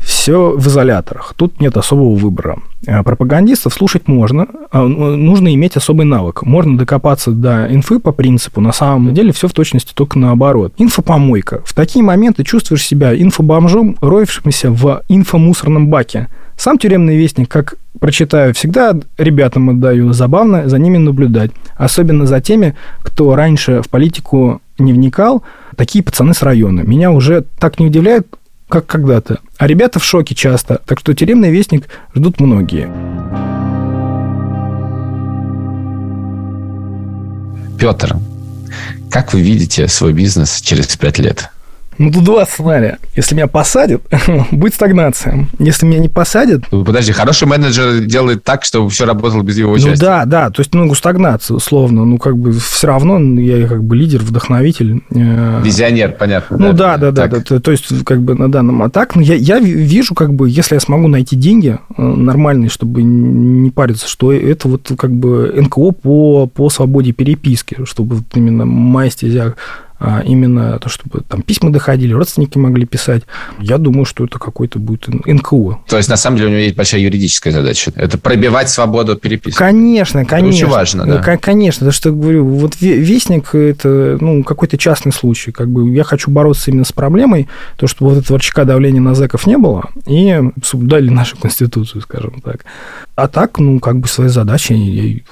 все 0.00 0.52
в 0.56 0.66
изоляторах. 0.68 1.34
Тут 1.36 1.60
нет 1.60 1.76
особого 1.76 2.14
выбора. 2.14 2.60
А 2.86 3.02
пропагандистов 3.02 3.74
слушать 3.74 4.06
можно, 4.06 4.46
а, 4.70 4.84
ну, 4.84 5.16
нужно 5.16 5.52
иметь 5.54 5.76
особый 5.76 6.06
навык. 6.06 6.42
Можно 6.42 6.78
докопаться 6.78 7.32
до 7.32 7.66
инфы 7.68 7.98
по 7.98 8.12
принципу, 8.12 8.60
на 8.60 8.72
самом 8.72 9.12
деле 9.12 9.32
все 9.32 9.48
в 9.48 9.52
точности 9.52 9.92
только 9.94 10.18
наоборот. 10.18 10.72
Инфопомойка. 10.78 11.62
В 11.64 11.74
такие 11.74 12.04
моменты 12.04 12.44
чувствуешь 12.44 12.86
себя 12.86 13.14
инфобомжом, 13.20 13.96
роевшимся 14.00 14.70
в 14.70 15.02
инфомусорном 15.08 15.88
баке. 15.88 16.28
Сам 16.58 16.76
тюремный 16.76 17.16
вестник, 17.16 17.48
как 17.48 17.76
прочитаю, 18.00 18.52
всегда 18.52 18.96
ребятам 19.16 19.70
отдаю. 19.70 20.12
Забавно 20.12 20.68
за 20.68 20.78
ними 20.78 20.98
наблюдать. 20.98 21.52
Особенно 21.76 22.26
за 22.26 22.40
теми, 22.40 22.74
кто 23.02 23.36
раньше 23.36 23.80
в 23.80 23.88
политику 23.88 24.60
не 24.76 24.92
вникал. 24.92 25.44
Такие 25.76 26.02
пацаны 26.02 26.34
с 26.34 26.42
района. 26.42 26.80
Меня 26.80 27.12
уже 27.12 27.44
так 27.60 27.78
не 27.78 27.86
удивляет, 27.86 28.26
как 28.68 28.86
когда-то. 28.86 29.38
А 29.56 29.68
ребята 29.68 30.00
в 30.00 30.04
шоке 30.04 30.34
часто, 30.34 30.80
так 30.84 30.98
что 30.98 31.14
тюремный 31.14 31.52
вестник 31.52 31.88
ждут 32.12 32.40
многие. 32.40 32.90
Петр, 37.78 38.16
как 39.12 39.32
вы 39.32 39.42
видите 39.42 39.86
свой 39.86 40.12
бизнес 40.12 40.60
через 40.60 40.96
пять 40.96 41.20
лет? 41.20 41.50
Ну, 41.98 42.12
тут 42.12 42.24
два 42.24 42.46
сценария. 42.46 42.98
Если 43.16 43.34
меня 43.34 43.48
посадят, 43.48 44.02
будет 44.52 44.74
стагнация. 44.74 45.48
Если 45.58 45.84
меня 45.84 45.98
не 45.98 46.08
посадят... 46.08 46.62
Ну, 46.70 46.84
подожди, 46.84 47.12
хороший 47.12 47.48
менеджер 47.48 48.04
делает 48.04 48.44
так, 48.44 48.64
чтобы 48.64 48.88
все 48.90 49.04
работало 49.04 49.42
без 49.42 49.58
его 49.58 49.72
участия. 49.72 49.90
Ну, 49.90 49.96
да, 49.96 50.24
да. 50.24 50.50
То 50.50 50.60
есть, 50.60 50.72
ну, 50.74 50.92
стагнация, 50.94 51.56
условно. 51.56 52.04
Ну, 52.04 52.18
как 52.18 52.36
бы 52.36 52.52
все 52.52 52.86
равно 52.86 53.18
я 53.40 53.66
как 53.66 53.82
бы 53.82 53.96
лидер, 53.96 54.20
вдохновитель. 54.20 55.02
Э, 55.10 55.60
Визионер, 55.64 56.12
понятно. 56.12 56.56
Ну, 56.56 56.72
да, 56.72 56.96
да, 56.96 57.10
да. 57.10 57.26
да, 57.26 57.42
да. 57.48 57.60
То 57.60 57.70
есть, 57.70 58.04
как 58.04 58.22
бы 58.22 58.34
на 58.34 58.50
данном... 58.50 58.82
А 58.82 58.90
так, 58.90 59.16
ну, 59.16 59.22
я, 59.22 59.34
я 59.34 59.58
вижу, 59.58 60.14
как 60.14 60.32
бы, 60.32 60.48
если 60.48 60.74
я 60.74 60.80
смогу 60.80 61.08
найти 61.08 61.34
деньги 61.34 61.78
э, 61.96 62.02
нормальные, 62.02 62.70
чтобы 62.70 63.02
не 63.02 63.70
париться, 63.70 64.08
что 64.08 64.32
это 64.32 64.68
вот 64.68 64.92
как 64.96 65.12
бы 65.12 65.52
НКО 65.56 65.90
по, 65.92 66.46
по 66.46 66.70
свободе 66.70 67.12
переписки, 67.12 67.78
чтобы 67.84 68.16
вот 68.16 68.24
именно 68.34 68.64
моя 68.64 69.10
стезя 69.10 69.54
именно 70.24 70.78
то, 70.78 70.88
чтобы 70.88 71.20
там 71.20 71.42
письма 71.42 71.70
доходили, 71.70 72.12
родственники 72.12 72.56
могли 72.58 72.86
писать. 72.86 73.24
Я 73.58 73.78
думаю, 73.78 74.04
что 74.04 74.24
это 74.24 74.38
какой-то 74.38 74.78
будет 74.78 75.08
НКО. 75.08 75.80
То 75.88 75.96
есть, 75.96 76.08
на 76.08 76.16
самом 76.16 76.36
деле, 76.36 76.48
у 76.48 76.52
него 76.52 76.60
есть 76.60 76.76
большая 76.76 77.00
юридическая 77.00 77.52
задача. 77.52 77.92
Это 77.96 78.18
пробивать 78.18 78.70
свободу 78.70 79.16
переписки. 79.16 79.58
Конечно, 79.58 80.24
конечно. 80.24 80.56
Это 80.56 80.66
очень 80.66 80.72
важно, 80.72 81.06
да. 81.06 81.36
Конечно, 81.36 81.80
потому 81.80 81.92
что, 81.92 82.12
говорю, 82.12 82.46
вот 82.46 82.80
Вестник– 82.80 83.54
это 83.54 84.18
ну, 84.20 84.44
какой-то 84.44 84.78
частный 84.78 85.12
случай. 85.12 85.50
Как 85.52 85.68
бы 85.68 85.90
я 85.90 86.04
хочу 86.04 86.30
бороться 86.30 86.70
именно 86.70 86.84
с 86.84 86.92
проблемой, 86.92 87.48
то, 87.76 87.86
чтобы 87.86 88.12
вот 88.14 88.24
этого 88.24 88.38
рычага 88.38 88.64
давления 88.64 89.00
на 89.00 89.14
зэков 89.14 89.46
не 89.46 89.58
было, 89.58 89.88
и 90.06 90.40
соблюдали 90.62 91.08
нашу 91.08 91.36
Конституцию, 91.36 92.02
скажем 92.02 92.40
так. 92.42 92.64
А 93.16 93.26
так, 93.26 93.58
ну, 93.58 93.80
как 93.80 93.98
бы 93.98 94.06
свои 94.06 94.28
задачи 94.28 95.24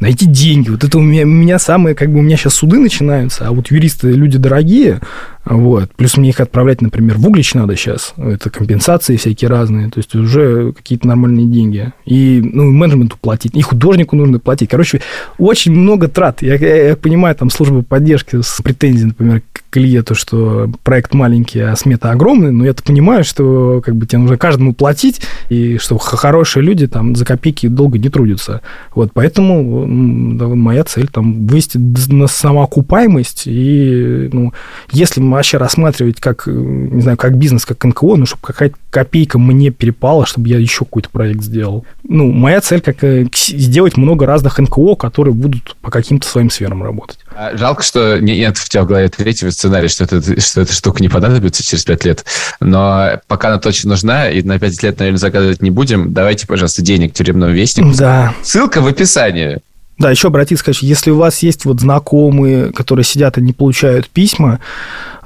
найти 0.00 0.26
деньги. 0.26 0.70
Вот 0.70 0.82
это 0.82 0.98
у 0.98 1.00
меня, 1.00 1.22
у 1.22 1.26
меня 1.26 1.58
самое, 1.58 1.94
как 1.94 2.10
бы 2.10 2.18
у 2.18 2.22
меня 2.22 2.36
сейчас 2.36 2.54
суды 2.54 2.78
начинаются, 2.78 3.46
а 3.46 3.52
вот 3.52 3.70
юристы 3.84 4.12
люди 4.12 4.38
дорогие, 4.38 5.00
вот. 5.44 5.90
Плюс 5.94 6.16
мне 6.16 6.30
их 6.30 6.40
отправлять, 6.40 6.80
например, 6.80 7.18
в 7.18 7.26
Углич 7.26 7.54
надо 7.54 7.76
сейчас. 7.76 8.14
Это 8.16 8.50
компенсации 8.50 9.16
всякие 9.16 9.48
разные. 9.50 9.90
То 9.90 9.98
есть 9.98 10.14
уже 10.14 10.72
какие-то 10.72 11.06
нормальные 11.06 11.46
деньги. 11.46 11.92
И 12.06 12.40
ну, 12.42 12.70
менеджменту 12.70 13.16
платить, 13.20 13.54
и 13.54 13.62
художнику 13.62 14.16
нужно 14.16 14.38
платить. 14.38 14.70
Короче, 14.70 15.02
очень 15.38 15.72
много 15.72 16.08
трат. 16.08 16.42
Я, 16.42 16.54
я, 16.54 16.88
я 16.88 16.96
понимаю, 16.96 17.34
там 17.34 17.50
служба 17.50 17.82
поддержки 17.82 18.40
с 18.40 18.60
претензией, 18.62 19.08
например, 19.08 19.42
к 19.52 19.64
клиенту, 19.70 20.14
что 20.14 20.70
проект 20.84 21.14
маленький, 21.14 21.60
а 21.60 21.74
смета 21.74 22.12
огромная, 22.12 22.52
но 22.52 22.64
я-то 22.64 22.82
понимаю, 22.82 23.24
что 23.24 23.82
как 23.84 23.96
бы 23.96 24.06
тебе 24.06 24.20
нужно 24.20 24.38
каждому 24.38 24.72
платить, 24.72 25.20
и 25.48 25.78
что 25.78 25.98
хорошие 25.98 26.62
люди 26.62 26.86
там 26.86 27.16
за 27.16 27.24
копейки 27.24 27.66
долго 27.66 27.98
не 27.98 28.08
трудятся. 28.08 28.60
Вот, 28.94 29.10
поэтому 29.12 29.86
моя 29.86 30.84
цель 30.84 31.08
там 31.08 31.46
вывести 31.46 31.78
на 31.78 32.28
самоокупаемость, 32.28 33.44
и 33.46 34.30
ну, 34.32 34.52
если 34.92 35.20
мы 35.20 35.33
вообще 35.38 35.58
рассматривать 35.58 36.20
как, 36.20 36.46
не 36.46 37.02
знаю, 37.02 37.16
как 37.16 37.36
бизнес, 37.36 37.64
как 37.64 37.82
НКО, 37.84 38.16
ну, 38.16 38.26
чтобы 38.26 38.42
какая-то 38.42 38.76
копейка 38.90 39.38
мне 39.38 39.70
перепала, 39.70 40.26
чтобы 40.26 40.48
я 40.48 40.58
еще 40.58 40.84
какой-то 40.84 41.10
проект 41.10 41.42
сделал. 41.42 41.84
Ну, 42.02 42.30
моя 42.30 42.60
цель 42.60 42.80
как 42.80 43.02
э, 43.02 43.26
сделать 43.34 43.96
много 43.96 44.26
разных 44.26 44.58
НКО, 44.58 44.96
которые 44.96 45.34
будут 45.34 45.76
по 45.80 45.90
каким-то 45.90 46.26
своим 46.26 46.50
сферам 46.50 46.82
работать. 46.82 47.18
А 47.36 47.56
жалко, 47.56 47.82
что 47.82 48.20
нет 48.20 48.56
в 48.56 48.68
тебя 48.68 48.82
в 48.84 48.86
голове 48.86 49.08
третьего 49.08 49.50
сценария, 49.50 49.88
что, 49.88 50.04
это, 50.04 50.40
что 50.40 50.60
эта 50.60 50.72
штука 50.72 51.02
не 51.02 51.08
понадобится 51.08 51.62
через 51.62 51.84
пять 51.84 52.04
лет. 52.04 52.24
Но 52.60 53.20
пока 53.26 53.48
она 53.48 53.58
точно 53.58 53.90
нужна, 53.90 54.30
и 54.30 54.42
на 54.42 54.58
пять 54.58 54.82
лет, 54.82 54.98
наверное, 54.98 55.18
загадывать 55.18 55.62
не 55.62 55.70
будем, 55.70 56.12
давайте, 56.12 56.46
пожалуйста, 56.46 56.82
денег 56.82 57.12
тюремному 57.12 57.52
вестнику. 57.52 57.92
Да. 57.96 58.34
Ссылка 58.42 58.80
в 58.80 58.86
описании. 58.86 59.60
Да, 59.98 60.10
еще 60.10 60.28
обратиться, 60.28 60.62
сказать, 60.62 60.82
если 60.82 61.10
у 61.10 61.16
вас 61.16 61.42
есть 61.42 61.64
вот 61.64 61.80
знакомые, 61.80 62.72
которые 62.72 63.04
сидят 63.04 63.38
и 63.38 63.42
не 63.42 63.52
получают 63.52 64.08
письма, 64.08 64.58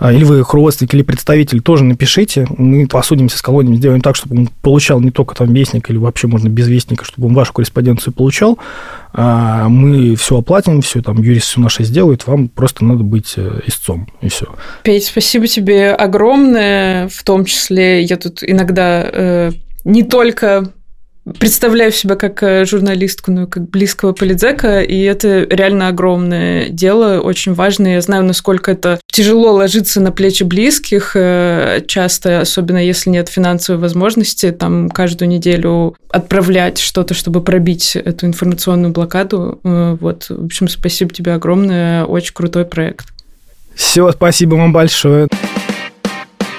или 0.00 0.24
вы 0.24 0.40
их 0.40 0.54
родственник 0.54 0.94
или 0.94 1.02
представитель, 1.02 1.60
тоже 1.60 1.84
напишите. 1.84 2.46
Мы 2.56 2.86
посудимся 2.86 3.38
с 3.38 3.42
колониями, 3.42 3.76
сделаем 3.76 4.00
так, 4.00 4.16
чтобы 4.16 4.36
он 4.36 4.48
получал 4.62 5.00
не 5.00 5.10
только 5.10 5.34
там 5.34 5.52
вестник 5.52 5.90
или 5.90 5.96
вообще 5.96 6.28
можно 6.28 6.48
без 6.48 6.68
вестника, 6.68 7.04
чтобы 7.04 7.28
он 7.28 7.34
вашу 7.34 7.52
корреспонденцию 7.52 8.14
получал. 8.14 8.58
А, 9.12 9.68
мы 9.68 10.14
все 10.16 10.38
оплатим, 10.38 10.82
все 10.82 11.02
там 11.02 11.20
юрист 11.20 11.48
все 11.48 11.60
наше 11.60 11.82
сделает, 11.84 12.26
вам 12.26 12.48
просто 12.48 12.84
надо 12.84 13.02
быть 13.02 13.34
э, 13.36 13.60
истцом, 13.66 14.06
и 14.20 14.28
все. 14.28 14.46
Петь, 14.82 15.06
спасибо 15.06 15.46
тебе 15.46 15.92
огромное, 15.92 17.08
в 17.08 17.22
том 17.24 17.44
числе 17.44 18.02
я 18.02 18.16
тут 18.16 18.42
иногда 18.42 19.02
э, 19.10 19.52
не 19.84 20.02
только 20.02 20.72
представляю 21.38 21.92
себя 21.92 22.16
как 22.16 22.42
э, 22.42 22.64
журналистку, 22.64 23.30
ну, 23.30 23.46
как 23.46 23.68
близкого 23.70 24.12
политзека, 24.12 24.80
и 24.80 25.00
это 25.02 25.42
реально 25.44 25.88
огромное 25.88 26.68
дело, 26.68 27.20
очень 27.20 27.54
важное. 27.54 27.94
Я 27.94 28.00
знаю, 28.00 28.24
насколько 28.24 28.70
это 28.70 29.00
тяжело 29.10 29.52
ложиться 29.52 30.00
на 30.00 30.12
плечи 30.12 30.42
близких, 30.42 31.12
э, 31.14 31.82
часто, 31.86 32.40
особенно 32.40 32.84
если 32.84 33.10
нет 33.10 33.28
финансовой 33.28 33.80
возможности, 33.80 34.50
там 34.50 34.88
каждую 34.90 35.28
неделю 35.28 35.96
отправлять 36.10 36.78
что-то, 36.78 37.14
чтобы 37.14 37.42
пробить 37.42 37.96
эту 37.96 38.26
информационную 38.26 38.92
блокаду. 38.92 39.60
Э, 39.64 39.96
вот, 40.00 40.26
в 40.28 40.46
общем, 40.46 40.68
спасибо 40.68 41.12
тебе 41.12 41.34
огромное, 41.34 42.04
очень 42.04 42.34
крутой 42.34 42.64
проект. 42.64 43.06
Все, 43.74 44.10
спасибо 44.10 44.56
вам 44.56 44.72
большое. 44.72 45.28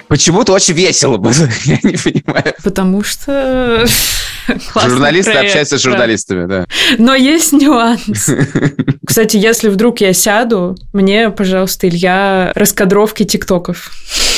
Почему-то 0.10 0.54
очень 0.54 0.74
весело 0.74 1.18
было, 1.18 1.34
я 1.66 1.80
не 1.84 1.96
понимаю. 1.96 2.56
Потому 2.64 3.04
что 3.04 3.86
Журналисты 4.48 5.32
проект, 5.32 5.50
общаются 5.50 5.78
с 5.78 5.82
журналистами, 5.84 6.48
да. 6.48 6.66
Но 6.98 7.14
есть 7.14 7.54
нюанс. 7.54 8.30
Кстати, 9.06 9.38
если 9.38 9.70
вдруг 9.70 10.02
я 10.02 10.12
сяду, 10.14 10.76
мне, 10.94 11.30
пожалуйста, 11.30 11.88
Илья, 11.88 12.52
раскадровки 12.56 13.24
тиктоков. 13.24 13.92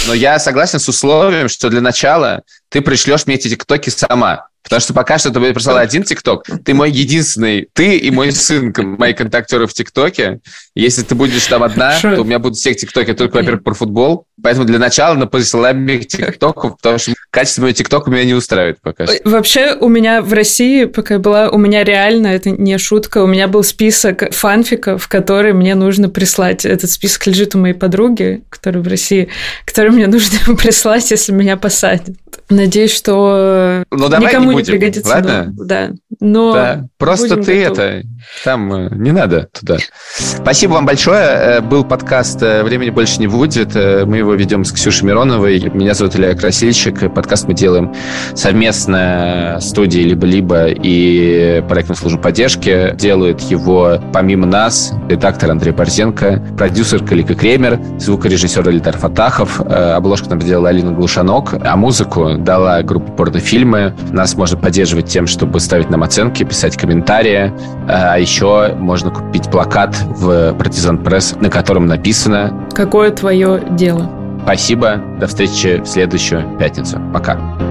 Но 0.08 0.14
я 0.14 0.40
согласен 0.40 0.80
с 0.80 0.90
условием, 0.90 1.48
что 1.48 1.70
для 1.70 1.80
начала 1.80 2.42
ты 2.70 2.82
пришлешь 2.82 3.26
мне 3.26 3.36
эти 3.36 3.48
тиктоки 3.48 3.90
сама. 3.90 4.48
Потому 4.64 4.80
что 4.80 4.94
пока 4.94 5.18
что 5.18 5.32
ты 5.32 5.40
мне 5.40 5.54
прислал 5.54 5.78
один 5.78 6.04
ТикТок, 6.04 6.46
ты 6.64 6.74
мой 6.74 6.92
единственный, 6.92 7.68
ты 7.74 7.98
и 7.98 8.12
мой 8.12 8.32
сын, 8.32 8.74
мои 8.98 9.14
контактеры 9.14 9.66
в 9.66 9.74
ТикТоке. 9.74 10.40
Если 10.76 11.02
ты 11.02 11.16
будешь 11.16 11.46
там 11.48 11.64
одна, 11.64 11.98
Шо? 11.98 12.16
то 12.16 12.22
у 12.22 12.24
меня 12.24 12.40
будут 12.40 12.58
все 12.58 12.74
ТикТоки 12.74 13.14
только, 13.14 13.38
во-первых, 13.38 13.64
про 13.64 13.74
футбол. 13.74 14.28
Поэтому 14.44 14.66
для 14.66 14.80
начала 14.80 15.16
на 15.16 15.28
присылай 15.28 15.74
мне 15.74 16.00
ТикТоков, 16.00 16.78
потому 16.78 16.98
что 16.98 17.14
качество 17.30 17.62
моего 17.64 17.76
ТикТока 17.76 18.10
меня 18.10 18.26
не 18.26 18.34
устраивает 18.34 18.80
пока 18.82 19.06
что. 19.06 19.18
Вообще 19.24 19.76
у 19.80 19.88
меня 19.88 20.22
в 20.22 20.34
России, 20.34 20.86
пока 20.86 21.20
была, 21.20 21.50
у 21.50 21.58
меня 21.58 21.84
реально, 21.84 22.28
это 22.28 22.50
не 22.50 22.78
шутка, 22.78 23.24
у 23.24 23.28
меня 23.28 23.48
был 23.48 23.64
список 23.64 24.34
фанфиков, 24.34 25.08
которые 25.08 25.54
мне 25.54 25.76
нужно 25.76 26.10
прислать. 26.10 26.66
Этот 26.66 26.90
список 26.90 27.28
лежит 27.28 27.56
у 27.56 27.60
моей 27.60 27.74
подруги, 27.74 28.44
которая 28.50 28.84
в 28.84 28.88
России, 28.88 29.30
который 29.66 29.92
мне 29.92 30.08
нужно 30.08 30.56
прислать, 30.56 31.10
если 31.12 31.32
меня 31.32 31.58
посадят. 31.58 32.16
Надеюсь, 32.50 32.94
что 32.94 33.84
ну, 33.92 34.10
давай 34.10 34.28
никому 34.28 34.50
не, 34.50 34.58
будем, 34.58 34.74
не 34.74 34.80
пригодится. 34.80 35.10
Ладно? 35.10 35.54
Но, 35.56 35.64
да. 35.64 35.92
Но 36.20 36.54
да. 36.54 36.86
Просто 36.98 37.38
ты 37.38 37.64
готовы. 37.64 37.88
это... 37.88 38.08
Там 38.44 38.74
э, 38.74 38.90
не 38.96 39.12
надо 39.12 39.48
туда. 39.52 39.78
Спасибо 40.14 40.74
вам 40.74 40.86
большое. 40.86 41.22
Э, 41.22 41.62
был 41.62 41.84
подкаст 41.84 42.42
э, 42.44 42.64
«Времени 42.64 42.90
больше 42.90 43.20
не 43.20 43.28
будет». 43.28 43.74
Мы 43.76 44.18
его 44.18 44.31
ведем 44.38 44.66
с 44.66 44.72
Ксюшей 44.72 45.08
Мироновой. 45.08 45.70
Меня 45.74 45.94
зовут 45.94 46.16
Илья 46.16 46.34
Красильщик. 46.36 47.14
Подкаст 47.14 47.48
мы 47.48 47.54
делаем 47.54 47.94
совместно 48.34 49.58
студии 49.60 50.02
«Либо-либо» 50.02 50.68
и 50.68 51.64
проектной 51.68 51.96
службы 51.96 52.22
поддержки. 52.22 52.96
Делают 52.96 53.42
его 53.42 53.98
помимо 54.14 54.46
нас 54.46 54.94
редактор 55.10 55.52
Андрей 55.52 55.72
Борзенко, 55.72 56.42
продюсер 56.58 57.04
Калика 57.04 57.36
Кремер, 57.36 57.80
звукорежиссер 57.98 58.70
Эльдар 58.70 58.98
Фатахов. 58.98 59.60
Обложку 59.62 60.30
нам 60.30 60.42
сделала 60.42 60.70
Алина 60.70 60.92
Глушанок, 60.92 61.54
а 61.64 61.76
музыку 61.76 62.36
дала 62.38 62.82
группа 62.84 63.12
порнофильмы. 63.12 63.94
Нас 64.12 64.36
можно 64.36 64.58
поддерживать 64.58 65.08
тем, 65.08 65.28
чтобы 65.28 65.60
ставить 65.60 65.90
нам 65.90 66.04
оценки, 66.04 66.44
писать 66.44 66.78
комментарии. 66.78 67.54
А 67.88 68.18
еще 68.18 68.76
можно 68.76 69.12
купить 69.12 69.50
плакат 69.50 69.96
в 70.08 70.54
Партизан 70.54 71.00
Пресс, 71.00 71.36
на 71.40 71.50
котором 71.50 71.86
написано 71.88 72.68
«Какое 72.74 73.12
твое 73.12 73.62
дело?». 73.72 74.21
Спасибо. 74.44 74.98
До 75.20 75.28
встречи 75.28 75.80
в 75.82 75.86
следующую 75.86 76.58
пятницу. 76.58 77.00
Пока. 77.14 77.71